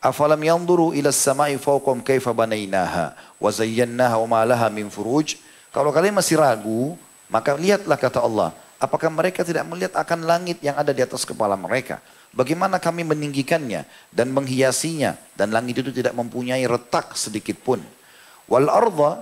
Afalam 0.01 0.41
yanzuru 0.41 0.97
ila 0.97 1.13
samai 1.13 1.61
fawqam 1.61 2.01
kaifa 2.01 2.33
banainaha 2.33 3.13
wa 3.37 3.49
zayyanaha 3.53 4.17
wa 4.25 4.27
ma 4.33 4.41
laha 4.41 4.65
min 4.73 4.89
furuj. 4.89 5.37
Kalau 5.69 5.93
kalian 5.93 6.17
masih 6.17 6.41
ragu, 6.41 6.97
maka 7.29 7.53
lihatlah 7.53 8.01
kata 8.01 8.17
Allah. 8.17 8.49
Apakah 8.81 9.13
mereka 9.13 9.45
tidak 9.45 9.61
melihat 9.69 9.93
akan 9.93 10.25
langit 10.25 10.57
yang 10.65 10.73
ada 10.73 10.89
di 10.89 11.05
atas 11.05 11.21
kepala 11.21 11.53
mereka? 11.53 12.01
Bagaimana 12.33 12.81
kami 12.81 13.05
meninggikannya 13.05 13.85
dan 14.09 14.33
menghiasinya 14.33 15.21
dan 15.37 15.53
langit 15.53 15.85
itu 15.85 15.93
tidak 15.93 16.17
mempunyai 16.17 16.65
retak 16.65 17.13
sedikit 17.13 17.61
pun. 17.61 17.77
Wal 18.49 18.73
arda 18.73 19.21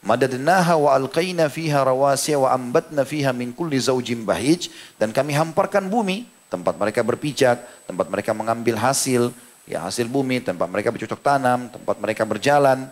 madadnaha 0.00 0.72
wa 0.80 0.96
alqaina 0.96 1.52
fiha 1.52 1.84
rawasiya 1.84 2.40
wa 2.40 2.48
ambatna 2.48 3.04
fiha 3.04 3.36
min 3.36 3.52
kulli 3.52 3.76
zawjin 3.76 4.24
bahij 4.24 4.72
dan 4.96 5.12
kami 5.12 5.36
hamparkan 5.36 5.92
bumi 5.92 6.24
tempat 6.48 6.80
mereka 6.80 7.04
berpijak, 7.04 7.60
tempat 7.84 8.08
mereka 8.08 8.32
mengambil 8.32 8.80
hasil, 8.80 9.32
ya 9.66 9.86
hasil 9.86 10.06
bumi, 10.10 10.42
tempat 10.42 10.68
mereka 10.68 10.90
bercocok 10.90 11.20
tanam, 11.22 11.70
tempat 11.70 11.96
mereka 11.98 12.22
berjalan. 12.26 12.90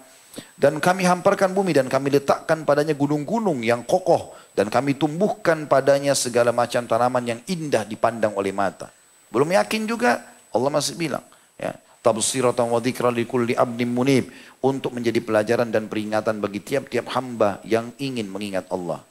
Dan 0.55 0.79
kami 0.79 1.03
hamparkan 1.03 1.51
bumi 1.51 1.75
dan 1.75 1.91
kami 1.91 2.14
letakkan 2.14 2.62
padanya 2.62 2.95
gunung-gunung 2.95 3.66
yang 3.66 3.83
kokoh 3.83 4.31
dan 4.55 4.71
kami 4.71 4.95
tumbuhkan 4.95 5.66
padanya 5.66 6.14
segala 6.14 6.55
macam 6.55 6.87
tanaman 6.87 7.25
yang 7.27 7.41
indah 7.51 7.83
dipandang 7.83 8.39
oleh 8.39 8.55
mata. 8.55 8.95
Belum 9.35 9.51
yakin 9.51 9.91
juga 9.91 10.23
Allah 10.55 10.71
masih 10.71 10.95
bilang, 10.95 11.27
ya, 11.59 11.75
tabsiratan 12.03 12.71
wa 12.71 12.79
dzikra 12.79 13.11
likulli 13.11 13.59
abdin 13.59 13.91
munib 13.91 14.31
untuk 14.62 14.95
menjadi 14.95 15.18
pelajaran 15.18 15.68
dan 15.68 15.91
peringatan 15.91 16.39
bagi 16.39 16.62
tiap-tiap 16.62 17.11
hamba 17.11 17.59
yang 17.66 17.91
ingin 17.99 18.31
mengingat 18.31 18.71
Allah. 18.71 19.03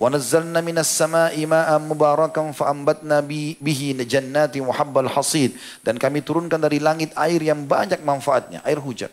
ونزلنا 0.00 0.64
من 0.64 0.80
السماء 0.80 1.36
ماء 1.44 1.70
مباركا 1.76 2.56
فأنبتنا 2.56 3.16
به 3.60 3.80
جنات 4.00 4.54
وحب 4.56 4.94
الحصيد 4.96 5.50
dan 5.84 6.00
kami 6.00 6.24
turunkan 6.24 6.56
dari 6.56 6.80
langit 6.80 7.12
air 7.20 7.36
yang 7.36 7.68
banyak 7.68 8.00
manfaatnya 8.00 8.64
air 8.64 8.80
hujan 8.80 9.12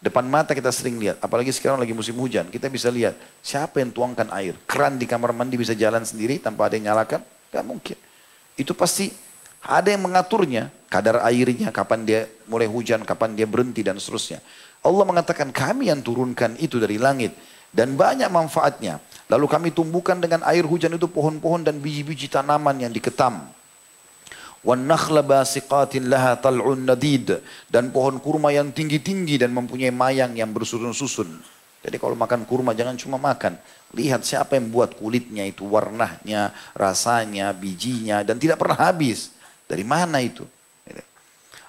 depan 0.00 0.24
mata 0.24 0.56
kita 0.56 0.72
sering 0.72 0.96
lihat 0.96 1.20
apalagi 1.20 1.52
sekarang 1.52 1.76
lagi 1.76 1.92
musim 1.92 2.16
hujan 2.16 2.48
kita 2.48 2.72
bisa 2.72 2.88
lihat 2.88 3.16
siapa 3.44 3.84
yang 3.84 3.92
tuangkan 3.92 4.32
air 4.32 4.56
keran 4.64 4.96
di 4.96 5.04
kamar 5.04 5.36
mandi 5.36 5.60
bisa 5.60 5.76
jalan 5.76 6.08
sendiri 6.08 6.40
tanpa 6.40 6.72
ada 6.72 6.80
yang 6.80 6.92
nyalakan 6.92 7.20
Gak 7.52 7.64
mungkin 7.64 7.96
itu 8.56 8.72
pasti 8.72 9.12
ada 9.60 9.92
yang 9.92 10.04
mengaturnya 10.08 10.72
kadar 10.88 11.20
airnya 11.24 11.68
kapan 11.68 12.00
dia 12.04 12.20
mulai 12.48 12.68
hujan 12.68 13.04
kapan 13.04 13.36
dia 13.36 13.44
berhenti 13.44 13.84
dan 13.84 14.00
seterusnya 14.00 14.40
Allah 14.84 15.04
mengatakan 15.08 15.52
kami 15.52 15.88
yang 15.88 16.04
turunkan 16.04 16.56
itu 16.60 16.76
dari 16.76 17.00
langit 17.00 17.32
dan 17.74 17.98
banyak 17.98 18.30
manfaatnya 18.30 19.02
Lalu 19.24 19.46
kami 19.48 19.68
tumbuhkan 19.72 20.20
dengan 20.20 20.44
air 20.44 20.68
hujan 20.68 20.92
itu 20.92 21.08
pohon-pohon 21.08 21.64
dan 21.64 21.80
biji-biji 21.80 22.28
tanaman 22.28 22.76
yang 22.76 22.92
diketam. 22.92 23.48
وَالنَّخْلَ 24.64 25.16
بَاسِقَاتٍ 25.28 25.92
لَهَا 26.08 26.40
طَلْعٌ 26.40 26.64
نَدِيدٌ 26.88 27.28
Dan 27.68 27.92
pohon 27.92 28.16
kurma 28.20 28.52
yang 28.52 28.72
tinggi-tinggi 28.72 29.40
dan 29.40 29.52
mempunyai 29.52 29.92
mayang 29.92 30.32
yang 30.36 30.52
bersusun-susun. 30.52 31.40
Jadi 31.84 31.96
kalau 32.00 32.16
makan 32.16 32.48
kurma 32.48 32.72
jangan 32.72 32.96
cuma 32.96 33.20
makan. 33.20 33.60
Lihat 33.92 34.24
siapa 34.24 34.56
yang 34.56 34.72
buat 34.72 34.96
kulitnya 34.96 35.44
itu, 35.44 35.68
warnanya, 35.68 36.52
rasanya, 36.72 37.52
bijinya, 37.52 38.24
dan 38.24 38.40
tidak 38.40 38.56
pernah 38.56 38.88
habis. 38.88 39.36
Dari 39.68 39.84
mana 39.84 40.20
itu? 40.24 40.48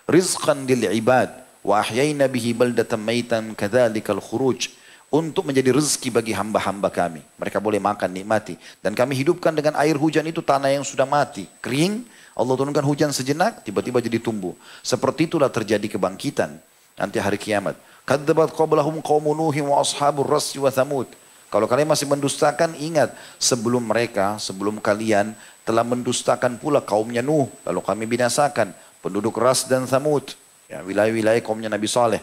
Rizqan 0.07 0.63
lil 0.63 0.87
ibad 0.95 1.33
wa 1.65 1.81
ahyayna 1.83 2.31
bihi 2.31 2.53
baldatan 2.55 3.01
maitan 3.01 3.43
kadzalikal 3.57 4.21
khuruj 4.21 4.69
untuk 5.10 5.42
menjadi 5.42 5.74
rezeki 5.74 6.14
bagi 6.14 6.30
hamba-hamba 6.30 6.86
kami. 6.86 7.20
Mereka 7.34 7.58
boleh 7.58 7.82
makan, 7.82 8.14
nikmati. 8.14 8.54
Dan 8.78 8.94
kami 8.94 9.18
hidupkan 9.18 9.50
dengan 9.50 9.74
air 9.82 9.98
hujan 9.98 10.22
itu 10.22 10.38
tanah 10.38 10.70
yang 10.70 10.86
sudah 10.86 11.04
mati, 11.04 11.50
kering. 11.58 12.06
Allah 12.38 12.54
turunkan 12.54 12.86
hujan 12.86 13.10
sejenak, 13.10 13.66
tiba-tiba 13.66 13.98
jadi 13.98 14.22
tumbuh. 14.22 14.54
Seperti 14.86 15.26
itulah 15.26 15.50
terjadi 15.50 15.98
kebangkitan 15.98 16.62
nanti 16.94 17.18
hari 17.18 17.36
kiamat. 17.36 17.74
Kadzabat 18.06 18.54
qablahum 18.54 19.02
qaumun 19.02 19.34
Nuhin 19.34 19.66
wa 19.66 19.82
ashabur 19.82 20.24
rasy 20.30 20.62
wa 20.62 20.70
Thamud. 20.70 21.10
Kalau 21.50 21.66
kalian 21.66 21.90
masih 21.90 22.06
mendustakan, 22.06 22.78
ingat 22.78 23.10
sebelum 23.42 23.82
mereka, 23.82 24.38
sebelum 24.38 24.78
kalian 24.78 25.34
telah 25.66 25.82
mendustakan 25.82 26.54
pula 26.54 26.78
kaumnya 26.78 27.20
Nuh, 27.20 27.50
lalu 27.66 27.82
kami 27.82 28.06
binasakan 28.06 28.70
penduduk 29.02 29.34
Ras 29.42 29.66
dan 29.66 29.90
Thamud, 29.90 30.38
ya, 30.70 30.86
wilayah-wilayah 30.86 31.42
kaumnya 31.42 31.66
Nabi 31.66 31.90
Saleh 31.90 32.22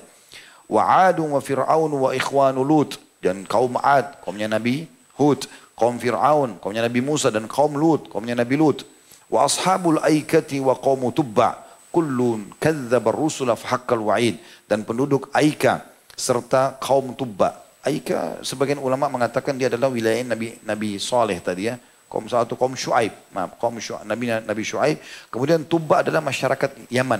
wa 0.67 1.07
Adu 1.07 1.23
wa 1.31 1.39
Fir'aun 1.39 1.91
wa 1.91 2.11
ikhwanu 2.11 2.63
Lut 2.63 2.99
dan 3.23 3.47
kaum 3.47 3.79
Ad, 3.79 4.21
kaumnya 4.23 4.51
Nabi 4.51 4.87
Hud, 5.17 5.47
kaum 5.73 5.97
Fir'aun, 5.97 6.59
kaumnya 6.59 6.85
Nabi 6.85 6.99
Musa 7.01 7.31
dan 7.31 7.47
kaum 7.47 7.75
Lut, 7.75 8.11
kaumnya 8.11 8.35
Nabi 8.35 8.55
Lut. 8.59 8.83
Wa 9.27 9.43
ashabul 9.47 9.99
aikati 9.99 10.59
wa 10.63 10.75
kaum 10.77 11.11
Tubba, 11.11 11.65
kullun 11.91 12.53
kadzdzaba 12.61 13.11
ar-rusula 13.11 13.57
fahaqqal 13.57 13.99
wa'id 13.99 14.37
dan 14.69 14.83
penduduk 14.87 15.31
Aika 15.33 15.83
serta 16.15 16.77
kaum 16.79 17.15
Tubba. 17.17 17.63
Aika 17.83 18.43
sebagian 18.43 18.83
ulama 18.83 19.07
mengatakan 19.07 19.55
dia 19.55 19.71
adalah 19.71 19.87
wilayah 19.87 20.19
Nabi 20.27 20.59
Nabi 20.67 20.99
Saleh 20.99 21.39
tadi 21.39 21.71
ya. 21.71 21.79
Kaum 22.07 22.23
satu 22.23 22.55
kaum 22.55 22.71
Syuaib, 22.71 23.11
maaf, 23.35 23.59
kaum 23.59 23.75
Syuaib, 23.83 24.07
Nabi 24.07 24.31
Nabi 24.31 24.63
Syuaib. 24.63 24.95
Kemudian 25.27 25.67
Tubba 25.67 26.07
adalah 26.07 26.23
masyarakat 26.23 26.87
Yaman, 26.87 27.19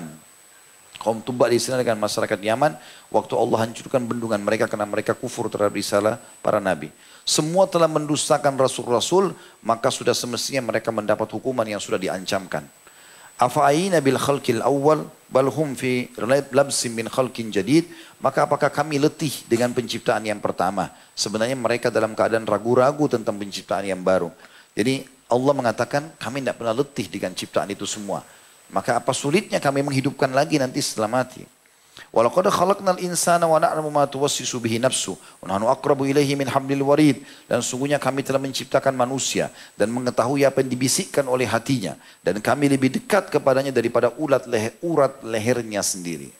Kaum 0.98 1.22
Tuba 1.22 1.46
di 1.48 1.62
sana 1.62 1.86
dengan 1.86 2.02
masyarakat 2.02 2.40
Yaman, 2.42 2.74
waktu 3.14 3.34
Allah 3.38 3.58
hancurkan 3.70 4.04
bendungan 4.04 4.42
mereka 4.42 4.66
karena 4.66 4.90
mereka 4.90 5.14
kufur 5.14 5.48
terhadap 5.48 5.78
risalah 5.78 6.18
para 6.42 6.58
nabi. 6.58 6.90
Semua 7.28 7.70
telah 7.70 7.92
mendustakan 7.92 8.58
rasul-rasul, 8.58 9.36
maka 9.62 9.94
sudah 9.94 10.16
semestinya 10.18 10.74
mereka 10.74 10.90
mendapat 10.90 11.28
hukuman 11.32 11.68
yang 11.68 11.80
sudah 11.80 12.02
diancamkan. 12.02 12.66
Afa'ayina 13.38 14.02
bil 14.02 14.18
khalqil 14.18 14.66
awal 14.66 15.06
bal 15.30 15.52
hum 15.52 15.76
fi 15.76 16.10
labsim 16.56 16.96
min 16.96 17.06
khalqin 17.12 17.52
jadid 17.52 17.86
maka 18.24 18.48
apakah 18.48 18.72
kami 18.72 18.98
letih 18.98 19.46
dengan 19.46 19.76
penciptaan 19.76 20.24
yang 20.24 20.40
pertama 20.40 20.90
sebenarnya 21.14 21.54
mereka 21.54 21.92
dalam 21.92 22.16
keadaan 22.16 22.48
ragu-ragu 22.48 23.06
tentang 23.12 23.36
penciptaan 23.36 23.86
yang 23.86 24.02
baru 24.02 24.32
jadi 24.72 25.04
Allah 25.28 25.54
mengatakan 25.54 26.16
kami 26.16 26.42
tidak 26.42 26.58
pernah 26.64 26.74
letih 26.80 27.06
dengan 27.12 27.36
ciptaan 27.36 27.70
itu 27.76 27.84
semua 27.84 28.24
maka 28.72 29.00
apa 29.00 29.12
sulitnya 29.16 29.62
kami 29.64 29.84
menghidupkan 29.84 30.32
lagi 30.32 30.60
nanti 30.60 30.84
setelah 30.84 31.24
mati. 31.24 31.44
Walaqad 32.14 32.48
khalaqnal 32.54 33.02
insana 33.04 33.50
wa 33.50 33.60
na'lamu 33.60 33.90
ma 33.92 34.08
tuwassisu 34.08 34.62
bihi 34.62 34.80
nafsu 34.80 35.18
wa 35.44 35.50
nahnu 35.50 35.68
aqrabu 35.68 36.08
ilaihi 36.08 36.38
min 36.40 36.48
hablil 36.48 36.86
warid 36.88 37.20
dan 37.50 37.60
sungguhnya 37.60 38.00
kami 38.00 38.24
telah 38.24 38.40
menciptakan 38.40 38.94
manusia 38.96 39.52
dan 39.76 39.92
mengetahui 39.92 40.48
apa 40.48 40.64
yang 40.64 40.70
dibisikkan 40.72 41.26
oleh 41.28 41.50
hatinya 41.50 41.98
dan 42.22 42.40
kami 42.40 42.72
lebih 42.72 42.94
dekat 42.94 43.34
kepadanya 43.34 43.74
daripada 43.74 44.14
ulat 44.22 44.46
leher, 44.48 44.78
urat 44.86 45.20
lehernya 45.26 45.84
sendiri. 45.84 46.32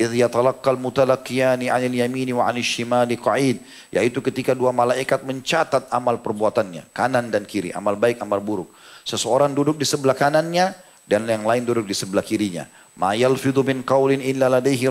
Idh 0.00 0.16
yatalaqqal 0.24 0.80
mutalaqiyani 0.80 1.68
'anil 1.68 2.00
yamini 2.00 2.32
wa 2.32 2.48
'anil 2.48 2.64
shimali 2.64 3.20
qa'id 3.20 3.60
yaitu 3.92 4.24
ketika 4.24 4.56
dua 4.56 4.72
malaikat 4.72 5.20
mencatat 5.26 5.92
amal 5.92 6.16
perbuatannya 6.24 6.88
kanan 6.96 7.28
dan 7.28 7.44
kiri 7.44 7.74
amal 7.76 7.98
baik 7.98 8.22
amal 8.24 8.40
buruk. 8.40 8.72
Seseorang 9.04 9.52
duduk 9.52 9.76
di 9.76 9.84
sebelah 9.84 10.16
kanannya 10.16 10.72
dan 11.10 11.26
yang 11.26 11.42
lain 11.42 11.66
duduk 11.66 11.90
di 11.90 11.96
sebelah 11.98 12.22
kirinya. 12.22 12.70
Ma 12.94 13.18
yalfidhu 13.18 13.66
min 13.66 13.82
qaulin 13.82 14.22
illa 14.22 14.46
ladaihi 14.46 14.86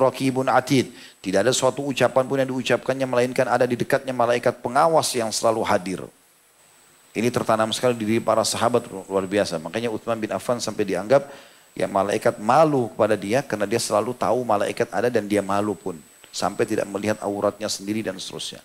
atid. 0.52 0.92
Tidak 1.24 1.40
ada 1.40 1.56
suatu 1.56 1.88
ucapan 1.88 2.28
pun 2.28 2.36
yang 2.36 2.52
diucapkannya 2.52 3.08
melainkan 3.08 3.48
ada 3.48 3.64
di 3.64 3.80
dekatnya 3.80 4.12
malaikat 4.12 4.60
pengawas 4.60 5.08
yang 5.16 5.32
selalu 5.32 5.64
hadir. 5.64 6.04
Ini 7.16 7.32
tertanam 7.32 7.72
sekali 7.72 7.96
di 7.96 8.04
diri 8.04 8.20
para 8.20 8.44
sahabat 8.44 8.84
luar 8.92 9.24
biasa. 9.24 9.64
Makanya 9.64 9.88
Uthman 9.88 10.20
bin 10.20 10.30
Affan 10.36 10.60
sampai 10.60 10.84
dianggap 10.84 11.32
ya 11.72 11.88
malaikat 11.88 12.36
malu 12.44 12.92
kepada 12.92 13.16
dia 13.16 13.40
karena 13.40 13.64
dia 13.64 13.80
selalu 13.80 14.12
tahu 14.12 14.44
malaikat 14.44 14.92
ada 14.92 15.08
dan 15.08 15.24
dia 15.24 15.40
malu 15.40 15.72
pun. 15.72 15.96
Sampai 16.36 16.68
tidak 16.68 16.86
melihat 16.92 17.18
auratnya 17.24 17.72
sendiri 17.72 18.04
dan 18.04 18.20
seterusnya. 18.20 18.60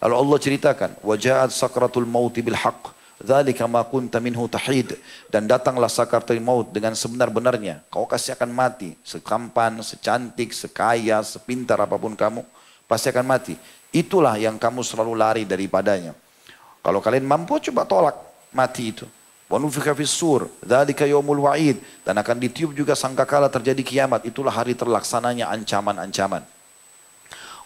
Lalu 0.00 0.14
Allah 0.16 0.38
ceritakan, 0.40 0.90
wajahat 1.02 1.50
sakratul 1.52 2.08
mauti 2.08 2.40
bil 2.40 2.56
haqq 2.56 2.95
Dzalika 3.16 3.64
ma 3.64 3.80
kunta 3.80 4.20
minhu 4.20 4.44
tahid 4.44 4.92
dan 5.32 5.48
datanglah 5.48 5.88
sakaratul 5.88 6.36
maut 6.36 6.68
dengan 6.68 6.92
sebenar-benarnya. 6.92 7.80
Kau 7.88 8.04
kasih 8.04 8.36
akan 8.36 8.52
mati, 8.52 8.92
sekampan, 9.00 9.80
secantik, 9.80 10.52
sekaya, 10.52 11.24
sepintar 11.24 11.80
apa 11.80 11.96
pun 11.96 12.12
kamu, 12.12 12.44
pasti 12.84 13.08
akan 13.08 13.24
mati. 13.24 13.56
Itulah 13.88 14.36
yang 14.36 14.60
kamu 14.60 14.84
selalu 14.84 15.16
lari 15.16 15.42
daripadanya. 15.48 16.12
Kalau 16.84 17.00
kalian 17.00 17.24
mampu 17.24 17.56
coba 17.72 17.88
tolak 17.88 18.16
mati 18.52 18.92
itu. 18.92 19.08
Wa 19.46 19.62
nufika 19.62 19.94
sur, 20.04 20.50
dzalika 20.60 21.06
yaumul 21.06 21.46
wa'id 21.46 21.78
dan 22.02 22.18
akan 22.18 22.36
ditiup 22.36 22.74
juga 22.74 22.98
sangkakala 22.98 23.46
terjadi 23.48 23.80
kiamat. 23.80 24.26
Itulah 24.26 24.50
hari 24.52 24.74
terlaksananya 24.74 25.48
ancaman-ancaman. 25.54 26.42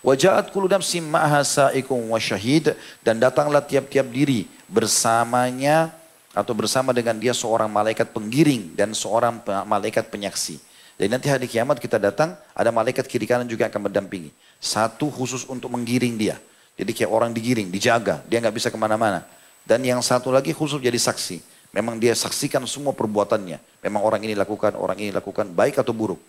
Wajahat 0.01 0.49
kulu 0.49 0.65
nafsim 0.65 1.05
ma'ha 1.05 1.45
sa'ikum 1.45 2.01
wa 2.09 2.17
syahid. 2.17 2.73
Dan 3.05 3.21
datanglah 3.21 3.61
tiap-tiap 3.61 4.09
diri 4.09 4.49
bersamanya 4.71 5.93
atau 6.31 6.55
bersama 6.55 6.95
dengan 6.95 7.19
dia 7.19 7.35
seorang 7.35 7.69
malaikat 7.69 8.15
penggiring 8.15 8.73
dan 8.79 8.95
seorang 8.95 9.43
malaikat 9.67 10.09
penyaksi. 10.09 10.63
Jadi 11.01 11.09
nanti 11.09 11.27
hari 11.33 11.49
kiamat 11.49 11.81
kita 11.81 11.97
datang, 11.97 12.37
ada 12.53 12.69
malaikat 12.69 13.09
kiri 13.09 13.25
kanan 13.25 13.49
juga 13.49 13.65
akan 13.73 13.89
mendampingi. 13.89 14.29
Satu 14.61 15.09
khusus 15.09 15.49
untuk 15.49 15.73
menggiring 15.73 16.21
dia. 16.21 16.37
Jadi 16.77 16.93
kayak 16.93 17.09
orang 17.09 17.33
digiring, 17.33 17.73
dijaga, 17.73 18.21
dia 18.29 18.37
nggak 18.41 18.53
bisa 18.53 18.69
ke 18.69 18.77
mana-mana. 18.77 19.25
Dan 19.65 19.81
yang 19.81 20.01
satu 20.05 20.29
lagi 20.29 20.53
khusus 20.53 20.77
jadi 20.77 20.97
saksi. 20.97 21.41
Memang 21.73 21.97
dia 21.97 22.13
saksikan 22.13 22.65
semua 22.69 22.93
perbuatannya. 22.93 23.57
Memang 23.81 24.03
orang 24.05 24.21
ini 24.29 24.37
lakukan, 24.37 24.77
orang 24.77 24.99
ini 25.01 25.09
lakukan, 25.09 25.49
baik 25.49 25.81
atau 25.81 25.97
buruk. 25.97 26.21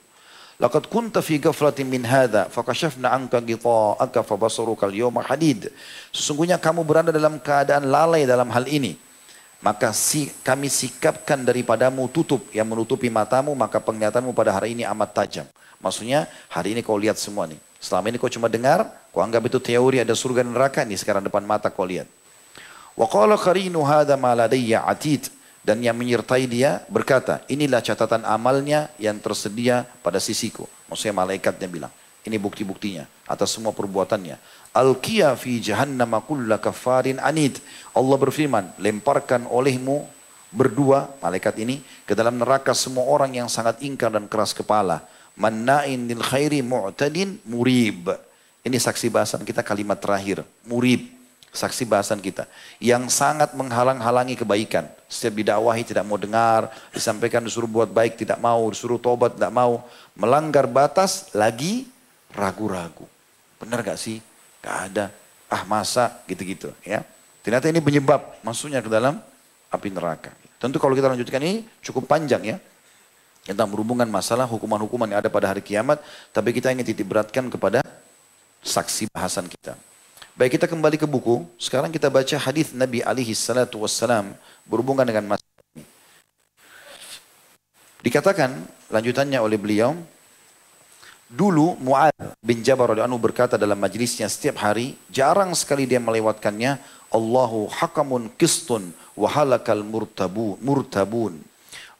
Laqad 0.62 0.86
kunta 0.94 1.26
fi 1.26 1.42
ghaflatin 1.42 1.90
min 1.90 2.06
hadha 2.06 2.46
fakashafna 2.46 3.10
anka 3.10 3.42
ghita'aka 3.42 4.22
fabasaruka 4.22 4.86
al-yawma 4.86 5.26
hadid. 5.26 5.74
Sesungguhnya 6.14 6.62
kamu 6.62 6.86
berada 6.86 7.10
dalam 7.10 7.42
keadaan 7.42 7.90
lalai 7.90 8.30
dalam 8.30 8.46
hal 8.54 8.70
ini. 8.70 8.94
maka 9.62 9.94
si, 9.94 10.34
kami 10.42 10.68
sikapkan 10.68 11.38
daripadamu 11.46 12.10
tutup 12.10 12.50
yang 12.50 12.66
menutupi 12.66 13.14
matamu, 13.14 13.54
maka 13.54 13.78
penglihatanmu 13.78 14.34
pada 14.34 14.58
hari 14.58 14.74
ini 14.74 14.84
amat 14.90 15.10
tajam. 15.14 15.48
Maksudnya 15.78 16.26
hari 16.50 16.74
ini 16.74 16.82
kau 16.82 16.98
lihat 16.98 17.18
semua 17.22 17.46
nih. 17.46 17.58
Selama 17.78 18.10
ini 18.10 18.18
kau 18.18 18.30
cuma 18.30 18.50
dengar, 18.50 18.90
kau 19.14 19.22
anggap 19.22 19.42
itu 19.46 19.62
teori 19.62 20.02
ada 20.02 20.18
surga 20.18 20.46
dan 20.46 20.54
neraka, 20.54 20.82
nih 20.82 20.98
sekarang 20.98 21.26
depan 21.26 21.46
mata 21.46 21.70
kau 21.70 21.86
lihat. 21.86 22.10
Wa 22.98 23.06
qala 23.06 23.38
qarinu 23.38 23.86
hadha 23.86 24.18
ma 24.18 24.34
ladayya 24.34 24.82
atid. 24.86 25.30
Dan 25.62 25.86
yang 25.86 25.94
menyertai 25.94 26.50
dia 26.50 26.82
berkata, 26.90 27.46
inilah 27.46 27.86
catatan 27.86 28.26
amalnya 28.26 28.90
yang 28.98 29.22
tersedia 29.22 29.86
pada 30.02 30.18
sisiku. 30.18 30.66
Maksudnya 30.90 31.14
malaikatnya 31.22 31.70
bilang, 31.70 31.94
ini 32.26 32.42
bukti-buktinya 32.42 33.06
atas 33.30 33.54
semua 33.54 33.70
perbuatannya. 33.70 34.42
Alqiya 34.74 35.38
fi 35.38 35.62
jahannam 35.62 36.18
kulla 36.26 36.58
kafarin 36.58 37.22
anid. 37.22 37.62
Allah 37.94 38.18
berfirman, 38.18 38.74
lemparkan 38.82 39.46
olehmu 39.46 40.02
berdua, 40.50 41.14
malaikat 41.22 41.62
ini, 41.62 41.86
ke 42.10 42.18
dalam 42.18 42.42
neraka 42.42 42.74
semua 42.74 43.06
orang 43.06 43.38
yang 43.38 43.46
sangat 43.46 43.80
ingkar 43.86 44.10
dan 44.10 44.26
keras 44.26 44.58
kepala. 44.58 45.06
Manna'in 45.38 46.10
lil 46.10 46.26
khairi 46.26 46.66
mu'tadin 46.66 47.38
murib. 47.46 48.10
Ini 48.66 48.78
saksi 48.78 49.14
bahasan 49.14 49.46
kita 49.46 49.62
kalimat 49.62 50.02
terakhir, 50.02 50.42
murib. 50.66 51.21
Saksi 51.52 51.84
bahasan 51.84 52.24
kita. 52.24 52.48
Yang 52.80 53.12
sangat 53.12 53.52
menghalang-halangi 53.52 54.40
kebaikan. 54.40 54.88
Setiap 55.12 55.36
didakwahi 55.36 55.84
tidak 55.84 56.08
mau 56.08 56.16
dengar. 56.16 56.72
Disampaikan 56.96 57.44
disuruh 57.44 57.68
buat 57.68 57.92
baik 57.92 58.16
tidak 58.16 58.40
mau. 58.40 58.64
Disuruh 58.72 58.96
tobat 58.96 59.36
tidak 59.36 59.52
mau. 59.52 59.84
Melanggar 60.16 60.64
batas 60.72 61.28
lagi 61.36 61.92
ragu-ragu. 62.32 63.04
Benar 63.60 63.84
gak 63.84 64.00
sih? 64.00 64.24
Gak 64.64 64.78
ada. 64.92 65.06
Ah 65.52 65.68
masa 65.68 66.24
gitu-gitu 66.32 66.72
ya. 66.88 67.04
Ternyata 67.44 67.68
ini 67.68 67.84
penyebab 67.84 68.40
masuknya 68.40 68.80
ke 68.80 68.88
dalam 68.88 69.20
api 69.68 69.92
neraka. 69.92 70.32
Tentu 70.56 70.80
kalau 70.80 70.96
kita 70.96 71.12
lanjutkan 71.12 71.44
ini 71.44 71.68
cukup 71.84 72.08
panjang 72.08 72.56
ya. 72.56 72.58
Tentang 73.44 73.68
berhubungan 73.68 74.08
masalah 74.08 74.48
hukuman-hukuman 74.48 75.12
yang 75.12 75.20
ada 75.20 75.28
pada 75.28 75.52
hari 75.52 75.60
kiamat. 75.60 76.00
Tapi 76.32 76.56
kita 76.56 76.72
ingin 76.72 76.88
titip 76.88 77.12
beratkan 77.12 77.52
kepada 77.52 77.84
saksi 78.64 79.12
bahasan 79.12 79.52
kita. 79.52 79.76
Baik 80.32 80.56
kita 80.56 80.68
kembali 80.68 80.96
ke 80.96 81.04
buku. 81.04 81.44
Sekarang 81.60 81.92
kita 81.92 82.08
baca 82.08 82.36
hadis 82.40 82.72
Nabi 82.72 83.04
alaihi 83.04 83.36
salatu 83.36 83.84
wassalam 83.84 84.32
berhubungan 84.64 85.04
dengan 85.04 85.36
masalah 85.36 85.60
ini. 85.76 85.84
Dikatakan 88.00 88.56
lanjutannya 88.88 89.40
oleh 89.44 89.60
beliau, 89.60 89.92
Dulu 91.32 91.80
Mu'ad 91.80 92.12
bin 92.44 92.60
Jabal 92.60 92.92
radhiyallahu 92.92 93.24
berkata 93.32 93.56
dalam 93.56 93.80
majlisnya 93.80 94.28
setiap 94.28 94.60
hari, 94.60 95.00
jarang 95.08 95.56
sekali 95.56 95.88
dia 95.88 95.96
melewatkannya, 95.96 96.76
Allahu 97.08 97.72
hakamun 97.72 98.28
kistun 98.36 98.92
wahalakal 99.16 99.80
murtabu, 99.80 100.60
murtabun. 100.60 101.40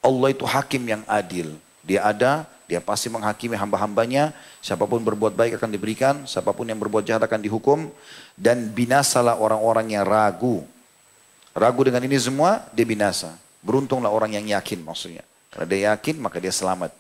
Allah 0.04 0.36
itu 0.36 0.44
hakim 0.44 0.84
yang 0.84 1.04
adil. 1.08 1.56
Dia 1.80 2.12
ada, 2.12 2.44
dia 2.72 2.80
pasti 2.80 3.12
menghakimi 3.12 3.60
hamba-hambanya. 3.60 4.32
Siapa 4.64 4.88
pun 4.88 5.04
berbuat 5.04 5.36
baik 5.36 5.60
akan 5.60 5.76
diberikan, 5.76 6.24
siapa 6.24 6.56
pun 6.56 6.64
yang 6.64 6.80
berbuat 6.80 7.04
jahat 7.04 7.20
akan 7.20 7.44
dihukum. 7.44 7.92
Dan 8.40 8.72
binasalah 8.72 9.36
orang-orang 9.44 9.92
yang 9.92 10.08
ragu. 10.08 10.64
Ragu 11.52 11.82
dengan 11.84 12.00
ini 12.08 12.16
semua, 12.16 12.64
dia 12.72 12.88
binasa. 12.88 13.36
Beruntunglah 13.60 14.08
orang 14.08 14.40
yang 14.40 14.48
yakin 14.56 14.88
maksudnya. 14.88 15.28
Karena 15.52 15.68
dia 15.68 15.80
yakin, 15.92 16.16
maka 16.24 16.40
dia 16.40 16.56
selamat. 16.56 16.96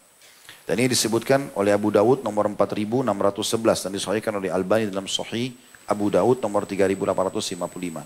Dan 0.67 0.76
ini 0.84 0.91
disebutkan 0.91 1.55
oleh 1.55 1.72
Abu 1.72 1.88
Dawud 1.88 2.19
nomor 2.19 2.51
4611 2.51 3.88
dan 3.88 3.91
disahihkan 3.95 4.34
oleh 4.36 4.51
Albani 4.51 4.91
dalam 4.91 5.07
Sahih 5.07 5.55
Abu 5.88 6.11
Dawud 6.11 6.43
nomor 6.43 6.67
3855. 6.67 8.03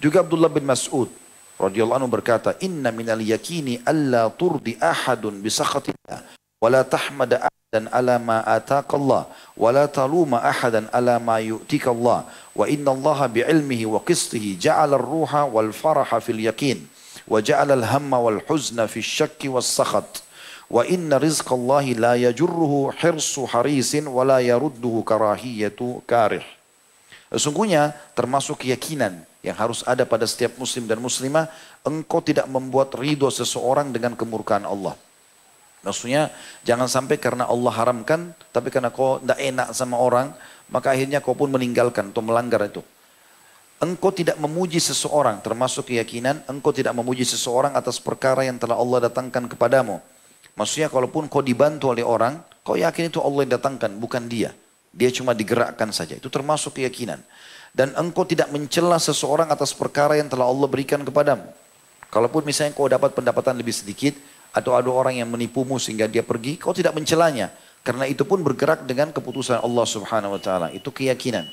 Juga 0.00 0.24
Abdullah 0.24 0.48
bin 0.48 0.64
Mas'ud 0.64 1.12
radhiyallahu 1.60 2.00
anhu 2.00 2.10
berkata, 2.10 2.56
"Inna 2.64 2.88
minal 2.88 3.20
yakini 3.20 3.84
alla 3.84 4.32
turdi 4.32 4.74
ahadun 4.80 5.38
bi 5.44 5.52
sakhatillah 5.52 6.37
la 6.66 6.82
tahmada 6.82 7.46
ahadan 7.46 7.86
ala 7.94 8.18
ma 8.18 8.42
ataqallah 8.42 9.30
la 9.70 9.86
taluma 9.86 10.42
ahadan 10.42 10.90
ala 10.90 11.22
yu'tikallah 11.38 12.26
wa 12.26 12.64
inna 12.66 12.90
Allah 12.90 13.30
bi 13.30 13.46
ilmihi 13.46 13.86
wa 13.86 14.02
qistihi 14.02 14.58
yakin 14.58 16.78
wa 17.30 17.38
ja'ala 17.38 17.78
al-hamma 17.78 18.18
wal 18.18 18.42
huzna 18.50 18.90
fi 18.90 18.98
syakki 18.98 19.46
was 19.46 19.70
sakhat." 19.70 20.26
Wa 20.68 20.84
inna 20.84 21.16
rizqallahi 21.16 21.96
la 21.96 22.12
yajurruhu 22.20 22.92
hirsu 22.92 23.48
harisin 23.48 24.04
wa 24.04 24.20
la 24.20 24.44
yarudduhu 24.44 25.00
karahiyatu 25.00 26.04
karih. 26.04 26.44
Sesungguhnya 27.32 27.96
termasuk 28.12 28.68
keyakinan 28.68 29.24
yang 29.40 29.56
harus 29.56 29.80
ada 29.88 30.04
pada 30.04 30.28
setiap 30.28 30.60
muslim 30.60 30.84
dan 30.84 31.00
muslimah, 31.00 31.48
engkau 31.88 32.20
tidak 32.20 32.44
membuat 32.52 32.92
ridho 33.00 33.32
seseorang 33.32 33.96
dengan 33.96 34.12
kemurkaan 34.12 34.68
Allah. 34.68 34.92
Maksudnya 35.86 36.34
jangan 36.66 36.90
sampai 36.90 37.22
karena 37.22 37.46
Allah 37.46 37.70
haramkan, 37.70 38.34
tapi 38.50 38.74
karena 38.74 38.90
kau 38.90 39.22
tidak 39.22 39.38
enak 39.38 39.68
sama 39.72 39.94
orang, 39.94 40.34
maka 40.68 40.90
akhirnya 40.92 41.22
kau 41.22 41.38
pun 41.38 41.48
meninggalkan 41.54 42.10
atau 42.10 42.22
melanggar 42.22 42.66
itu. 42.66 42.82
Engkau 43.78 44.10
tidak 44.10 44.34
memuji 44.42 44.82
seseorang, 44.82 45.38
termasuk 45.38 45.94
keyakinan, 45.94 46.42
engkau 46.50 46.74
tidak 46.74 46.98
memuji 46.98 47.22
seseorang 47.22 47.78
atas 47.78 48.02
perkara 48.02 48.42
yang 48.42 48.58
telah 48.58 48.74
Allah 48.74 49.06
datangkan 49.06 49.46
kepadamu. 49.46 50.02
Maksudnya 50.58 50.90
kalaupun 50.90 51.30
kau 51.30 51.38
dibantu 51.46 51.94
oleh 51.94 52.02
orang, 52.02 52.42
kau 52.66 52.74
yakin 52.74 53.06
itu 53.06 53.22
Allah 53.22 53.46
yang 53.46 53.54
datangkan, 53.54 53.94
bukan 53.94 54.26
dia. 54.26 54.50
Dia 54.90 55.14
cuma 55.14 55.30
digerakkan 55.30 55.94
saja. 55.94 56.18
Itu 56.18 56.26
termasuk 56.26 56.74
keyakinan. 56.74 57.22
Dan 57.70 57.94
engkau 57.94 58.26
tidak 58.26 58.50
mencela 58.50 58.98
seseorang 58.98 59.46
atas 59.54 59.70
perkara 59.70 60.18
yang 60.18 60.26
telah 60.26 60.50
Allah 60.50 60.66
berikan 60.66 60.98
kepadamu. 61.06 61.46
Kalaupun 62.10 62.42
misalnya 62.42 62.74
kau 62.74 62.90
dapat 62.90 63.14
pendapatan 63.14 63.54
lebih 63.54 63.70
sedikit, 63.70 64.18
atau 64.52 64.74
ada 64.74 64.90
orang 64.90 65.20
yang 65.20 65.28
menipumu 65.28 65.76
sehingga 65.76 66.08
dia 66.08 66.24
pergi, 66.24 66.56
kau 66.56 66.72
tidak 66.72 66.96
mencelanya. 66.96 67.52
Karena 67.86 68.04
itu 68.04 68.26
pun 68.26 68.42
bergerak 68.42 68.84
dengan 68.84 69.14
keputusan 69.14 69.64
Allah 69.64 69.86
subhanahu 69.86 70.36
wa 70.36 70.40
ta'ala. 70.42 70.66
Itu 70.74 70.92
keyakinan. 70.92 71.46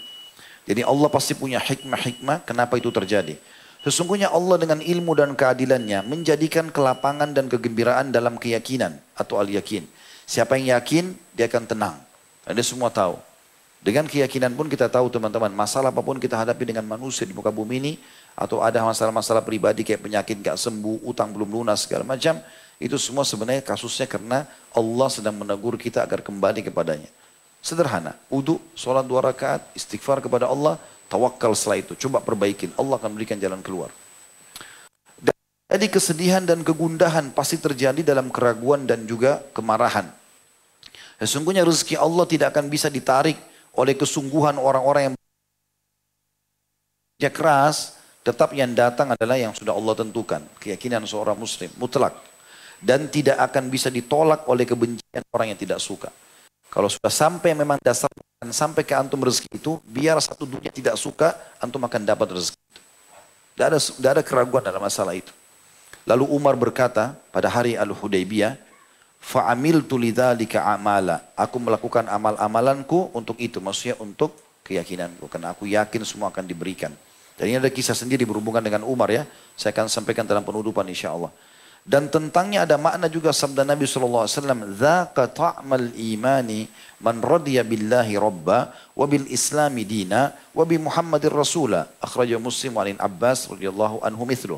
Jadi 0.65 0.81
Allah 0.81 1.07
pasti 1.13 1.37
punya 1.37 1.61
hikmah-hikmah 1.61 2.43
kenapa 2.43 2.75
itu 2.75 2.89
terjadi. 2.89 3.37
Sesungguhnya 3.85 4.33
Allah 4.33 4.57
dengan 4.57 4.81
ilmu 4.81 5.13
dan 5.13 5.37
keadilannya 5.37 6.01
menjadikan 6.09 6.73
kelapangan 6.73 7.37
dan 7.37 7.45
kegembiraan 7.45 8.09
dalam 8.09 8.41
keyakinan 8.41 8.97
atau 9.13 9.37
al-yakin. 9.37 9.85
Siapa 10.25 10.57
yang 10.57 10.73
yakin, 10.81 11.13
dia 11.37 11.45
akan 11.45 11.69
tenang. 11.69 11.95
Dan 12.41 12.57
dia 12.57 12.65
semua 12.65 12.89
tahu. 12.89 13.21
Dengan 13.85 14.09
keyakinan 14.09 14.57
pun 14.57 14.65
kita 14.65 14.89
tahu 14.89 15.13
teman-teman, 15.13 15.53
masalah 15.53 15.93
apa 15.93 16.01
pun 16.01 16.17
kita 16.17 16.33
hadapi 16.33 16.73
dengan 16.73 16.81
manusia 16.89 17.29
di 17.29 17.37
muka 17.37 17.53
bumi 17.53 17.77
ini, 17.77 17.93
atau 18.33 18.65
ada 18.65 18.81
masalah-masalah 18.81 19.45
pribadi 19.45 19.85
kayak 19.85 20.01
penyakit 20.01 20.41
gak 20.41 20.57
sembuh, 20.57 21.05
utang 21.05 21.29
belum 21.29 21.53
lunas, 21.53 21.85
segala 21.85 22.01
macam, 22.01 22.41
itu 22.81 22.99
semua 22.99 23.23
sebenarnya 23.23 23.63
kasusnya 23.63 24.07
karena 24.09 24.43
Allah 24.75 25.07
sedang 25.07 25.35
menegur 25.39 25.79
kita 25.79 26.03
agar 26.03 26.19
kembali 26.19 26.65
kepadanya. 26.67 27.07
Sederhana, 27.63 28.13
uduk, 28.29 28.61
sholat 28.77 29.07
dua 29.07 29.25
rakaat, 29.25 29.73
istighfar 29.73 30.21
kepada 30.21 30.45
Allah, 30.45 30.77
Tawakal 31.05 31.53
setelah 31.53 31.79
itu. 31.81 31.93
Coba 31.95 32.21
perbaikin. 32.21 32.73
Allah 32.81 32.97
akan 32.97 33.11
berikan 33.13 33.37
jalan 33.37 33.61
keluar. 33.61 33.93
Jadi 35.65 35.89
kesedihan 35.89 36.45
dan 36.45 36.61
kegundahan 36.61 37.33
pasti 37.33 37.57
terjadi 37.57 38.05
dalam 38.05 38.29
keraguan 38.29 38.85
dan 38.85 39.09
juga 39.09 39.41
kemarahan. 39.49 40.05
Sesungguhnya 41.17 41.65
rezeki 41.65 41.97
Allah 41.97 42.25
tidak 42.29 42.53
akan 42.53 42.69
bisa 42.69 42.85
ditarik 42.91 43.39
oleh 43.73 43.97
kesungguhan 43.97 44.61
orang-orang 44.61 45.15
yang 47.17 47.33
keras, 47.33 47.97
tetap 48.21 48.53
yang 48.53 48.77
datang 48.77 49.17
adalah 49.17 49.41
yang 49.41 49.57
sudah 49.57 49.73
Allah 49.73 49.97
tentukan. 49.97 50.45
Keyakinan 50.61 51.01
seorang 51.09 51.39
muslim, 51.39 51.71
mutlak. 51.81 52.13
Dan 52.85 53.09
tidak 53.09 53.41
akan 53.41 53.73
bisa 53.73 53.89
ditolak 53.89 54.45
oleh 54.45 54.61
kebencian 54.61 55.25
orang 55.33 55.49
yang 55.49 55.59
tidak 55.59 55.81
suka. 55.81 56.13
Kalau 56.69 56.85
sudah 56.85 57.09
sampai 57.09 57.57
memang 57.57 57.81
dasar 57.81 58.11
dan 58.37 58.53
sampai 58.53 58.85
ke 58.85 58.93
antum 58.93 59.17
rezeki 59.25 59.57
itu, 59.57 59.81
biar 59.89 60.21
satu 60.21 60.45
dunia 60.45 60.69
tidak 60.69 60.93
suka, 61.01 61.33
antum 61.57 61.81
akan 61.81 62.05
dapat 62.05 62.37
rezeki 62.37 62.61
itu. 62.61 62.81
Tidak 63.57 63.65
ada, 63.65 63.79
tidak 63.81 64.11
ada 64.19 64.23
keraguan 64.23 64.61
dalam 64.61 64.83
masalah 64.83 65.17
itu. 65.17 65.33
Lalu 66.05 66.29
Umar 66.29 66.53
berkata 66.53 67.17
pada 67.33 67.49
hari 67.49 67.73
Al-Hudaybiyah, 67.73 68.61
Fa'amil 69.25 69.81
tulidhalika 69.89 70.69
amala. 70.69 71.33
Aku 71.33 71.57
melakukan 71.57 72.05
amal-amalanku 72.05 73.09
untuk 73.09 73.41
itu. 73.41 73.57
Maksudnya 73.57 73.97
untuk 73.97 74.37
keyakinanku. 74.61 75.25
Karena 75.25 75.49
aku 75.57 75.65
yakin 75.65 76.05
semua 76.05 76.29
akan 76.29 76.45
diberikan. 76.45 76.93
Dan 77.33 77.49
ini 77.49 77.57
ada 77.57 77.73
kisah 77.73 77.97
sendiri 77.97 78.21
berhubungan 78.21 78.61
dengan 78.61 78.85
Umar 78.85 79.09
ya. 79.09 79.25
Saya 79.57 79.73
akan 79.73 79.89
sampaikan 79.89 80.29
dalam 80.29 80.45
penutupan 80.45 80.85
insya 80.85 81.09
Allah. 81.09 81.33
Dan 81.85 82.09
tentangnya 82.09 82.65
ada 82.65 82.81
makna 82.81 83.05
juga 83.05 83.29
sabda 83.29 83.61
Nabi 83.61 83.85
SAW. 83.85 84.25
Zaka 84.73 85.29
ta'mal 85.29 85.93
imani 85.93 86.65
man 86.97 87.21
radiya 87.21 87.61
billahi 87.61 88.17
rabba 88.17 88.73
wa 88.97 89.05
bil 89.05 89.29
islami 89.29 89.85
dina 89.85 90.33
wa 90.57 90.65
bi 90.65 90.81
muhammadir 90.81 91.29
rasula. 91.29 91.85
Akhraja 92.01 92.41
muslim 92.41 92.81
wa 92.81 92.89
Abbas 92.89 93.45
radhiyallahu 93.53 94.01
anhu 94.01 94.25
mithlu. 94.25 94.57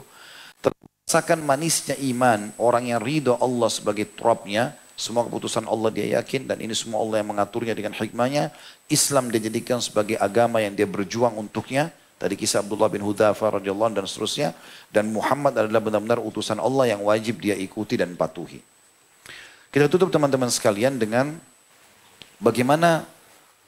Terasakan 0.63 1.43
manisnya 1.43 1.99
iman 2.15 2.55
orang 2.55 2.95
yang 2.95 3.03
ridho 3.03 3.35
Allah 3.43 3.67
sebagai 3.67 4.07
Rabbnya. 4.15 4.79
Semua 4.95 5.27
keputusan 5.27 5.67
Allah 5.67 5.91
dia 5.91 6.23
yakin 6.23 6.47
dan 6.47 6.63
ini 6.63 6.71
semua 6.71 7.03
Allah 7.03 7.19
yang 7.19 7.35
mengaturnya 7.35 7.75
dengan 7.75 7.91
hikmahnya. 7.91 8.55
Islam 8.87 9.35
dia 9.35 9.43
jadikan 9.43 9.83
sebagai 9.83 10.15
agama 10.15 10.63
yang 10.63 10.71
dia 10.79 10.87
berjuang 10.87 11.35
untuknya 11.35 11.91
Tadi 12.17 12.33
kisah 12.33 12.65
Abdullah 12.65 12.89
bin 12.89 13.05
Hudhafa 13.05 13.61
radhiyallahu 13.61 13.93
dan 13.93 14.05
seterusnya. 14.09 14.57
Dan 14.89 15.13
Muhammad 15.13 15.53
adalah 15.53 15.77
benar-benar 15.77 16.17
utusan 16.17 16.57
Allah 16.57 16.97
yang 16.97 17.05
wajib 17.05 17.37
dia 17.37 17.53
ikuti 17.53 17.93
dan 17.93 18.17
patuhi. 18.17 18.57
Kita 19.69 19.85
tutup 19.85 20.09
teman-teman 20.09 20.49
sekalian 20.49 20.97
dengan 20.97 21.37
bagaimana 22.41 23.05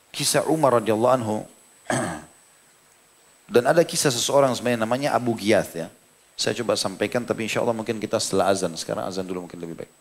kisah 0.10 0.50
Umar 0.50 0.82
radhiyallahu 0.82 1.14
anhu 1.14 1.46
dan 3.54 3.64
ada 3.70 3.86
kisah 3.86 4.10
seseorang 4.10 4.50
sebenarnya 4.58 4.82
namanya 4.82 5.10
Abu 5.14 5.38
Giyath 5.38 5.78
ya. 5.78 5.88
Saya 6.34 6.58
coba 6.64 6.74
sampaikan 6.80 7.22
tapi 7.28 7.46
insya 7.46 7.62
Allah 7.62 7.78
mungkin 7.78 8.02
kita 8.02 8.18
setelah 8.18 8.50
azan. 8.50 8.74
Sekarang 8.74 9.06
azan 9.06 9.28
dulu 9.28 9.46
mungkin 9.46 9.60
lebih 9.62 9.86
baik. 9.86 9.92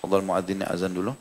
Fadal 0.00 0.24
muadzinnya 0.24 0.70
azan 0.72 0.94
dulu. 0.94 1.12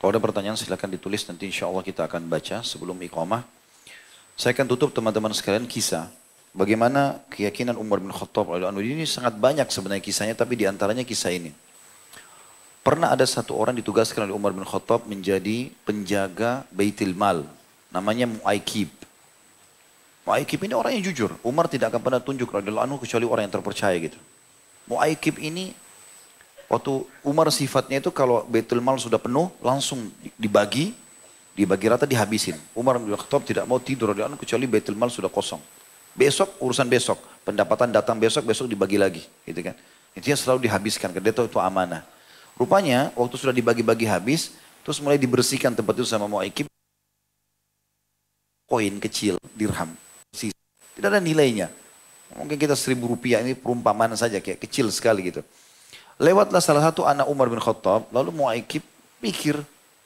Kalau 0.00 0.16
ada 0.16 0.20
pertanyaan 0.24 0.56
silakan 0.56 0.96
ditulis 0.96 1.28
nanti 1.28 1.44
insya 1.44 1.68
Allah 1.68 1.84
kita 1.84 2.08
akan 2.08 2.24
baca 2.24 2.64
sebelum 2.64 2.96
iqamah. 3.04 3.44
Saya 4.32 4.56
akan 4.56 4.64
tutup 4.72 4.96
teman-teman 4.96 5.28
sekalian 5.36 5.68
kisah. 5.68 6.08
Bagaimana 6.56 7.20
keyakinan 7.28 7.76
Umar 7.76 8.00
bin 8.00 8.08
Khattab 8.08 8.48
ini 8.80 9.04
sangat 9.04 9.36
banyak 9.36 9.68
sebenarnya 9.68 10.00
kisahnya 10.00 10.32
tapi 10.32 10.56
di 10.56 10.64
antaranya 10.64 11.04
kisah 11.04 11.36
ini. 11.36 11.52
Pernah 12.80 13.12
ada 13.12 13.28
satu 13.28 13.52
orang 13.60 13.76
ditugaskan 13.76 14.24
oleh 14.24 14.32
Umar 14.32 14.56
bin 14.56 14.64
Khattab 14.64 15.04
menjadi 15.04 15.68
penjaga 15.84 16.64
Baitul 16.72 17.12
Mal. 17.12 17.44
Namanya 17.92 18.24
Mu'aikib. 18.24 18.88
Mu'aikib 20.24 20.64
ini 20.64 20.72
orang 20.72 20.96
yang 20.96 21.12
jujur. 21.12 21.36
Umar 21.44 21.68
tidak 21.68 21.92
akan 21.92 22.00
pernah 22.00 22.24
tunjuk 22.24 22.48
radhiyallahu 22.48 22.88
anhu 22.88 22.96
kecuali 23.04 23.28
orang 23.28 23.52
yang 23.52 23.54
terpercaya 23.60 24.00
gitu. 24.00 24.16
Mu'aikib 24.88 25.36
ini 25.44 25.76
Waktu 26.70 27.02
Umar 27.26 27.50
sifatnya 27.50 27.98
itu 27.98 28.14
kalau 28.14 28.46
Baitul 28.46 28.78
Mal 28.78 28.94
sudah 29.02 29.18
penuh 29.18 29.50
langsung 29.58 30.06
dibagi, 30.38 30.94
dibagi 31.58 31.90
rata 31.90 32.06
dihabisin. 32.06 32.54
Umar 32.78 33.02
bin 33.02 33.10
Khattab 33.10 33.42
tidak 33.42 33.66
mau 33.66 33.82
tidur 33.82 34.14
di 34.14 34.22
kecuali 34.38 34.70
Baitul 34.70 34.94
Mal 34.94 35.10
sudah 35.10 35.26
kosong. 35.26 35.58
Besok 36.14 36.62
urusan 36.62 36.86
besok, 36.86 37.18
pendapatan 37.42 37.90
datang 37.90 38.22
besok, 38.22 38.46
besok 38.46 38.70
dibagi 38.70 39.02
lagi, 39.02 39.26
gitu 39.42 39.66
kan. 39.66 39.74
Intinya 40.14 40.38
selalu 40.38 40.70
dihabiskan, 40.70 41.10
karena 41.10 41.30
dia 41.30 41.34
tahu 41.42 41.50
itu 41.50 41.58
amanah. 41.58 42.06
Rupanya 42.54 43.10
waktu 43.18 43.34
sudah 43.34 43.54
dibagi-bagi 43.54 44.06
habis, 44.06 44.54
terus 44.86 45.02
mulai 45.02 45.18
dibersihkan 45.18 45.74
tempat 45.74 45.94
itu 45.98 46.06
sama 46.06 46.30
Mu'aikib. 46.30 46.70
Koin 48.70 49.02
kecil, 49.02 49.42
dirham, 49.58 49.90
tidak 51.00 51.16
ada 51.16 51.22
nilainya. 51.24 51.72
Mungkin 52.36 52.60
kita 52.60 52.76
seribu 52.76 53.08
rupiah 53.08 53.40
ini 53.40 53.56
perumpamaan 53.56 54.12
saja, 54.14 54.36
kayak 54.38 54.60
kecil 54.60 54.92
sekali 54.92 55.32
gitu. 55.32 55.40
Lewatlah 56.20 56.60
salah 56.60 56.84
satu 56.84 57.08
anak 57.08 57.24
Umar 57.32 57.48
bin 57.48 57.56
Khattab, 57.56 58.04
lalu 58.12 58.28
Mu'aikib 58.36 58.84
pikir, 59.24 59.56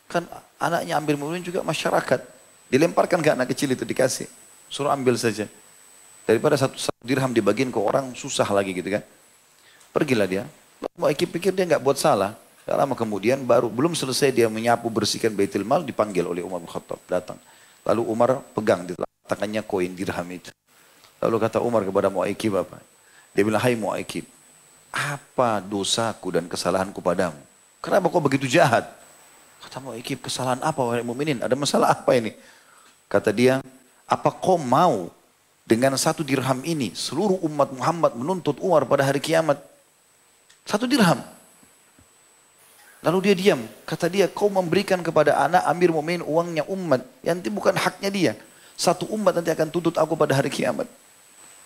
kan 0.07 0.23
anaknya 0.63 0.95
ambil 0.95 1.19
mu'min 1.19 1.43
juga 1.43 1.67
masyarakat. 1.67 2.23
Dilemparkan 2.71 3.19
ke 3.19 3.35
anak 3.35 3.51
kecil 3.51 3.75
itu 3.75 3.83
dikasih. 3.83 4.31
Suruh 4.71 4.95
ambil 4.95 5.19
saja. 5.19 5.51
Daripada 6.23 6.55
satu, 6.55 6.79
satu 6.79 7.03
dirham 7.03 7.35
dibagiin 7.35 7.75
ke 7.75 7.77
orang 7.83 8.15
susah 8.15 8.47
lagi 8.55 8.71
gitu 8.73 8.95
kan. 8.95 9.03
Pergilah 9.91 10.31
dia. 10.31 10.43
Mu'aikib 10.95 11.35
pikir 11.35 11.51
dia 11.51 11.67
nggak 11.67 11.83
buat 11.83 11.99
salah. 11.99 12.39
Gak 12.65 12.79
lama 12.81 12.95
kemudian 12.97 13.45
baru 13.45 13.69
belum 13.69 13.93
selesai 13.93 14.33
dia 14.33 14.49
menyapu 14.49 14.89
bersihkan 14.89 15.37
Baitul 15.37 15.69
Mal 15.69 15.85
dipanggil 15.85 16.25
oleh 16.25 16.41
Umar 16.41 16.65
bin 16.65 16.71
Khattab 16.71 16.97
datang. 17.11 17.37
Lalu 17.85 18.03
Umar 18.09 18.41
pegang 18.57 18.89
di 18.89 18.97
tangannya 19.29 19.61
koin 19.61 19.93
dirham 19.93 20.25
itu. 20.33 20.49
Lalu 21.21 21.37
kata 21.43 21.61
Umar 21.61 21.85
kepada 21.85 22.09
Mu'aikib 22.09 22.57
apa? 22.57 22.81
Dia 23.37 23.45
bilang, 23.45 23.61
hai 23.61 23.77
Mu'aikib, 23.77 24.25
apa 24.95 25.59
dosaku 25.59 26.39
dan 26.39 26.47
kesalahanku 26.47 27.03
padamu? 27.03 27.37
Kenapa 27.83 28.07
kau 28.07 28.23
begitu 28.23 28.47
jahat? 28.47 28.87
Kata 29.59 29.83
Mu'ikib, 29.83 30.23
kesalahan 30.23 30.63
apa 30.63 30.79
wahai 30.79 31.03
mukminin? 31.03 31.43
Ada 31.43 31.59
masalah 31.59 31.91
apa 31.91 32.15
ini? 32.15 32.31
Kata 33.11 33.35
dia, 33.35 33.59
apa 34.07 34.31
kau 34.31 34.55
mau 34.55 35.11
dengan 35.67 35.99
satu 35.99 36.23
dirham 36.23 36.63
ini 36.63 36.95
seluruh 36.95 37.43
umat 37.43 37.75
Muhammad 37.75 38.13
menuntut 38.15 38.57
Umar 38.63 38.87
pada 38.87 39.03
hari 39.03 39.19
kiamat? 39.19 39.59
Satu 40.65 40.87
dirham. 40.87 41.21
Lalu 43.05 43.19
dia 43.29 43.35
diam. 43.37 43.61
Kata 43.85 44.09
dia, 44.09 44.25
kau 44.33 44.49
memberikan 44.49 44.97
kepada 45.05 45.37
anak 45.37 45.61
Amir 45.69 45.93
Mu'min 45.93 46.25
uangnya 46.25 46.65
umat. 46.73 47.05
Yang 47.21 47.45
itu 47.45 47.49
bukan 47.53 47.77
haknya 47.77 48.09
dia. 48.09 48.33
Satu 48.81 49.05
umat 49.13 49.37
nanti 49.37 49.53
akan 49.53 49.69
tuntut 49.69 50.01
aku 50.01 50.17
pada 50.17 50.33
hari 50.33 50.49
kiamat. 50.49 50.89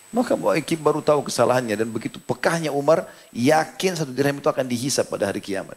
Maka 0.09 0.32
Mu'aikib 0.40 0.80
baru 0.80 1.04
tahu 1.04 1.20
kesalahannya 1.28 1.76
dan 1.76 1.88
begitu 1.92 2.16
pekahnya 2.16 2.72
Umar 2.72 3.04
yakin 3.28 3.92
satu 3.92 4.09
dirham 4.09 4.40
itu 4.40 4.48
akan 4.48 4.64
dihisap 4.64 5.04
pada 5.12 5.28
hari 5.28 5.44
kiamat. 5.44 5.76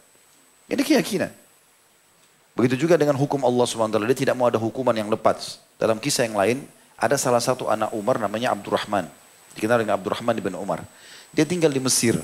Ini 0.72 0.80
keyakinan. 0.80 1.28
Begitu 2.56 2.88
juga 2.88 2.96
dengan 2.96 3.16
hukum 3.16 3.44
Allah 3.44 3.64
SWT. 3.64 3.96
Dia 4.08 4.18
tidak 4.28 4.34
mau 4.36 4.48
ada 4.48 4.56
hukuman 4.56 4.96
yang 4.96 5.12
lepas. 5.12 5.60
Dalam 5.76 6.00
kisah 6.00 6.24
yang 6.24 6.36
lain, 6.36 6.58
ada 6.96 7.16
salah 7.20 7.44
satu 7.44 7.68
anak 7.68 7.92
Umar 7.92 8.16
namanya 8.16 8.56
Abdurrahman. 8.56 9.04
Dikenal 9.52 9.84
dengan 9.84 10.00
Abdurrahman 10.00 10.36
bin 10.40 10.56
Umar. 10.56 10.80
Dia 11.32 11.44
tinggal 11.44 11.68
di 11.68 11.80
Mesir. 11.80 12.16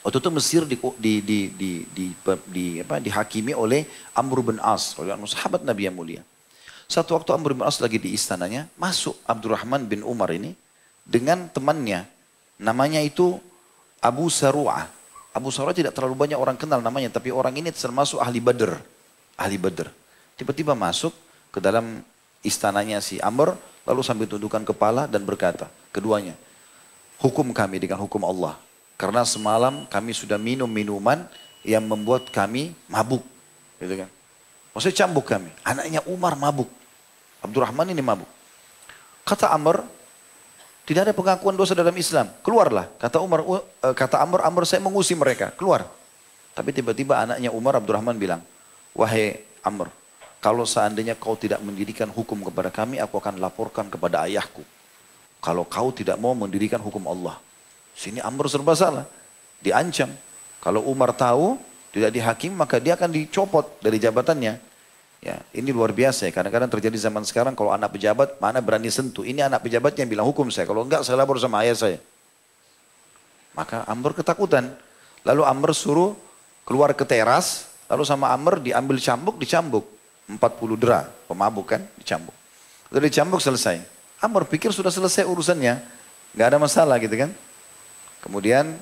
Waktu 0.00 0.24
itu 0.24 0.30
Mesir 0.32 0.62
di, 0.64 0.76
di, 0.80 1.12
di, 1.20 1.38
di, 1.52 1.70
di, 1.92 2.06
di, 2.48 2.64
apa, 2.80 3.04
dihakimi 3.04 3.52
oleh 3.52 3.84
Amr 4.16 4.40
bin 4.40 4.56
As. 4.64 4.96
Sahabat 5.28 5.60
Nabi 5.60 5.92
yang 5.92 5.96
mulia. 5.96 6.24
Satu 6.88 7.12
waktu 7.20 7.36
Amr 7.36 7.52
bin 7.52 7.64
As 7.68 7.84
lagi 7.84 8.00
di 8.00 8.16
istananya, 8.16 8.64
masuk 8.80 9.12
Abdurrahman 9.28 9.84
bin 9.84 10.00
Umar 10.00 10.32
ini 10.32 10.56
dengan 11.08 11.48
temannya. 11.48 12.04
Namanya 12.60 13.00
itu 13.00 13.40
Abu 14.04 14.28
Saru'ah. 14.28 14.86
Abu 15.32 15.48
Saru'ah 15.48 15.72
tidak 15.72 15.96
terlalu 15.96 16.14
banyak 16.28 16.36
orang 16.36 16.60
kenal 16.60 16.84
namanya, 16.84 17.08
tapi 17.08 17.32
orang 17.32 17.56
ini 17.56 17.72
termasuk 17.72 18.20
ahli 18.20 18.38
Badr. 18.38 18.76
Ahli 19.40 19.56
Badr. 19.56 19.88
Tiba-tiba 20.36 20.76
masuk 20.76 21.16
ke 21.48 21.58
dalam 21.58 22.04
istananya 22.44 23.00
si 23.00 23.16
Amr, 23.18 23.56
lalu 23.88 24.04
sambil 24.04 24.28
tundukkan 24.28 24.62
kepala 24.68 25.08
dan 25.08 25.24
berkata, 25.24 25.72
keduanya, 25.90 26.36
hukum 27.18 27.50
kami 27.56 27.80
dengan 27.80 27.98
hukum 28.04 28.22
Allah. 28.22 28.60
Karena 28.98 29.22
semalam 29.22 29.86
kami 29.86 30.10
sudah 30.10 30.36
minum 30.36 30.66
minuman 30.66 31.22
yang 31.62 31.86
membuat 31.86 32.30
kami 32.34 32.74
mabuk. 32.90 33.22
Gitu 33.78 33.94
kan. 34.04 34.10
Maksudnya 34.74 34.96
cambuk 35.06 35.26
kami. 35.26 35.50
Anaknya 35.62 36.02
Umar 36.10 36.34
mabuk. 36.34 36.66
Abdurrahman 37.38 37.94
ini 37.94 38.02
mabuk. 38.02 38.26
Kata 39.22 39.54
Amr, 39.54 39.86
tidak 40.88 41.04
ada 41.04 41.12
pengakuan 41.12 41.52
dosa 41.52 41.76
dalam 41.76 41.92
Islam. 41.92 42.32
Keluarlah. 42.40 42.88
Kata 42.96 43.20
Umar, 43.20 43.44
eh, 43.44 43.92
kata 43.92 44.24
Amr, 44.24 44.40
Amr 44.40 44.64
saya 44.64 44.80
mengusir 44.80 45.20
mereka. 45.20 45.52
Keluar. 45.52 45.84
Tapi 46.56 46.72
tiba-tiba 46.72 47.20
anaknya 47.20 47.52
Umar 47.52 47.76
Abdurrahman 47.76 48.16
bilang, 48.16 48.40
Wahai 48.96 49.36
Amr, 49.60 49.92
kalau 50.40 50.64
seandainya 50.64 51.12
kau 51.12 51.36
tidak 51.36 51.60
mendirikan 51.60 52.08
hukum 52.08 52.40
kepada 52.40 52.72
kami, 52.72 52.96
aku 53.04 53.20
akan 53.20 53.36
laporkan 53.36 53.92
kepada 53.92 54.24
ayahku. 54.24 54.64
Kalau 55.44 55.68
kau 55.68 55.92
tidak 55.92 56.16
mau 56.16 56.32
mendirikan 56.32 56.80
hukum 56.80 57.04
Allah. 57.04 57.36
Sini 57.92 58.24
Amr 58.24 58.48
serba 58.48 58.72
salah. 58.72 59.04
Diancam. 59.60 60.08
Kalau 60.64 60.88
Umar 60.88 61.12
tahu, 61.12 61.60
tidak 61.92 62.16
dihakim, 62.16 62.56
maka 62.56 62.80
dia 62.80 62.96
akan 62.96 63.12
dicopot 63.12 63.76
dari 63.84 64.00
jabatannya. 64.00 64.56
Ya, 65.18 65.42
ini 65.50 65.74
luar 65.74 65.90
biasa 65.90 66.30
ya. 66.30 66.32
Kadang-kadang 66.32 66.70
terjadi 66.70 67.10
zaman 67.10 67.26
sekarang 67.26 67.58
kalau 67.58 67.74
anak 67.74 67.90
pejabat 67.98 68.38
mana 68.38 68.62
berani 68.62 68.86
sentuh. 68.86 69.26
Ini 69.26 69.50
anak 69.50 69.66
pejabat 69.66 69.98
yang 69.98 70.06
bilang 70.06 70.26
hukum 70.30 70.46
saya. 70.46 70.70
Kalau 70.70 70.86
enggak 70.86 71.02
saya 71.02 71.18
lapor 71.18 71.42
sama 71.42 71.66
ayah 71.66 71.74
saya. 71.74 71.98
Maka 73.58 73.82
Amr 73.90 74.14
ketakutan. 74.14 74.70
Lalu 75.26 75.42
Amr 75.42 75.74
suruh 75.74 76.14
keluar 76.62 76.94
ke 76.94 77.02
teras. 77.02 77.66
Lalu 77.90 78.06
sama 78.06 78.30
Amr 78.30 78.62
diambil 78.62 79.02
cambuk, 79.02 79.42
dicambuk. 79.42 79.86
40 80.28 80.38
dera, 80.76 81.08
pemabuk 81.24 81.72
kan, 81.72 81.82
dicambuk. 81.98 82.36
Lalu 82.92 83.10
dicambuk 83.10 83.40
selesai. 83.42 83.82
Amr 84.22 84.46
pikir 84.46 84.70
sudah 84.70 84.94
selesai 84.94 85.26
urusannya. 85.26 85.82
Enggak 86.36 86.46
ada 86.46 86.58
masalah 86.62 86.94
gitu 87.02 87.18
kan. 87.18 87.34
Kemudian 88.22 88.78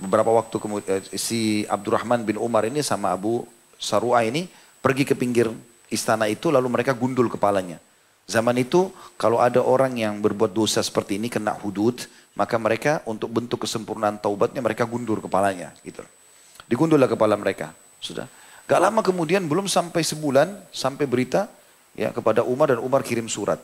beberapa 0.00 0.32
waktu 0.32 0.56
kemudian 0.56 0.88
eh, 0.88 1.20
si 1.20 1.68
Abdurrahman 1.68 2.24
bin 2.24 2.40
Umar 2.40 2.64
ini 2.64 2.80
sama 2.80 3.12
Abu 3.12 3.44
Sarua 3.76 4.24
ini 4.24 4.48
pergi 4.80 5.06
ke 5.06 5.14
pinggir 5.14 5.50
istana 5.92 6.30
itu 6.30 6.48
lalu 6.52 6.68
mereka 6.70 6.92
gundul 6.96 7.28
kepalanya. 7.28 7.80
Zaman 8.24 8.56
itu 8.56 8.88
kalau 9.20 9.36
ada 9.40 9.60
orang 9.60 10.00
yang 10.00 10.20
berbuat 10.24 10.56
dosa 10.56 10.80
seperti 10.80 11.20
ini 11.20 11.28
kena 11.28 11.52
hudud, 11.60 12.08
maka 12.32 12.56
mereka 12.56 13.04
untuk 13.04 13.28
bentuk 13.28 13.68
kesempurnaan 13.68 14.16
taubatnya 14.16 14.64
mereka 14.64 14.88
gundur 14.88 15.20
kepalanya 15.20 15.76
gitu. 15.84 16.00
Digundullah 16.64 17.06
kepala 17.06 17.36
mereka. 17.36 17.76
Sudah. 18.00 18.28
Gak 18.64 18.80
lama 18.80 19.04
kemudian 19.04 19.44
belum 19.44 19.68
sampai 19.68 20.00
sebulan 20.00 20.72
sampai 20.72 21.04
berita 21.04 21.52
ya 21.92 22.10
kepada 22.16 22.40
Umar 22.40 22.72
dan 22.72 22.80
Umar 22.80 23.04
kirim 23.04 23.28
surat. 23.28 23.60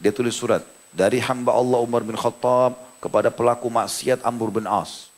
Dia 0.00 0.10
tulis 0.16 0.32
surat 0.32 0.64
dari 0.90 1.20
hamba 1.20 1.52
Allah 1.52 1.80
Umar 1.84 2.00
bin 2.00 2.16
Khattab 2.16 2.76
kepada 3.04 3.28
pelaku 3.28 3.68
maksiat 3.68 4.24
Amr 4.24 4.48
bin 4.48 4.64
As. 4.64 5.12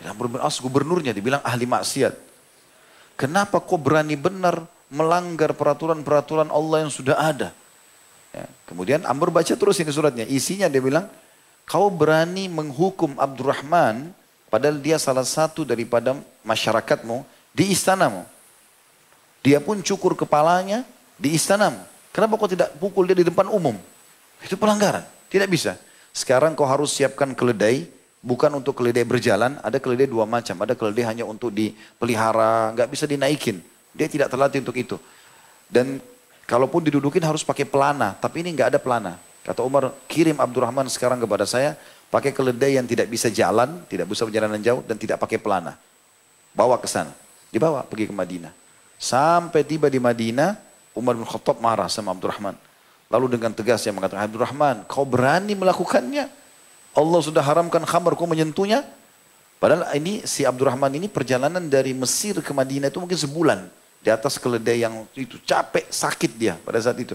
Amr 0.00 0.32
bin 0.32 0.40
As 0.40 0.56
gubernurnya 0.58 1.12
dibilang 1.12 1.44
ahli 1.44 1.68
maksiat. 1.68 2.16
Kenapa 3.20 3.60
kau 3.60 3.76
berani 3.76 4.16
benar 4.16 4.64
melanggar 4.92 5.56
peraturan-peraturan 5.56 6.52
Allah 6.52 6.84
yang 6.84 6.92
sudah 6.92 7.16
ada. 7.16 7.48
Ya. 8.36 8.44
Kemudian 8.68 9.00
Amr 9.08 9.32
baca 9.32 9.56
terus 9.56 9.80
ini 9.80 9.88
suratnya. 9.88 10.28
Isinya 10.28 10.68
dia 10.68 10.84
bilang, 10.84 11.08
kau 11.64 11.88
berani 11.88 12.52
menghukum 12.52 13.16
Abdurrahman 13.16 14.12
padahal 14.52 14.76
dia 14.76 15.00
salah 15.00 15.24
satu 15.24 15.64
daripada 15.64 16.12
masyarakatmu 16.44 17.24
di 17.56 17.72
istanamu. 17.72 18.28
Dia 19.40 19.64
pun 19.64 19.80
cukur 19.80 20.12
kepalanya 20.12 20.84
di 21.16 21.32
istanamu. 21.32 21.80
Kenapa 22.12 22.36
kau 22.36 22.46
tidak 22.46 22.76
pukul 22.76 23.08
dia 23.08 23.16
di 23.16 23.24
depan 23.24 23.48
umum? 23.48 23.74
Itu 24.44 24.60
pelanggaran. 24.60 25.08
Tidak 25.32 25.48
bisa. 25.48 25.80
Sekarang 26.12 26.52
kau 26.52 26.68
harus 26.68 26.92
siapkan 26.92 27.32
keledai, 27.32 27.88
bukan 28.20 28.52
untuk 28.52 28.76
keledai 28.76 29.08
berjalan, 29.08 29.56
ada 29.64 29.80
keledai 29.80 30.04
dua 30.04 30.28
macam. 30.28 30.60
Ada 30.60 30.76
keledai 30.76 31.08
hanya 31.08 31.24
untuk 31.24 31.48
dipelihara, 31.48 32.76
nggak 32.76 32.88
bisa 32.92 33.08
dinaikin. 33.08 33.64
Dia 33.92 34.08
tidak 34.08 34.32
terlatih 34.32 34.64
untuk 34.64 34.76
itu. 34.76 34.96
Dan 35.68 36.00
kalaupun 36.48 36.84
didudukin 36.84 37.22
harus 37.24 37.44
pakai 37.44 37.64
pelana, 37.64 38.16
tapi 38.16 38.44
ini 38.44 38.52
nggak 38.56 38.76
ada 38.76 38.80
pelana. 38.80 39.16
Kata 39.42 39.64
Umar, 39.64 39.92
kirim 40.06 40.38
Abdurrahman 40.38 40.86
sekarang 40.88 41.18
kepada 41.20 41.44
saya, 41.48 41.76
pakai 42.12 42.30
keledai 42.30 42.76
yang 42.76 42.86
tidak 42.86 43.08
bisa 43.08 43.32
jalan, 43.32 43.82
tidak 43.88 44.06
bisa 44.06 44.22
perjalanan 44.22 44.60
jauh, 44.60 44.84
dan 44.84 44.96
tidak 45.00 45.18
pakai 45.18 45.40
pelana. 45.40 45.76
Bawa 46.52 46.76
ke 46.78 46.86
sana. 46.86 47.10
Dibawa 47.52 47.84
pergi 47.84 48.08
ke 48.08 48.14
Madinah. 48.14 48.52
Sampai 49.00 49.66
tiba 49.66 49.90
di 49.90 49.98
Madinah, 49.98 50.56
Umar 50.94 51.16
bin 51.16 51.26
Khattab 51.26 51.58
marah 51.58 51.88
sama 51.88 52.14
Abdurrahman. 52.14 52.54
Lalu 53.12 53.36
dengan 53.36 53.52
tegas 53.52 53.84
dia 53.84 53.92
mengatakan, 53.92 54.24
Abdurrahman, 54.24 54.88
kau 54.88 55.04
berani 55.04 55.52
melakukannya? 55.52 56.30
Allah 56.92 57.20
sudah 57.24 57.44
haramkan 57.44 57.84
khamar, 57.84 58.16
kau 58.16 58.28
menyentuhnya? 58.28 58.84
Padahal 59.60 59.90
ini 59.96 60.24
si 60.24 60.44
Abdurrahman 60.44 60.92
ini 60.96 61.06
perjalanan 61.08 61.64
dari 61.66 61.96
Mesir 61.96 62.40
ke 62.40 62.52
Madinah 62.52 62.88
itu 62.88 62.98
mungkin 63.00 63.16
sebulan. 63.16 63.81
Di 64.02 64.10
atas 64.10 64.34
keledai 64.34 64.82
yang 64.82 65.06
itu 65.14 65.38
capek, 65.46 65.86
sakit 65.86 66.34
dia 66.34 66.58
pada 66.58 66.82
saat 66.82 66.98
itu. 66.98 67.14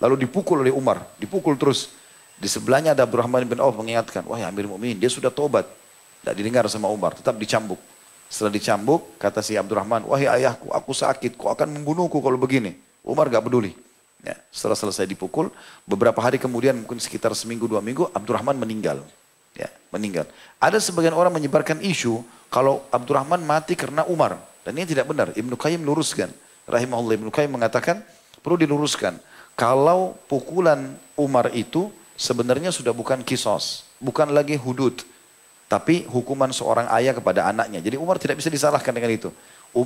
Lalu 0.00 0.24
dipukul 0.24 0.64
oleh 0.64 0.72
Umar, 0.72 1.04
dipukul 1.20 1.60
terus. 1.60 1.92
Di 2.40 2.48
sebelahnya 2.48 2.96
ada 2.96 3.04
Abdurrahman 3.04 3.44
bin 3.44 3.60
Auf 3.60 3.76
mengingatkan, 3.76 4.24
wah 4.26 4.40
ya 4.40 4.48
Amir 4.48 4.66
Mu'min, 4.66 4.98
dia 4.98 5.12
sudah 5.12 5.28
tobat. 5.30 5.68
Tidak 6.24 6.34
didengar 6.34 6.64
sama 6.72 6.88
Umar, 6.88 7.12
tetap 7.12 7.36
dicambuk. 7.36 7.78
Setelah 8.32 8.56
dicambuk, 8.56 9.20
kata 9.20 9.44
si 9.44 9.54
Abdurrahman, 9.54 10.08
wahai 10.08 10.26
ayahku, 10.26 10.72
aku 10.72 10.96
sakit, 10.96 11.36
kau 11.36 11.52
akan 11.52 11.70
membunuhku 11.70 12.18
kalau 12.24 12.40
begini. 12.40 12.74
Umar 13.04 13.28
gak 13.28 13.44
peduli. 13.44 13.76
Ya, 14.24 14.40
setelah 14.48 14.74
selesai 14.74 15.04
dipukul, 15.04 15.52
beberapa 15.84 16.16
hari 16.24 16.40
kemudian 16.40 16.80
mungkin 16.80 16.96
sekitar 16.96 17.36
seminggu 17.36 17.68
dua 17.68 17.84
minggu 17.84 18.08
Abdurrahman 18.16 18.56
meninggal. 18.56 19.04
Ya, 19.52 19.68
meninggal. 19.92 20.24
Ada 20.56 20.80
sebagian 20.80 21.12
orang 21.12 21.30
menyebarkan 21.30 21.84
isu 21.84 22.24
kalau 22.48 22.80
Abdurrahman 22.88 23.44
mati 23.44 23.76
karena 23.76 24.02
Umar 24.08 24.40
dan 24.64 24.72
ini 24.74 24.88
tidak 24.88 25.06
benar. 25.06 25.30
Ibnu 25.36 25.54
Qayyim 25.54 25.84
luruskan. 25.84 26.32
Rahimahullah 26.64 27.20
Ibnu 27.20 27.28
Qayyim 27.28 27.60
mengatakan 27.60 28.00
perlu 28.40 28.56
diluruskan. 28.56 29.20
Kalau 29.54 30.18
pukulan 30.26 30.96
Umar 31.14 31.52
itu 31.54 31.92
sebenarnya 32.18 32.74
sudah 32.74 32.90
bukan 32.90 33.22
kisos, 33.22 33.86
bukan 34.02 34.34
lagi 34.34 34.58
hudud, 34.58 35.04
tapi 35.70 36.02
hukuman 36.10 36.50
seorang 36.50 36.90
ayah 36.98 37.14
kepada 37.14 37.46
anaknya. 37.46 37.78
Jadi 37.78 37.94
Umar 37.94 38.18
tidak 38.18 38.42
bisa 38.42 38.50
disalahkan 38.50 38.90
dengan 38.90 39.14
itu. 39.14 39.30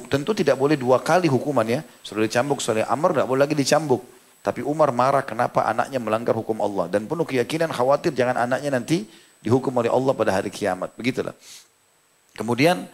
Tentu 0.09 0.33
tidak 0.37 0.57
boleh 0.57 0.76
dua 0.76 1.01
kali 1.01 1.29
hukuman 1.29 1.64
ya. 1.64 1.81
Sudah 2.05 2.24
dicambuk, 2.24 2.61
sudah 2.61 2.89
Amr 2.89 3.16
tidak 3.16 3.29
boleh 3.29 3.41
lagi 3.45 3.57
dicambuk. 3.57 4.05
Tapi 4.45 4.61
Umar 4.64 4.93
marah 4.95 5.24
kenapa 5.24 5.64
anaknya 5.64 5.99
melanggar 6.01 6.33
hukum 6.33 6.61
Allah. 6.61 6.93
Dan 6.93 7.05
penuh 7.05 7.24
keyakinan 7.24 7.68
khawatir 7.72 8.12
jangan 8.12 8.37
anaknya 8.37 8.76
nanti 8.76 9.09
dihukum 9.41 9.72
oleh 9.81 9.89
Allah 9.89 10.12
pada 10.12 10.33
hari 10.33 10.49
kiamat. 10.49 10.93
Begitulah. 10.97 11.33
Kemudian 12.37 12.89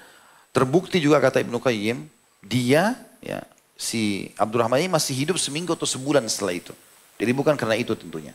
terbukti 0.54 1.02
juga 1.02 1.18
kata 1.18 1.42
Ibnu 1.42 1.58
Qayyim, 1.58 2.06
dia 2.46 2.94
ya 3.18 3.42
si 3.74 4.30
Abdurrahman 4.38 4.78
ini 4.78 4.88
masih 4.88 5.12
hidup 5.12 5.36
seminggu 5.36 5.74
atau 5.74 5.84
sebulan 5.84 6.22
setelah 6.30 6.54
itu. 6.54 6.72
Jadi 7.18 7.30
bukan 7.34 7.58
karena 7.58 7.74
itu 7.74 7.92
tentunya. 7.98 8.32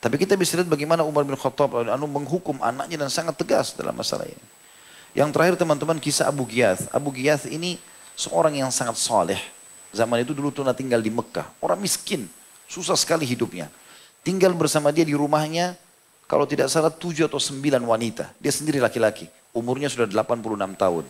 Tapi 0.00 0.16
kita 0.16 0.34
bisa 0.34 0.58
lihat 0.58 0.66
bagaimana 0.66 1.06
Umar 1.06 1.22
bin 1.22 1.36
Khattab 1.38 1.76
anu 1.86 2.10
menghukum 2.10 2.58
anaknya 2.64 3.06
dan 3.06 3.10
sangat 3.12 3.38
tegas 3.38 3.76
dalam 3.76 3.94
masalah 3.94 4.26
ini. 4.26 4.44
Yang 5.14 5.30
terakhir 5.34 5.54
teman-teman 5.60 5.98
kisah 6.00 6.26
Abu 6.30 6.48
Giyath. 6.48 6.90
Abu 6.90 7.14
Giyath 7.14 7.46
ini 7.46 7.76
seorang 8.16 8.56
yang 8.56 8.72
sangat 8.72 8.96
soleh. 8.96 9.38
Zaman 9.90 10.22
itu 10.22 10.32
dulu 10.32 10.54
tuh 10.54 10.64
tinggal 10.72 11.02
di 11.02 11.10
Mekah. 11.10 11.50
Orang 11.58 11.82
miskin. 11.82 12.30
Susah 12.70 12.94
sekali 12.94 13.26
hidupnya. 13.26 13.66
Tinggal 14.22 14.54
bersama 14.54 14.94
dia 14.94 15.02
di 15.02 15.18
rumahnya, 15.18 15.74
kalau 16.30 16.46
tidak 16.46 16.70
salah 16.70 16.94
tujuh 16.94 17.26
atau 17.26 17.42
sembilan 17.42 17.82
wanita. 17.82 18.30
Dia 18.38 18.54
sendiri 18.54 18.78
laki-laki. 18.78 19.26
Umurnya 19.50 19.90
sudah 19.90 20.06
86 20.06 20.78
tahun. 20.78 21.04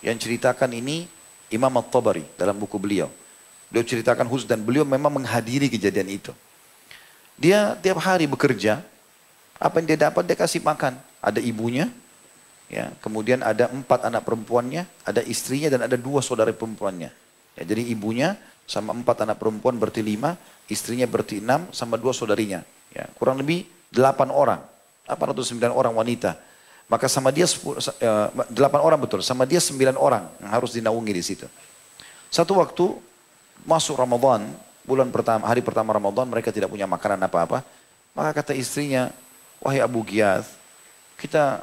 Yang 0.00 0.28
ceritakan 0.28 0.72
ini 0.72 1.04
Imam 1.52 1.72
At-Tabari 1.76 2.24
dalam 2.36 2.56
buku 2.56 2.80
beliau. 2.80 3.12
Beliau 3.68 3.86
ceritakan 3.86 4.26
khusus 4.26 4.48
dan 4.48 4.64
beliau 4.64 4.82
memang 4.82 5.22
menghadiri 5.22 5.70
kejadian 5.70 6.10
itu. 6.10 6.32
Dia 7.40 7.78
tiap 7.78 8.02
hari 8.02 8.28
bekerja, 8.28 8.84
apa 9.56 9.74
yang 9.80 9.86
dia 9.94 9.98
dapat 10.10 10.26
dia 10.26 10.36
kasih 10.36 10.60
makan. 10.60 10.98
Ada 11.20 11.38
ibunya, 11.40 11.88
ya, 12.72 12.90
kemudian 13.04 13.44
ada 13.44 13.68
empat 13.68 14.08
anak 14.08 14.24
perempuannya, 14.24 14.88
ada 15.04 15.20
istrinya 15.24 15.68
dan 15.68 15.84
ada 15.84 15.96
dua 16.00 16.24
saudara 16.24 16.50
perempuannya. 16.50 17.12
Ya, 17.60 17.62
jadi 17.62 17.84
ibunya 17.92 18.40
sama 18.64 18.96
empat 18.96 19.24
anak 19.24 19.36
perempuan 19.36 19.76
berarti 19.76 20.00
lima, 20.00 20.38
istrinya 20.70 21.04
berarti 21.04 21.44
enam, 21.44 21.68
sama 21.70 22.00
dua 22.00 22.16
saudarinya. 22.16 22.64
Ya, 22.90 23.06
kurang 23.20 23.38
lebih 23.38 23.68
delapan 23.92 24.32
orang, 24.32 24.60
delapan 25.04 25.26
atau 25.34 25.44
sembilan 25.44 25.72
orang 25.76 25.94
wanita. 25.94 26.49
Maka 26.90 27.06
sama 27.06 27.30
dia 27.30 27.46
eh, 27.46 28.28
delapan 28.50 28.80
orang 28.82 28.98
betul, 28.98 29.22
sama 29.22 29.46
dia 29.46 29.62
sembilan 29.62 29.94
orang 29.94 30.26
yang 30.42 30.50
harus 30.50 30.74
dinaungi 30.74 31.12
di 31.14 31.22
situ. 31.22 31.46
Satu 32.26 32.58
waktu 32.58 32.98
masuk 33.62 33.94
Ramadan, 33.94 34.50
bulan 34.82 35.06
pertama, 35.14 35.46
hari 35.46 35.62
pertama 35.62 35.94
Ramadan 35.94 36.26
mereka 36.26 36.50
tidak 36.50 36.66
punya 36.66 36.90
makanan 36.90 37.22
apa-apa. 37.22 37.62
Maka 38.10 38.42
kata 38.42 38.58
istrinya, 38.58 39.14
wahai 39.62 39.78
Abu 39.78 40.02
Giyath, 40.02 40.50
kita 41.14 41.62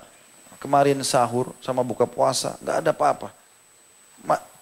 kemarin 0.63 0.95
sahur 1.03 1.51
sama 1.59 1.84
buka 1.84 2.07
puasa, 2.07 2.55
nggak 2.63 2.78
ada 2.88 2.91
apa-apa. 2.95 3.36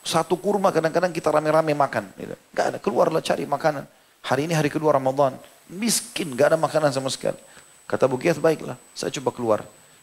Satu 0.06 0.38
kurma 0.38 0.70
kadang-kadang 0.70 1.10
kita 1.10 1.34
rame-rame 1.34 1.74
makan. 1.74 2.06
Gitu. 2.14 2.38
Gak 2.54 2.66
ada, 2.70 2.78
keluarlah 2.78 3.26
cari 3.26 3.42
makanan. 3.50 3.90
Hari 4.22 4.46
ini 4.46 4.54
hari 4.54 4.70
kedua 4.70 4.94
Ramadan. 4.94 5.34
Miskin, 5.66 6.30
gak 6.38 6.54
ada 6.54 6.58
makanan 6.62 6.94
sama 6.94 7.10
sekali. 7.10 7.42
Kata 7.90 8.06
Bukiyat, 8.06 8.38
baiklah, 8.38 8.78
saya 8.94 9.10
coba 9.18 9.34
keluar. 9.34 9.60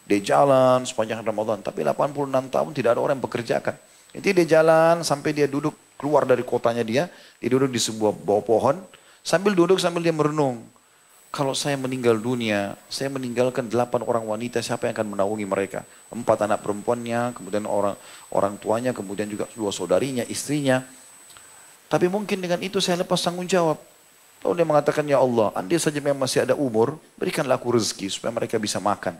Dia 0.06 0.20
jalan 0.20 0.82
sepanjang 0.82 1.22
Ramadan. 1.22 1.62
Tapi 1.62 1.86
86 1.86 2.50
tahun 2.50 2.70
tidak 2.74 2.90
ada 2.96 3.00
orang 3.00 3.14
yang 3.18 3.24
bekerjakan. 3.24 3.74
Jadi 4.12 4.28
dia 4.42 4.60
jalan 4.60 5.00
sampai 5.06 5.32
dia 5.32 5.48
duduk 5.48 5.72
keluar 5.96 6.26
dari 6.28 6.42
kotanya 6.42 6.84
dia. 6.84 7.08
Dia 7.40 7.48
duduk 7.52 7.72
di 7.72 7.80
sebuah 7.80 8.12
bawah 8.12 8.44
pohon. 8.44 8.76
Sambil 9.22 9.54
duduk 9.54 9.78
sambil 9.78 10.02
dia 10.02 10.12
merenung 10.12 10.66
kalau 11.32 11.56
saya 11.56 11.80
meninggal 11.80 12.20
dunia, 12.20 12.76
saya 12.92 13.08
meninggalkan 13.08 13.64
delapan 13.64 14.04
orang 14.04 14.28
wanita, 14.28 14.60
siapa 14.60 14.84
yang 14.84 14.94
akan 15.00 15.16
menaungi 15.16 15.48
mereka? 15.48 15.80
Empat 16.12 16.44
anak 16.44 16.60
perempuannya, 16.60 17.32
kemudian 17.32 17.64
orang 17.64 17.96
orang 18.28 18.60
tuanya, 18.60 18.92
kemudian 18.92 19.32
juga 19.32 19.48
dua 19.56 19.72
saudarinya, 19.72 20.28
istrinya. 20.28 20.84
Tapi 21.88 22.12
mungkin 22.12 22.36
dengan 22.36 22.60
itu 22.60 22.84
saya 22.84 23.00
lepas 23.00 23.16
tanggung 23.24 23.48
jawab. 23.48 23.80
Lalu 24.44 24.60
dia 24.60 24.66
mengatakan, 24.68 25.04
ya 25.08 25.24
Allah, 25.24 25.56
andai 25.56 25.80
saja 25.80 25.96
memang 26.04 26.28
masih 26.28 26.44
ada 26.44 26.52
umur, 26.52 27.00
berikanlah 27.16 27.56
aku 27.56 27.80
rezeki 27.80 28.12
supaya 28.12 28.36
mereka 28.36 28.60
bisa 28.60 28.76
makan. 28.76 29.16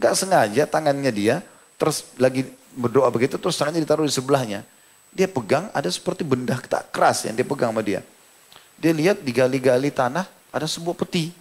Gak 0.00 0.16
sengaja 0.16 0.64
tangannya 0.64 1.12
dia, 1.12 1.44
terus 1.76 2.08
lagi 2.16 2.48
berdoa 2.72 3.12
begitu, 3.12 3.36
terus 3.36 3.60
tangannya 3.60 3.84
ditaruh 3.84 4.08
di 4.08 4.14
sebelahnya. 4.16 4.64
Dia 5.12 5.28
pegang, 5.28 5.68
ada 5.76 5.92
seperti 5.92 6.24
benda 6.24 6.56
tak 6.56 6.88
keras 6.88 7.28
yang 7.28 7.36
dia 7.36 7.44
pegang 7.44 7.68
sama 7.68 7.84
dia. 7.84 8.00
Dia 8.80 8.96
lihat 8.96 9.20
digali-gali 9.20 9.92
tanah, 9.92 10.24
ada 10.48 10.64
sebuah 10.64 10.96
peti. 10.96 11.36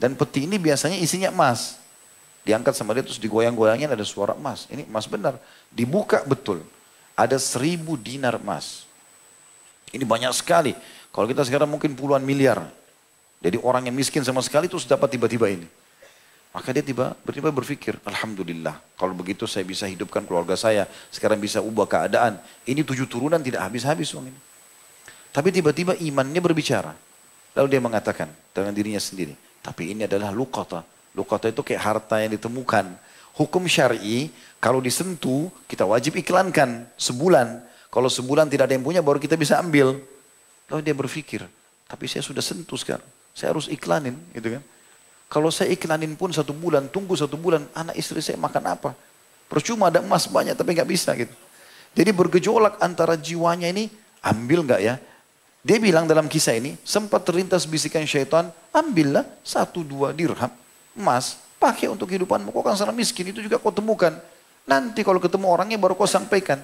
Dan 0.00 0.18
peti 0.18 0.50
ini 0.50 0.58
biasanya 0.58 0.98
isinya 0.98 1.30
emas. 1.30 1.78
Diangkat 2.42 2.72
sama 2.72 2.96
dia 2.96 3.04
terus 3.04 3.20
digoyang-goyangin 3.20 3.92
ada 3.92 4.02
suara 4.02 4.32
emas. 4.32 4.64
Ini 4.72 4.88
emas 4.88 5.04
benar. 5.04 5.36
Dibuka 5.70 6.24
betul. 6.24 6.64
Ada 7.14 7.36
seribu 7.36 8.00
dinar 8.00 8.40
emas. 8.40 8.88
Ini 9.92 10.02
banyak 10.02 10.32
sekali. 10.32 10.72
Kalau 11.12 11.28
kita 11.28 11.44
sekarang 11.44 11.68
mungkin 11.68 11.92
puluhan 11.92 12.24
miliar. 12.24 12.64
Jadi 13.44 13.60
orang 13.60 13.86
yang 13.86 13.94
miskin 13.94 14.24
sama 14.24 14.40
sekali 14.40 14.66
terus 14.72 14.88
dapat 14.88 15.12
tiba-tiba 15.12 15.52
ini. 15.52 15.68
Maka 16.50 16.74
dia 16.74 16.82
tiba 16.82 17.14
tiba 17.30 17.54
berpikir, 17.54 17.94
Alhamdulillah, 18.02 18.74
kalau 18.98 19.14
begitu 19.14 19.46
saya 19.46 19.62
bisa 19.62 19.86
hidupkan 19.86 20.26
keluarga 20.26 20.58
saya, 20.58 20.90
sekarang 21.14 21.38
bisa 21.38 21.62
ubah 21.62 21.86
keadaan. 21.86 22.42
Ini 22.66 22.82
tujuh 22.82 23.06
turunan 23.06 23.38
tidak 23.38 23.70
habis-habis 23.70 24.10
uang 24.18 24.34
ini. 24.34 24.40
Tapi 25.30 25.54
tiba-tiba 25.54 25.94
imannya 25.94 26.42
berbicara. 26.42 26.90
Lalu 27.54 27.66
dia 27.70 27.82
mengatakan 27.82 28.26
dengan 28.50 28.74
dirinya 28.74 28.98
sendiri, 28.98 29.34
tapi 29.62 29.94
ini 29.94 30.10
adalah 30.10 30.34
lukata. 30.34 30.82
Lukata 31.14 31.50
itu 31.50 31.62
kayak 31.62 31.82
harta 31.82 32.18
yang 32.18 32.34
ditemukan. 32.34 32.98
Hukum 33.38 33.70
syari, 33.70 34.34
kalau 34.58 34.82
disentuh, 34.82 35.50
kita 35.70 35.86
wajib 35.86 36.18
iklankan 36.18 36.86
sebulan. 36.98 37.62
Kalau 37.94 38.10
sebulan 38.10 38.50
tidak 38.50 38.70
ada 38.70 38.74
yang 38.74 38.82
punya, 38.82 39.02
baru 39.02 39.22
kita 39.22 39.38
bisa 39.38 39.58
ambil. 39.62 40.02
Lalu 40.66 40.80
dia 40.82 40.94
berpikir, 40.94 41.42
tapi 41.86 42.10
saya 42.10 42.22
sudah 42.26 42.42
sentuh 42.42 42.78
sekarang. 42.78 43.06
Saya 43.34 43.54
harus 43.54 43.70
iklanin, 43.70 44.18
gitu 44.34 44.58
kan. 44.58 44.62
Kalau 45.30 45.46
saya 45.54 45.70
iklanin 45.70 46.18
pun 46.18 46.34
satu 46.34 46.50
bulan, 46.50 46.90
tunggu 46.90 47.14
satu 47.14 47.38
bulan, 47.38 47.62
anak 47.70 47.94
istri 47.94 48.18
saya 48.18 48.34
makan 48.34 48.66
apa? 48.66 48.90
Percuma 49.46 49.86
ada 49.86 50.02
emas 50.02 50.26
banyak, 50.26 50.58
tapi 50.58 50.74
nggak 50.74 50.90
bisa 50.90 51.14
gitu. 51.14 51.30
Jadi 51.94 52.10
bergejolak 52.10 52.82
antara 52.82 53.14
jiwanya 53.14 53.70
ini, 53.70 53.86
ambil 54.26 54.66
nggak 54.66 54.82
ya? 54.82 54.98
Dia 55.62 55.78
bilang 55.78 56.10
dalam 56.10 56.26
kisah 56.26 56.58
ini, 56.58 56.74
sempat 56.82 57.22
terlintas 57.22 57.62
bisikan 57.62 58.02
syaitan, 58.02 58.50
ambillah 58.74 59.22
satu 59.46 59.86
dua 59.86 60.10
dirham 60.10 60.50
emas, 60.98 61.38
pakai 61.62 61.86
untuk 61.86 62.10
kehidupanmu. 62.10 62.50
Kau 62.50 62.66
kan 62.66 62.74
sangat 62.74 62.98
miskin, 62.98 63.30
itu 63.30 63.38
juga 63.38 63.62
kau 63.62 63.70
temukan. 63.70 64.10
Nanti 64.66 65.06
kalau 65.06 65.22
ketemu 65.22 65.46
orangnya 65.46 65.78
baru 65.78 65.94
kau 65.94 66.10
sampaikan. 66.10 66.58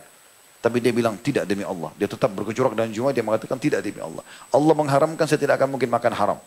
Tapi 0.58 0.82
dia 0.82 0.90
bilang 0.90 1.14
tidak 1.22 1.46
demi 1.46 1.62
Allah. 1.62 1.94
Dia 1.94 2.10
tetap 2.10 2.34
berkecurak 2.34 2.74
dan 2.74 2.90
Jumat 2.90 3.14
dia 3.14 3.22
mengatakan 3.22 3.54
tidak 3.62 3.86
demi 3.86 4.02
Allah. 4.02 4.26
Allah 4.50 4.74
mengharamkan 4.74 5.22
saya 5.30 5.38
tidak 5.38 5.62
akan 5.62 5.78
mungkin 5.78 5.86
makan 5.86 6.10
haram. 6.10 6.38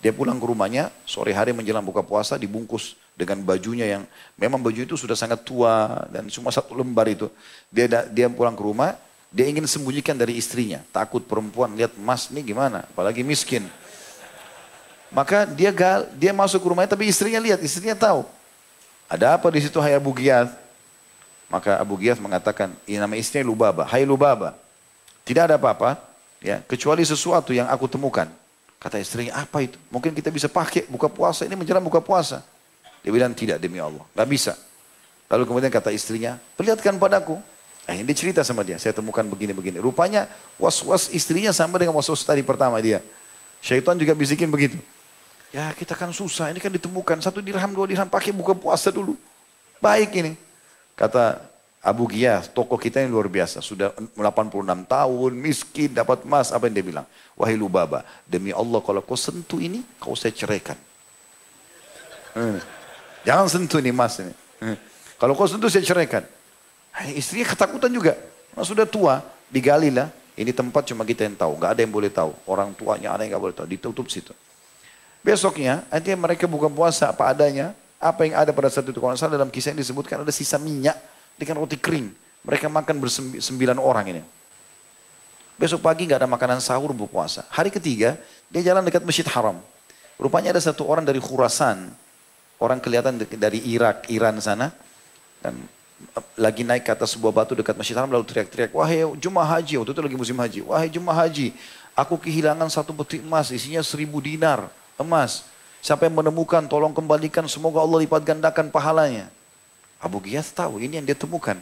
Dia 0.00 0.12
pulang 0.12 0.36
ke 0.36 0.46
rumahnya, 0.46 0.92
sore 1.08 1.32
hari 1.32 1.56
menjelang 1.56 1.82
buka 1.82 2.04
puasa 2.04 2.36
dibungkus 2.36 2.94
dengan 3.16 3.40
bajunya 3.40 3.88
yang 3.88 4.02
memang 4.36 4.60
baju 4.60 4.84
itu 4.84 4.94
sudah 4.94 5.16
sangat 5.16 5.40
tua 5.40 6.04
dan 6.12 6.28
cuma 6.28 6.52
satu 6.52 6.76
lembar 6.76 7.08
itu. 7.08 7.32
Dia 7.72 8.04
dia 8.12 8.28
pulang 8.28 8.52
ke 8.52 8.60
rumah, 8.60 8.94
dia 9.32 9.48
ingin 9.48 9.64
sembunyikan 9.64 10.12
dari 10.12 10.36
istrinya. 10.36 10.84
Takut 10.92 11.24
perempuan 11.24 11.72
lihat 11.74 11.96
emas 11.96 12.28
nih 12.28 12.52
gimana, 12.52 12.84
apalagi 12.92 13.24
miskin. 13.24 13.64
Maka 15.08 15.48
dia 15.48 15.72
gal, 15.72 16.06
dia 16.12 16.34
masuk 16.36 16.60
ke 16.60 16.66
rumahnya 16.68 16.92
tapi 16.92 17.08
istrinya 17.08 17.40
lihat, 17.40 17.64
istrinya 17.64 17.96
tahu. 17.96 18.26
Ada 19.08 19.38
apa 19.38 19.48
di 19.48 19.64
situ 19.64 19.78
hai 19.80 19.96
Abu 19.96 20.12
Giyad? 20.12 20.50
Maka 21.46 21.78
Abu 21.78 21.94
Giyas 21.94 22.18
mengatakan, 22.18 22.74
ini 22.90 22.98
nama 22.98 23.14
istrinya 23.14 23.46
Lubaba. 23.46 23.86
Hai 23.86 24.02
Lubaba, 24.02 24.58
tidak 25.22 25.46
ada 25.46 25.54
apa-apa, 25.54 25.94
ya 26.42 26.58
kecuali 26.66 27.06
sesuatu 27.06 27.54
yang 27.54 27.70
aku 27.70 27.86
temukan. 27.86 28.26
Kata 28.76 29.00
istrinya, 29.00 29.40
apa 29.40 29.64
itu? 29.64 29.80
Mungkin 29.88 30.12
kita 30.12 30.28
bisa 30.28 30.46
pakai 30.46 30.84
buka 30.86 31.08
puasa, 31.08 31.48
ini 31.48 31.56
menjelang 31.56 31.82
buka 31.82 32.04
puasa. 32.04 32.44
Dia 33.00 33.10
bilang, 33.10 33.32
tidak 33.32 33.56
demi 33.62 33.80
Allah, 33.80 34.04
gak 34.12 34.28
bisa. 34.28 34.52
Lalu 35.26 35.42
kemudian 35.48 35.72
kata 35.72 35.90
istrinya, 35.90 36.38
perlihatkan 36.54 37.00
padaku. 37.00 37.40
Eh, 37.86 38.02
dia 38.02 38.16
cerita 38.18 38.42
sama 38.42 38.66
dia, 38.66 38.82
saya 38.82 38.90
temukan 38.90 39.22
begini-begini. 39.22 39.78
Rupanya 39.78 40.26
was-was 40.58 41.06
istrinya 41.14 41.54
sama 41.54 41.78
dengan 41.78 41.94
was-was 41.94 42.26
tadi 42.26 42.42
pertama 42.42 42.82
dia. 42.82 42.98
Syaitan 43.62 43.94
juga 43.94 44.10
bisikin 44.14 44.50
begitu. 44.50 44.78
Ya 45.54 45.70
kita 45.72 45.94
kan 45.94 46.10
susah, 46.10 46.50
ini 46.50 46.58
kan 46.58 46.70
ditemukan. 46.70 47.22
Satu 47.22 47.38
dirham, 47.38 47.70
dua 47.70 47.86
dirham, 47.86 48.10
pakai 48.10 48.34
buka 48.34 48.58
puasa 48.58 48.90
dulu. 48.90 49.14
Baik 49.78 50.10
ini. 50.18 50.34
Kata 50.98 51.38
Abu 51.86 52.10
Giyas, 52.10 52.50
tokoh 52.50 52.74
kita 52.74 52.98
yang 52.98 53.14
luar 53.14 53.30
biasa. 53.30 53.62
Sudah 53.62 53.94
86 54.18 54.58
tahun, 54.90 55.32
miskin, 55.38 55.94
dapat 55.94 56.26
emas. 56.26 56.50
Apa 56.50 56.66
yang 56.66 56.74
dia 56.74 56.82
bilang? 56.82 57.06
Wahai 57.38 57.54
Lubaba, 57.54 58.02
demi 58.26 58.50
Allah 58.50 58.82
kalau 58.82 58.98
kau 59.06 59.14
sentuh 59.14 59.62
ini, 59.62 59.86
kau 60.02 60.18
saya 60.18 60.34
ceraikan. 60.34 60.74
Hmm. 62.34 62.58
Jangan 63.22 63.46
sentuh 63.46 63.78
ini 63.78 63.94
emas 63.94 64.18
ini. 64.18 64.34
Hmm. 64.58 64.74
Kalau 65.14 65.38
kau 65.38 65.46
sentuh 65.46 65.70
saya 65.70 65.86
ceraikan. 65.86 66.26
Istrinya 67.14 67.54
ketakutan 67.54 67.94
juga. 67.94 68.18
Nah, 68.58 68.66
sudah 68.66 68.82
tua, 68.82 69.22
digali 69.46 69.94
lah. 69.94 70.10
Ini 70.34 70.50
tempat 70.50 70.90
cuma 70.90 71.06
kita 71.06 71.22
yang 71.22 71.38
tahu. 71.38 71.54
Gak 71.62 71.78
ada 71.78 71.80
yang 71.86 71.94
boleh 71.94 72.10
tahu. 72.10 72.34
Orang 72.50 72.74
tuanya 72.74 73.14
ada 73.14 73.22
yang 73.22 73.38
gak 73.38 73.42
boleh 73.46 73.54
tahu. 73.54 73.66
Ditutup 73.70 74.10
situ. 74.10 74.34
Besoknya, 75.22 75.86
nanti 75.86 76.10
mereka 76.18 76.50
buka 76.50 76.66
puasa 76.66 77.14
apa 77.14 77.30
adanya. 77.30 77.78
Apa 78.02 78.26
yang 78.26 78.42
ada 78.42 78.50
pada 78.50 78.74
saat 78.74 78.90
itu? 78.90 78.98
Kalau 78.98 79.14
dalam 79.14 79.54
kisah 79.54 79.70
yang 79.70 79.80
disebutkan 79.80 80.26
ada 80.26 80.34
sisa 80.34 80.58
minyak 80.58 80.98
dengan 81.36 81.62
roti 81.62 81.76
kering. 81.76 82.08
Mereka 82.46 82.66
makan 82.68 82.96
bersembilan 83.02 83.78
orang 83.78 84.06
ini. 84.16 84.22
Besok 85.56 85.80
pagi 85.80 86.04
nggak 86.04 86.20
ada 86.24 86.28
makanan 86.28 86.60
sahur 86.60 86.92
berpuasa. 86.92 87.48
Hari 87.48 87.72
ketiga 87.72 88.20
dia 88.52 88.60
jalan 88.60 88.84
dekat 88.84 89.00
masjid 89.02 89.24
haram. 89.32 89.56
Rupanya 90.20 90.52
ada 90.52 90.60
satu 90.60 90.84
orang 90.84 91.04
dari 91.04 91.20
Khurasan. 91.20 91.92
Orang 92.56 92.80
kelihatan 92.80 93.20
dari 93.20 93.60
Irak, 93.68 94.08
Iran 94.08 94.40
sana. 94.40 94.72
Dan 95.40 95.60
eh, 96.16 96.24
lagi 96.40 96.64
naik 96.64 96.88
ke 96.88 96.92
atas 96.92 97.16
sebuah 97.16 97.32
batu 97.32 97.52
dekat 97.56 97.76
masjid 97.76 97.96
haram 97.96 98.08
lalu 98.08 98.24
teriak-teriak. 98.28 98.72
Wahai 98.72 99.04
jemaah 99.16 99.60
haji, 99.60 99.80
waktu 99.80 99.92
itu 99.92 100.02
lagi 100.04 100.16
musim 100.16 100.36
haji. 100.36 100.60
Wahai 100.64 100.88
jemaah 100.88 101.18
haji, 101.24 101.52
aku 101.96 102.20
kehilangan 102.20 102.68
satu 102.68 102.92
peti 102.92 103.20
emas 103.20 103.48
isinya 103.52 103.80
seribu 103.80 104.20
dinar 104.20 104.68
emas. 104.96 105.44
Yang 105.86 106.10
menemukan, 106.10 106.66
tolong 106.66 106.90
kembalikan. 106.90 107.46
Semoga 107.46 107.78
Allah 107.78 108.02
lipat 108.02 108.26
gandakan 108.26 108.74
pahalanya. 108.74 109.30
Abu 110.00 110.20
Giyas 110.20 110.52
tahu, 110.52 110.82
ini 110.82 111.00
yang 111.00 111.06
dia 111.06 111.16
temukan. 111.16 111.56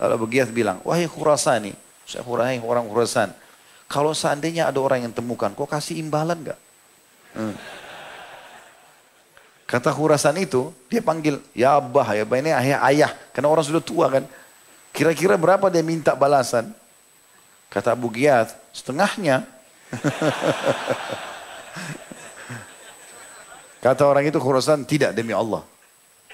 Lalu 0.00 0.12
Abu 0.16 0.26
Giyas 0.26 0.50
bilang, 0.50 0.82
wahai 0.82 1.06
Khurasani, 1.06 1.76
saya 2.08 2.26
wahai 2.26 2.58
orang 2.58 2.88
Khurasan, 2.88 3.30
kalau 3.90 4.14
seandainya 4.14 4.70
ada 4.70 4.78
orang 4.78 5.02
yang 5.02 5.14
temukan, 5.14 5.50
kok 5.50 5.66
kasih 5.66 5.98
imbalan 5.98 6.38
gak? 6.46 6.58
Hmm. 7.34 7.58
Kata 9.70 9.94
Khurasan 9.94 10.34
itu, 10.38 10.74
dia 10.90 10.98
panggil, 10.98 11.38
ya 11.54 11.78
abah, 11.78 12.10
ya 12.14 12.22
abah 12.26 12.38
ini 12.42 12.50
ayah, 12.50 12.82
ayah. 12.90 13.14
Karena 13.30 13.54
orang 13.54 13.62
sudah 13.62 13.78
tua 13.78 14.10
kan. 14.10 14.26
Kira-kira 14.90 15.38
berapa 15.38 15.70
dia 15.70 15.86
minta 15.86 16.18
balasan? 16.18 16.74
Kata 17.70 17.94
Abu 17.94 18.10
Giyas, 18.10 18.50
setengahnya. 18.74 19.46
Kata 23.86 24.02
orang 24.06 24.26
itu 24.26 24.42
Khurasan 24.42 24.82
tidak 24.82 25.14
demi 25.14 25.30
Allah. 25.30 25.62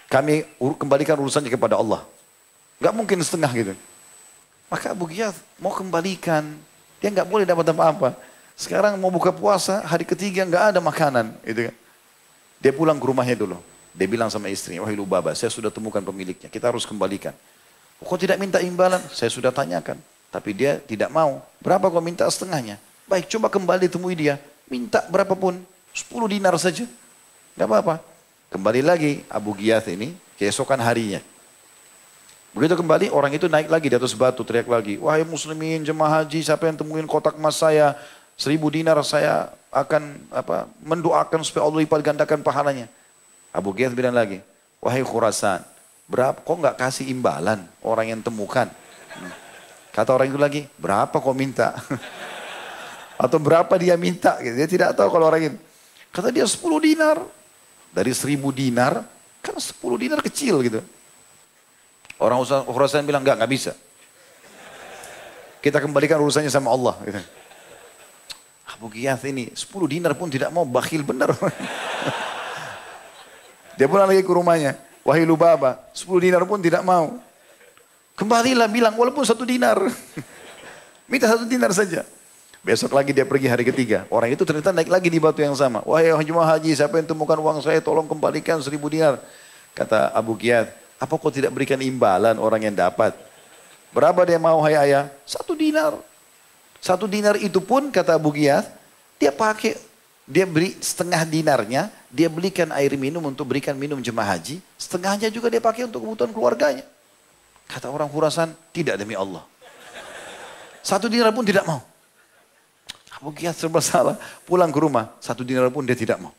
Kami 0.06 0.46
kembalikan 0.78 1.18
urusannya 1.18 1.50
kepada 1.50 1.74
Allah. 1.78 2.06
Gak 2.78 2.94
mungkin 2.94 3.18
setengah 3.24 3.50
gitu. 3.56 3.74
Maka 4.66 4.92
Abu 4.94 5.06
Ghiyath 5.06 5.38
mau 5.62 5.74
kembalikan. 5.74 6.42
Dia 6.98 7.08
nggak 7.12 7.28
boleh 7.28 7.46
dapat 7.46 7.66
apa-apa. 7.70 8.18
Sekarang 8.56 8.96
mau 8.98 9.12
buka 9.12 9.30
puasa, 9.30 9.84
hari 9.84 10.02
ketiga 10.02 10.42
nggak 10.42 10.74
ada 10.74 10.80
makanan. 10.82 11.30
Gitu 11.46 11.70
kan. 11.70 11.74
Dia 12.58 12.72
pulang 12.72 12.98
ke 12.98 13.06
rumahnya 13.06 13.36
dulu. 13.36 13.58
Dia 13.96 14.08
bilang 14.10 14.28
sama 14.28 14.52
istrinya, 14.52 14.84
wahai 14.84 14.96
Lubaba, 14.96 15.32
saya 15.32 15.48
sudah 15.48 15.72
temukan 15.72 16.04
pemiliknya. 16.04 16.52
Kita 16.52 16.68
harus 16.68 16.84
kembalikan. 16.84 17.32
Kok 17.96 18.18
tidak 18.20 18.36
minta 18.36 18.60
imbalan? 18.60 19.00
Saya 19.08 19.32
sudah 19.32 19.48
tanyakan. 19.48 19.96
Tapi 20.28 20.50
dia 20.52 20.76
tidak 20.84 21.08
mau. 21.08 21.40
Berapa 21.64 21.88
kau 21.88 22.04
minta 22.04 22.28
setengahnya? 22.28 22.76
Baik, 23.08 23.30
coba 23.32 23.48
kembali 23.48 23.88
temui 23.88 24.12
dia. 24.12 24.36
Minta 24.68 25.00
berapapun. 25.08 25.64
10 25.96 26.12
dinar 26.28 26.52
saja. 26.60 26.84
Gak 27.56 27.64
apa-apa. 27.64 28.04
Kembali 28.46 28.80
lagi 28.82 29.26
Abu 29.26 29.58
Giyath 29.58 29.90
ini 29.90 30.14
keesokan 30.38 30.78
harinya. 30.78 31.18
Begitu 32.56 32.72
kembali 32.78 33.12
orang 33.12 33.36
itu 33.36 33.52
naik 33.52 33.68
lagi 33.68 33.92
di 33.92 33.96
atas 34.00 34.16
batu 34.16 34.40
teriak 34.40 34.64
lagi. 34.64 34.96
Wahai 34.96 35.28
muslimin 35.28 35.84
jemaah 35.84 36.22
haji 36.22 36.40
siapa 36.40 36.64
yang 36.64 36.78
temuin 36.78 37.04
kotak 37.04 37.36
emas 37.36 37.60
saya. 37.60 37.98
Seribu 38.36 38.72
dinar 38.72 38.96
saya 39.04 39.52
akan 39.72 40.16
apa 40.32 40.64
mendoakan 40.80 41.44
supaya 41.44 41.68
Allah 41.68 41.84
lipat 41.84 42.00
gandakan 42.00 42.40
pahalanya. 42.40 42.88
Abu 43.52 43.76
Giyath 43.76 43.92
bilang 43.92 44.16
lagi. 44.16 44.40
Wahai 44.80 45.04
Khurasan. 45.04 45.60
Berapa 46.06 46.38
kok 46.38 46.56
nggak 46.56 46.76
kasih 46.78 47.10
imbalan 47.10 47.66
orang 47.82 48.14
yang 48.14 48.20
temukan. 48.22 48.70
Kata 49.90 50.16
orang 50.16 50.28
itu 50.30 50.38
lagi. 50.40 50.62
Berapa 50.78 51.12
kok 51.12 51.36
minta. 51.36 51.74
Atau 53.24 53.36
berapa 53.42 53.74
dia 53.76 53.98
minta. 54.00 54.38
Dia 54.40 54.68
tidak 54.68 54.94
tahu 54.94 55.12
kalau 55.12 55.28
orang 55.28 55.52
ini. 55.52 55.58
Kata 56.08 56.32
dia 56.32 56.48
10 56.48 56.60
dinar. 56.80 57.20
Dari 57.96 58.12
seribu 58.12 58.52
dinar, 58.52 59.00
kan 59.40 59.56
sepuluh 59.56 59.96
dinar 59.96 60.20
kecil 60.20 60.60
gitu. 60.60 60.84
Orang 62.20 62.44
Khurasan 62.44 63.08
bilang, 63.08 63.24
enggak, 63.24 63.40
enggak 63.40 63.52
bisa. 63.56 63.72
Kita 65.64 65.80
kembalikan 65.80 66.20
urusannya 66.20 66.52
sama 66.52 66.76
Allah. 66.76 66.92
Gitu. 67.08 67.16
Abu 68.76 68.92
Giyath 68.92 69.24
ini, 69.24 69.48
sepuluh 69.56 69.88
dinar 69.88 70.12
pun 70.12 70.28
tidak 70.28 70.52
mau, 70.52 70.68
bakhil 70.68 71.00
benar. 71.00 71.32
Dia 73.80 73.88
pulang 73.88 74.12
lagi 74.12 74.20
ke 74.20 74.28
rumahnya. 74.28 74.76
Wahai 75.00 75.24
Lubaba, 75.24 75.80
sepuluh 75.96 76.20
dinar 76.20 76.44
pun 76.44 76.60
tidak 76.60 76.84
mau. 76.84 77.16
Kembalilah 78.12 78.68
bilang, 78.68 78.92
walaupun 78.92 79.24
satu 79.24 79.48
dinar. 79.48 79.80
Minta 81.08 81.32
satu 81.32 81.48
dinar 81.48 81.72
saja. 81.72 82.04
Besok 82.66 82.98
lagi 82.98 83.14
dia 83.14 83.22
pergi 83.22 83.46
hari 83.46 83.62
ketiga. 83.62 84.10
Orang 84.10 84.26
itu 84.26 84.42
ternyata 84.42 84.74
naik 84.74 84.90
lagi 84.90 85.06
di 85.06 85.22
batu 85.22 85.38
yang 85.38 85.54
sama. 85.54 85.86
Wahai 85.86 86.10
jemaah 86.26 86.58
haji, 86.58 86.74
siapa 86.74 86.98
yang 86.98 87.06
temukan 87.06 87.38
uang 87.38 87.62
saya, 87.62 87.78
tolong 87.78 88.10
kembalikan 88.10 88.58
seribu 88.58 88.90
dinar. 88.90 89.22
Kata 89.70 90.10
Abu 90.10 90.34
Qiyad, 90.34 90.66
apa 90.98 91.14
kau 91.14 91.30
tidak 91.30 91.54
berikan 91.54 91.78
imbalan 91.78 92.34
orang 92.42 92.66
yang 92.66 92.74
dapat? 92.74 93.14
Berapa 93.94 94.26
dia 94.26 94.42
mau 94.42 94.58
hai 94.66 94.74
ayah? 94.74 95.06
Satu 95.22 95.54
dinar. 95.54 95.94
Satu 96.82 97.06
dinar 97.06 97.38
itu 97.38 97.62
pun 97.62 97.86
kata 97.86 98.18
Abu 98.18 98.34
Qiyad, 98.34 98.66
dia 99.22 99.30
pakai, 99.30 99.78
dia 100.26 100.42
beri 100.42 100.74
setengah 100.82 101.22
dinarnya, 101.22 101.86
dia 102.10 102.26
belikan 102.26 102.74
air 102.74 102.98
minum 102.98 103.22
untuk 103.30 103.46
berikan 103.46 103.78
minum 103.78 104.02
jemaah 104.02 104.34
haji. 104.34 104.58
Setengahnya 104.74 105.30
juga 105.30 105.54
dia 105.54 105.62
pakai 105.62 105.86
untuk 105.86 106.02
kebutuhan 106.02 106.34
keluarganya. 106.34 106.82
Kata 107.70 107.94
orang 107.94 108.10
Khurasan, 108.10 108.58
tidak 108.74 108.98
demi 108.98 109.14
Allah. 109.14 109.46
Satu 110.82 111.06
dinar 111.06 111.30
pun 111.30 111.46
tidak 111.46 111.62
mau. 111.62 111.94
Giyas 113.34 113.56
serba 113.58 113.80
salah. 113.80 114.18
Pulang 114.44 114.70
ke 114.70 114.78
rumah, 114.78 115.14
satu 115.22 115.42
dinar 115.46 115.70
pun 115.70 115.86
dia 115.86 115.96
tidak 115.96 116.20
mau. 116.20 116.34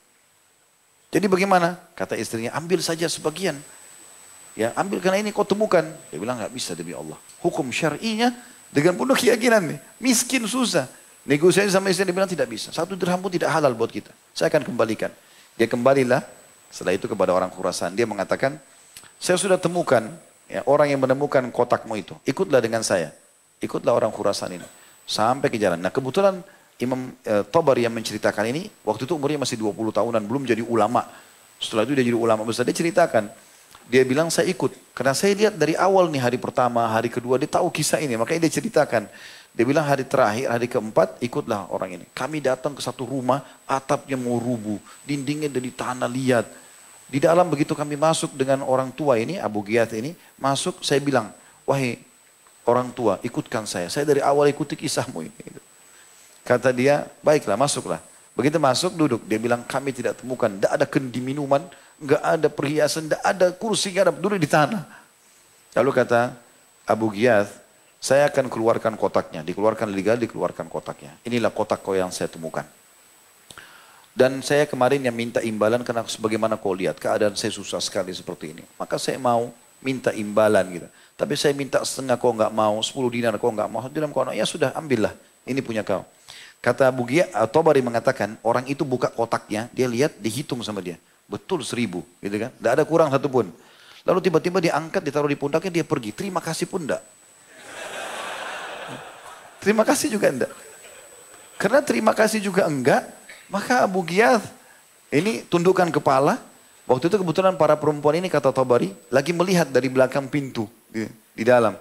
Jadi 1.08 1.26
bagaimana? 1.32 1.80
Kata 1.96 2.20
istrinya, 2.20 2.52
ambil 2.56 2.84
saja 2.84 3.08
sebagian. 3.08 3.56
Ya, 4.58 4.74
ambil 4.74 5.00
karena 5.00 5.22
ini 5.22 5.30
kau 5.32 5.46
temukan. 5.48 5.86
Dia 6.12 6.18
bilang 6.20 6.42
nggak 6.42 6.52
bisa 6.52 6.74
demi 6.74 6.92
Allah. 6.92 7.16
Hukum 7.40 7.70
syar'inya 7.70 8.34
dengan 8.74 8.98
penuh 8.98 9.16
keyakinan 9.16 9.76
nih. 9.76 9.80
Miskin 10.02 10.44
susah. 10.50 10.90
Negosiasi 11.28 11.70
sama 11.72 11.92
istri 11.92 12.08
dia 12.08 12.16
bilang 12.16 12.28
tidak 12.28 12.48
bisa. 12.48 12.72
Satu 12.72 12.96
dirham 12.96 13.20
pun 13.20 13.30
tidak 13.30 13.52
halal 13.52 13.76
buat 13.76 13.92
kita. 13.92 14.10
Saya 14.34 14.48
akan 14.50 14.64
kembalikan. 14.64 15.12
Dia 15.60 15.68
kembalilah 15.68 16.24
setelah 16.72 16.96
itu 16.96 17.06
kepada 17.06 17.36
orang 17.36 17.52
Khurasan. 17.52 17.94
Dia 17.94 18.08
mengatakan, 18.08 18.58
saya 19.20 19.36
sudah 19.36 19.60
temukan 19.60 20.08
ya, 20.48 20.64
orang 20.66 20.90
yang 20.92 21.04
menemukan 21.04 21.44
kotakmu 21.52 22.00
itu. 22.00 22.16
Ikutlah 22.24 22.64
dengan 22.64 22.82
saya. 22.82 23.12
Ikutlah 23.60 23.94
orang 23.94 24.10
Khurasan 24.10 24.56
ini. 24.56 24.68
Sampai 25.08 25.52
ke 25.52 25.60
jalan. 25.60 25.80
Nah 25.80 25.92
kebetulan 25.92 26.44
Imam 26.78 27.10
e, 27.26 27.34
Tabari 27.50 27.86
yang 27.86 27.94
menceritakan 27.94 28.46
ini, 28.54 28.70
waktu 28.86 29.10
itu 29.10 29.14
umurnya 29.18 29.42
masih 29.42 29.58
20 29.58 29.74
tahunan, 29.90 30.22
belum 30.22 30.46
jadi 30.46 30.62
ulama. 30.62 31.10
Setelah 31.58 31.90
itu 31.90 31.98
dia 31.98 32.06
jadi 32.06 32.18
ulama 32.18 32.46
besar. 32.46 32.70
Dia 32.70 32.78
ceritakan, 32.78 33.34
Dia 33.88 34.04
bilang 34.04 34.28
saya 34.28 34.52
ikut. 34.52 34.76
Karena 34.92 35.16
saya 35.16 35.32
lihat 35.32 35.56
dari 35.56 35.74
awal 35.74 36.12
nih 36.12 36.20
hari 36.20 36.38
pertama, 36.38 36.84
hari 36.92 37.08
kedua 37.08 37.40
dia 37.40 37.48
tahu 37.48 37.72
kisah 37.72 38.04
ini. 38.04 38.20
Makanya 38.20 38.46
dia 38.46 38.60
ceritakan. 38.60 39.08
Dia 39.56 39.66
bilang 39.66 39.88
hari 39.88 40.04
terakhir, 40.04 40.52
hari 40.54 40.68
keempat 40.68 41.18
ikutlah 41.24 41.72
orang 41.72 41.98
ini. 41.98 42.06
Kami 42.12 42.44
datang 42.44 42.76
ke 42.76 42.82
satu 42.84 43.08
rumah, 43.08 43.42
atapnya 43.64 44.20
mau 44.20 44.38
rubuh. 44.38 44.78
Dindingnya 45.08 45.48
dari 45.50 45.72
tanah 45.72 46.06
liat. 46.06 46.46
Di 47.08 47.24
dalam 47.24 47.48
begitu 47.48 47.72
kami 47.72 47.96
masuk 47.96 48.36
dengan 48.36 48.62
orang 48.68 48.92
tua 48.92 49.16
ini, 49.18 49.40
Abu 49.40 49.64
Giyat 49.64 49.96
ini. 49.96 50.14
Masuk 50.36 50.84
saya 50.84 51.00
bilang, 51.00 51.32
wahai 51.64 51.98
orang 52.68 52.92
tua 52.92 53.18
ikutkan 53.24 53.64
saya. 53.64 53.88
Saya 53.88 54.04
dari 54.04 54.20
awal 54.20 54.52
ikuti 54.52 54.76
kisahmu 54.76 55.24
ini. 55.24 55.42
Kata 56.48 56.72
dia, 56.72 57.04
baiklah 57.20 57.60
masuklah. 57.60 58.00
Begitu 58.32 58.56
masuk 58.56 58.96
duduk, 58.96 59.20
dia 59.28 59.36
bilang 59.36 59.68
kami 59.68 59.92
tidak 59.92 60.24
temukan, 60.24 60.48
tidak 60.48 60.72
ada 60.72 60.86
kendi 60.88 61.20
minuman, 61.20 61.60
nggak 62.00 62.22
ada 62.24 62.48
perhiasan, 62.48 63.12
nggak 63.12 63.24
ada 63.26 63.48
kursi, 63.52 63.92
nggak 63.92 64.06
ada 64.08 64.14
duduk 64.16 64.40
di 64.40 64.48
tanah. 64.48 64.88
Lalu 65.76 65.92
kata 65.92 66.32
Abu 66.88 67.12
Giyath, 67.12 67.52
saya 68.00 68.30
akan 68.32 68.48
keluarkan 68.48 68.96
kotaknya, 68.96 69.44
dikeluarkan 69.44 69.92
legal, 69.92 70.16
dikeluarkan 70.16 70.72
kotaknya. 70.72 71.20
Inilah 71.28 71.52
kotak 71.52 71.84
kau 71.84 71.98
yang 71.98 72.14
saya 72.16 72.32
temukan. 72.32 72.64
Dan 74.16 74.40
saya 74.40 74.66
kemarin 74.66 75.04
yang 75.04 75.14
minta 75.14 75.44
imbalan 75.44 75.84
karena 75.84 76.02
sebagaimana 76.08 76.56
kau 76.56 76.74
lihat 76.74 76.98
keadaan 76.98 77.36
saya 77.36 77.52
susah 77.52 77.84
sekali 77.84 78.16
seperti 78.16 78.56
ini. 78.56 78.64
Maka 78.80 78.96
saya 78.96 79.20
mau 79.20 79.52
minta 79.84 80.16
imbalan 80.16 80.66
gitu. 80.74 80.88
Tapi 81.18 81.34
saya 81.38 81.54
minta 81.58 81.82
setengah 81.84 82.18
kau 82.18 82.34
nggak 82.34 82.54
mau, 82.54 82.78
sepuluh 82.86 83.12
dinar 83.12 83.36
kau 83.38 83.52
nggak 83.52 83.70
mau. 83.70 83.84
Dalam 83.90 84.14
kau 84.14 84.26
ya 84.30 84.46
sudah 84.46 84.74
ambillah, 84.78 85.14
ini 85.46 85.62
punya 85.62 85.82
kau. 85.86 86.06
Kata 86.58 86.90
Abu 86.90 87.06
Giyah, 87.08 87.30
Tobari 87.48 87.80
mengatakan, 87.80 88.36
orang 88.42 88.66
itu 88.68 88.82
buka 88.84 89.08
kotaknya, 89.14 89.70
dia 89.72 89.86
lihat, 89.86 90.18
dihitung 90.18 90.60
sama 90.66 90.82
dia. 90.82 90.98
Betul 91.30 91.62
seribu, 91.62 92.02
gitu 92.20 92.36
kan. 92.48 92.52
Tidak 92.52 92.72
ada 92.72 92.84
kurang 92.84 93.14
satu 93.14 93.30
pun. 93.30 93.48
Lalu 94.08 94.20
tiba-tiba 94.24 94.58
dia 94.64 94.74
angkat, 94.76 95.04
ditaruh 95.04 95.30
di 95.30 95.38
pundaknya, 95.38 95.82
dia 95.82 95.86
pergi. 95.86 96.12
Terima 96.16 96.42
kasih 96.42 96.66
pun 96.66 96.88
enggak. 96.88 97.04
Terima 99.62 99.84
kasih 99.84 100.08
juga 100.14 100.28
enggak. 100.32 100.52
Karena 101.58 101.80
terima 101.82 102.14
kasih 102.14 102.40
juga 102.40 102.70
enggak, 102.70 103.04
maka 103.50 103.84
Abu 103.84 104.06
Giyah 104.06 104.40
ini 105.10 105.44
tundukkan 105.48 105.90
kepala. 105.90 106.38
Waktu 106.88 107.12
itu 107.12 107.20
kebetulan 107.20 107.60
para 107.60 107.76
perempuan 107.76 108.16
ini 108.16 108.32
kata 108.32 108.56
Tabari 108.56 108.96
lagi 109.12 109.36
melihat 109.36 109.68
dari 109.68 109.92
belakang 109.92 110.32
pintu 110.32 110.72
di, 110.88 111.04
di 111.36 111.44
dalam. 111.44 111.76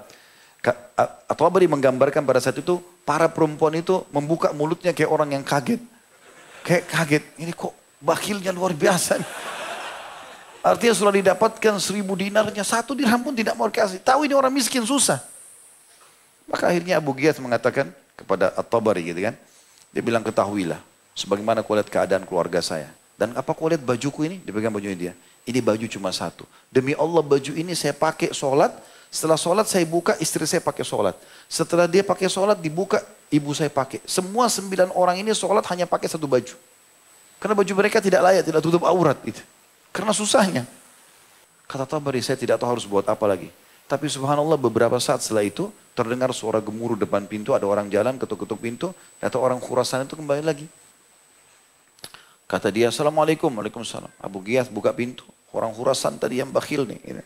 Tabari 1.36 1.68
menggambarkan 1.68 2.24
pada 2.24 2.40
saat 2.40 2.56
itu 2.56 2.80
para 3.04 3.28
perempuan 3.28 3.76
itu 3.76 4.02
membuka 4.10 4.50
mulutnya 4.56 4.90
kayak 4.96 5.10
orang 5.12 5.36
yang 5.36 5.44
kaget. 5.44 5.78
Kayak 6.66 6.84
kaget, 6.90 7.24
ini 7.38 7.52
kok 7.54 7.70
bakilnya 8.02 8.50
luar 8.50 8.74
biasa. 8.74 9.20
Artinya 10.66 10.94
sudah 10.98 11.14
didapatkan 11.14 11.78
seribu 11.78 12.18
dinarnya, 12.18 12.66
satu 12.66 12.98
dirham 12.98 13.22
pun 13.22 13.30
tidak 13.30 13.54
mau 13.54 13.70
kasih. 13.70 14.02
Tahu 14.02 14.26
ini 14.26 14.34
orang 14.34 14.50
miskin 14.50 14.82
susah. 14.82 15.22
Maka 16.50 16.74
akhirnya 16.74 16.98
Abu 16.98 17.14
Giyas 17.14 17.38
mengatakan 17.38 17.94
kepada 18.18 18.50
At-Tabari 18.58 19.06
gitu 19.06 19.22
kan. 19.22 19.38
Dia 19.94 20.02
bilang 20.02 20.26
ketahuilah, 20.26 20.82
sebagaimana 21.14 21.62
kau 21.62 21.78
lihat 21.78 21.86
keadaan 21.86 22.26
keluarga 22.26 22.58
saya. 22.58 22.90
Dan 23.14 23.32
apa 23.38 23.54
kau 23.54 23.70
lihat 23.70 23.86
bajuku 23.86 24.26
ini? 24.26 24.36
Dia 24.42 24.50
pegang 24.50 24.74
bajunya 24.74 24.98
dia. 24.98 25.12
Ini 25.46 25.62
baju 25.62 25.86
cuma 25.86 26.10
satu. 26.10 26.42
Demi 26.66 26.98
Allah 26.98 27.22
baju 27.22 27.52
ini 27.54 27.72
saya 27.78 27.94
pakai 27.94 28.34
sholat, 28.34 28.74
setelah 29.10 29.38
sholat 29.38 29.66
saya 29.70 29.86
buka, 29.86 30.18
istri 30.18 30.44
saya 30.44 30.60
pakai 30.60 30.82
sholat. 30.82 31.14
Setelah 31.46 31.86
dia 31.86 32.02
pakai 32.02 32.26
sholat, 32.26 32.58
dibuka, 32.58 33.00
ibu 33.30 33.54
saya 33.54 33.70
pakai. 33.70 34.02
Semua 34.04 34.50
sembilan 34.50 34.92
orang 34.92 35.22
ini 35.22 35.30
sholat 35.32 35.64
hanya 35.72 35.86
pakai 35.86 36.10
satu 36.10 36.26
baju. 36.26 36.54
Karena 37.40 37.54
baju 37.54 37.72
mereka 37.76 38.02
tidak 38.02 38.20
layak, 38.24 38.42
tidak 38.44 38.60
tutup 38.64 38.82
aurat. 38.84 39.16
Itu. 39.22 39.40
Karena 39.94 40.12
susahnya. 40.12 40.66
Kata 41.66 41.86
Tabari, 41.86 42.22
saya 42.22 42.38
tidak 42.38 42.62
tahu 42.62 42.78
harus 42.78 42.86
buat 42.86 43.06
apa 43.06 43.26
lagi. 43.26 43.50
Tapi 43.86 44.10
subhanallah 44.10 44.58
beberapa 44.58 44.98
saat 44.98 45.22
setelah 45.22 45.46
itu, 45.46 45.70
terdengar 45.94 46.34
suara 46.34 46.58
gemuruh 46.58 46.98
depan 46.98 47.22
pintu, 47.26 47.54
ada 47.54 47.66
orang 47.70 47.86
jalan, 47.86 48.18
ketuk-ketuk 48.18 48.58
pintu, 48.58 48.90
atau 49.22 49.38
orang 49.38 49.62
Khurasan 49.62 50.06
itu 50.06 50.18
kembali 50.18 50.42
lagi. 50.42 50.66
Kata 52.46 52.70
dia, 52.70 52.90
Assalamualaikum, 52.90 53.50
Waalaikumsalam. 53.50 54.10
Abu 54.22 54.42
Giyas 54.42 54.70
buka 54.70 54.90
pintu. 54.94 55.26
Orang 55.54 55.74
Khurasan 55.74 56.18
tadi 56.18 56.38
yang 56.42 56.50
bakhil 56.50 56.86
nih. 56.86 57.22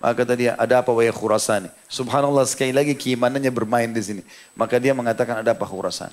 Maka 0.00 0.24
kata 0.24 0.32
dia, 0.32 0.56
ada 0.56 0.80
apa 0.80 0.88
wahai 0.96 1.12
Khurasan? 1.12 1.68
Subhanallah 1.84 2.48
sekali 2.48 2.72
lagi 2.72 2.96
keimanannya 2.96 3.52
bermain 3.52 3.92
di 3.92 4.00
sini. 4.00 4.22
Maka 4.56 4.80
dia 4.80 4.96
mengatakan, 4.96 5.44
ada 5.44 5.52
apa 5.52 5.68
Khurasan? 5.68 6.08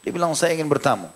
Dia 0.00 0.10
bilang, 0.10 0.32
saya 0.32 0.56
ingin 0.56 0.64
bertamu. 0.64 1.12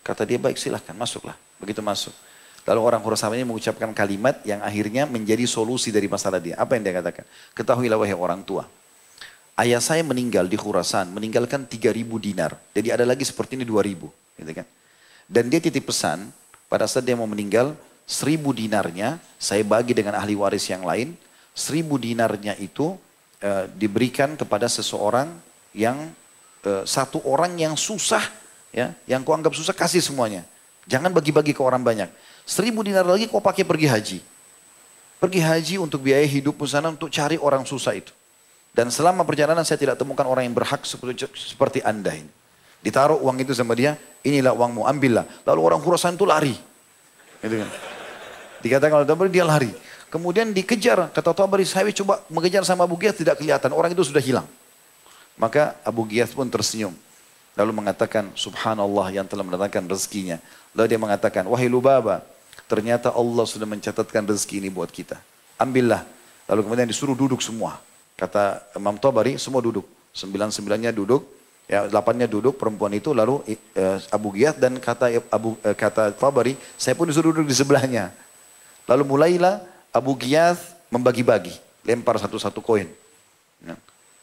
Kata 0.00 0.24
dia, 0.24 0.40
baik 0.40 0.56
silahkan, 0.56 0.96
masuklah. 0.96 1.36
Begitu 1.60 1.84
masuk. 1.84 2.16
Lalu 2.64 2.80
orang 2.80 3.04
Khurasan 3.04 3.36
ini 3.36 3.44
mengucapkan 3.44 3.92
kalimat 3.92 4.40
yang 4.48 4.64
akhirnya 4.64 5.04
menjadi 5.04 5.44
solusi 5.44 5.92
dari 5.92 6.08
masalah 6.08 6.40
dia. 6.40 6.56
Apa 6.56 6.80
yang 6.80 6.88
dia 6.88 6.96
katakan? 6.96 7.28
Ketahuilah 7.52 8.00
wahai 8.00 8.16
orang 8.16 8.40
tua. 8.40 8.64
Ayah 9.52 9.84
saya 9.84 10.00
meninggal 10.00 10.48
di 10.48 10.56
Khurasan, 10.56 11.12
meninggalkan 11.12 11.68
3000 11.68 12.08
dinar. 12.16 12.56
Jadi 12.72 12.88
ada 12.88 13.04
lagi 13.04 13.28
seperti 13.28 13.60
ini 13.60 13.68
2000. 13.68 14.08
Gitu 14.40 14.52
kan? 14.56 14.66
Dan 15.28 15.52
dia 15.52 15.60
titip 15.60 15.92
pesan, 15.92 16.32
pada 16.72 16.88
saat 16.88 17.04
dia 17.04 17.12
mau 17.12 17.28
meninggal, 17.28 17.76
seribu 18.12 18.52
dinarnya 18.52 19.16
saya 19.40 19.64
bagi 19.64 19.96
dengan 19.96 20.20
ahli 20.20 20.36
waris 20.36 20.68
yang 20.68 20.84
lain. 20.84 21.16
Seribu 21.56 21.96
dinarnya 21.96 22.52
itu 22.60 22.92
e, 23.40 23.72
diberikan 23.72 24.36
kepada 24.36 24.68
seseorang 24.68 25.32
yang 25.72 26.12
e, 26.60 26.84
satu 26.84 27.24
orang 27.24 27.56
yang 27.56 27.72
susah, 27.72 28.20
ya, 28.68 28.92
yang 29.08 29.24
kau 29.24 29.32
anggap 29.32 29.56
susah 29.56 29.72
kasih 29.72 30.04
semuanya. 30.04 30.44
Jangan 30.84 31.08
bagi-bagi 31.08 31.56
ke 31.56 31.64
orang 31.64 31.80
banyak. 31.80 32.12
Seribu 32.44 32.84
dinar 32.84 33.08
lagi 33.08 33.32
kau 33.32 33.40
pakai 33.40 33.64
pergi 33.64 33.88
haji. 33.88 34.18
Pergi 35.16 35.40
haji 35.40 35.74
untuk 35.80 36.04
biaya 36.04 36.26
hidup 36.26 36.60
sana 36.68 36.92
untuk 36.92 37.08
cari 37.08 37.40
orang 37.40 37.64
susah 37.64 37.96
itu. 37.96 38.12
Dan 38.72 38.88
selama 38.88 39.22
perjalanan 39.22 39.62
saya 39.62 39.76
tidak 39.76 40.00
temukan 40.00 40.24
orang 40.24 40.48
yang 40.48 40.56
berhak 40.56 40.82
seperti, 40.88 41.28
seperti 41.36 41.78
anda 41.84 42.12
ini. 42.16 42.28
Ditaruh 42.82 43.20
uang 43.20 43.38
itu 43.38 43.54
sama 43.54 43.78
dia, 43.78 43.94
inilah 44.26 44.50
uangmu, 44.56 44.82
ambillah. 44.88 45.22
Lalu 45.46 45.60
orang 45.62 45.78
Khurasan 45.78 46.18
itu 46.18 46.26
lari. 46.26 46.56
Gitu 47.44 47.62
kan. 47.62 47.91
Dikatakan 48.62 49.02
oleh 49.02 49.08
Tabari 49.08 49.30
dia 49.34 49.42
lari. 49.42 49.74
Kemudian 50.08 50.54
dikejar, 50.54 51.10
kata 51.10 51.34
Tabari 51.34 51.66
saya 51.66 51.90
coba 51.90 52.22
mengejar 52.30 52.62
sama 52.62 52.86
Abu 52.86 52.94
Giyas 53.00 53.18
tidak 53.18 53.42
kelihatan, 53.42 53.74
orang 53.74 53.90
itu 53.90 54.06
sudah 54.06 54.22
hilang. 54.22 54.46
Maka 55.34 55.74
Abu 55.82 56.06
Giyas 56.06 56.30
pun 56.30 56.46
tersenyum. 56.46 56.94
Lalu 57.52 57.72
mengatakan, 57.84 58.32
subhanallah 58.32 59.12
yang 59.12 59.26
telah 59.28 59.44
mendatangkan 59.44 59.84
rezekinya. 59.90 60.40
Lalu 60.72 60.86
dia 60.88 61.00
mengatakan, 61.00 61.44
wahai 61.44 61.68
Lubaba, 61.68 62.24
ternyata 62.64 63.12
Allah 63.12 63.44
sudah 63.44 63.68
mencatatkan 63.68 64.24
rezeki 64.24 64.64
ini 64.64 64.68
buat 64.72 64.88
kita. 64.88 65.20
Ambillah. 65.60 66.04
Lalu 66.48 66.60
kemudian 66.64 66.88
disuruh 66.88 67.16
duduk 67.16 67.44
semua. 67.44 67.80
Kata 68.16 68.62
Imam 68.76 68.96
Tabari, 68.96 69.36
semua 69.36 69.60
duduk. 69.60 69.84
Sembilan-sembilannya 70.12 70.92
duduk, 70.92 71.24
ya 71.68 71.88
delapannya 71.88 72.28
duduk 72.28 72.60
perempuan 72.60 72.92
itu 72.92 73.16
lalu 73.16 73.40
uh, 73.48 73.98
Abu 74.12 74.36
Giyas 74.36 74.60
dan 74.60 74.76
kata 74.76 75.08
Abu 75.32 75.56
uh, 75.64 75.72
kata 75.72 76.12
Tabari, 76.12 76.52
saya 76.76 76.92
pun 76.92 77.08
disuruh 77.08 77.32
duduk 77.32 77.48
di 77.48 77.56
sebelahnya. 77.56 78.12
Lalu 78.92 79.08
mulailah 79.08 79.64
Abu 79.88 80.12
Giyas 80.20 80.76
membagi-bagi, 80.92 81.56
lempar 81.80 82.20
satu-satu 82.20 82.60
koin. 82.60 82.92
Ya. 83.64 83.72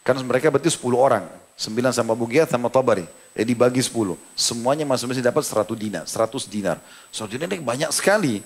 Kan 0.05 0.21
mereka 0.21 0.53
berarti 0.53 0.69
10 0.69 0.93
orang, 0.93 1.25
9 1.57 1.89
sama 1.89 2.13
Abu 2.13 2.29
Giyas 2.29 2.53
sama 2.53 2.69
Tabari. 2.69 3.09
Jadi 3.33 3.57
bagi 3.57 3.81
10. 3.81 4.13
Semuanya 4.37 4.85
masing-masing 4.85 5.25
dapat 5.25 5.41
100 5.41 5.73
dinar, 5.73 6.05
100 6.05 6.45
dinar. 6.45 6.77
100 7.09 7.33
dinar 7.33 7.49
ini 7.49 7.65
banyak 7.65 7.89
sekali. 7.89 8.45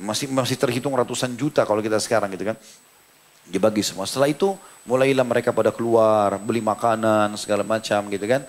Masih 0.00 0.32
masih 0.32 0.56
terhitung 0.56 0.96
ratusan 0.96 1.36
juta 1.36 1.68
kalau 1.68 1.84
kita 1.84 2.00
sekarang 2.00 2.32
gitu 2.32 2.48
kan. 2.48 2.56
Dibagi 3.44 3.84
semua. 3.84 4.08
Setelah 4.08 4.32
itu 4.32 4.56
mulailah 4.88 5.26
mereka 5.28 5.52
pada 5.52 5.68
keluar, 5.68 6.40
beli 6.40 6.64
makanan 6.64 7.36
segala 7.36 7.60
macam 7.60 8.08
gitu 8.08 8.24
kan. 8.24 8.40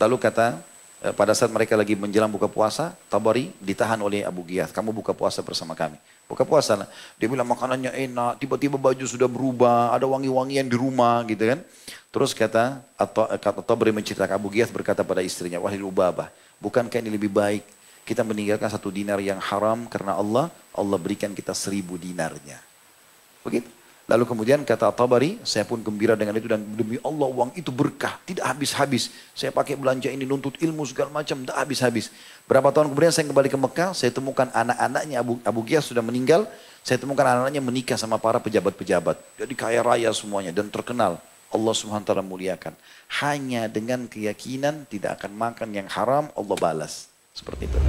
Lalu 0.00 0.16
kata 0.16 0.64
Eh, 0.98 1.14
pada 1.14 1.30
saat 1.30 1.46
mereka 1.54 1.78
lagi 1.78 1.94
menjelang 1.94 2.26
buka 2.26 2.50
puasa, 2.50 2.90
Tabari 3.06 3.54
ditahan 3.62 4.02
oleh 4.02 4.26
Abu 4.26 4.42
Giyas. 4.42 4.74
Kamu 4.74 4.90
buka 4.90 5.14
puasa 5.14 5.38
bersama 5.46 5.78
kami. 5.78 5.94
Buka 6.28 6.44
puasa 6.44 6.76
lah. 6.76 6.88
Dia 7.16 7.24
bilang 7.24 7.48
makanannya 7.48 7.88
enak, 7.88 8.36
tiba-tiba 8.36 8.76
baju 8.76 9.04
sudah 9.08 9.24
berubah, 9.24 9.96
ada 9.96 10.04
wangi-wangian 10.04 10.68
di 10.68 10.76
rumah 10.76 11.24
gitu 11.24 11.40
kan. 11.40 11.64
Terus 12.12 12.36
kata 12.36 12.84
atau 13.00 13.24
kata 13.24 13.64
Tabari 13.64 13.96
menceritakan 13.96 14.36
Abu 14.36 14.52
Giyas 14.52 14.68
berkata 14.68 15.00
pada 15.00 15.24
istrinya, 15.24 15.56
wahai 15.56 15.80
Lubabah, 15.80 16.28
bukankah 16.60 17.00
ini 17.00 17.08
lebih 17.16 17.32
baik 17.32 17.64
kita 18.04 18.24
meninggalkan 18.24 18.72
satu 18.72 18.88
dinar 18.88 19.20
yang 19.20 19.36
haram 19.36 19.84
karena 19.88 20.16
Allah, 20.16 20.48
Allah 20.72 20.96
berikan 21.00 21.32
kita 21.36 21.52
seribu 21.52 22.00
dinarnya. 22.00 22.56
Begitu. 23.44 23.77
Lalu 24.08 24.24
kemudian 24.24 24.64
kata 24.64 24.88
Tabari, 24.96 25.36
saya 25.44 25.68
pun 25.68 25.84
gembira 25.84 26.16
dengan 26.16 26.32
itu 26.32 26.48
dan 26.48 26.64
demi 26.64 26.96
Allah 27.04 27.28
uang 27.28 27.52
itu 27.52 27.68
berkah, 27.68 28.16
tidak 28.24 28.48
habis-habis. 28.48 29.12
Saya 29.36 29.52
pakai 29.52 29.76
belanja 29.76 30.08
ini 30.08 30.24
nuntut 30.24 30.56
ilmu 30.64 30.80
segala 30.88 31.12
macam, 31.12 31.44
tidak 31.44 31.60
habis-habis. 31.60 32.08
Berapa 32.48 32.72
tahun 32.72 32.88
kemudian 32.88 33.12
saya 33.12 33.28
kembali 33.28 33.52
ke 33.52 33.60
Mekah, 33.60 33.92
saya 33.92 34.08
temukan 34.08 34.48
anak-anaknya 34.48 35.20
Abu, 35.20 35.36
Abu 35.44 35.60
Giyas 35.68 35.92
sudah 35.92 36.00
meninggal, 36.00 36.48
saya 36.80 36.96
temukan 36.96 37.20
anak-anaknya 37.20 37.60
menikah 37.60 38.00
sama 38.00 38.16
para 38.16 38.40
pejabat-pejabat. 38.40 39.20
Jadi 39.44 39.52
kaya 39.52 39.84
raya 39.84 40.08
semuanya 40.16 40.56
dan 40.56 40.72
terkenal. 40.72 41.20
Allah 41.52 41.74
ta'ala 41.76 42.24
muliakan. 42.24 42.72
Hanya 43.20 43.68
dengan 43.68 44.08
keyakinan 44.08 44.88
tidak 44.88 45.20
akan 45.20 45.36
makan 45.36 45.68
yang 45.76 45.88
haram, 45.92 46.32
Allah 46.32 46.56
balas. 46.56 47.12
Seperti 47.36 47.68
itu. 47.68 47.80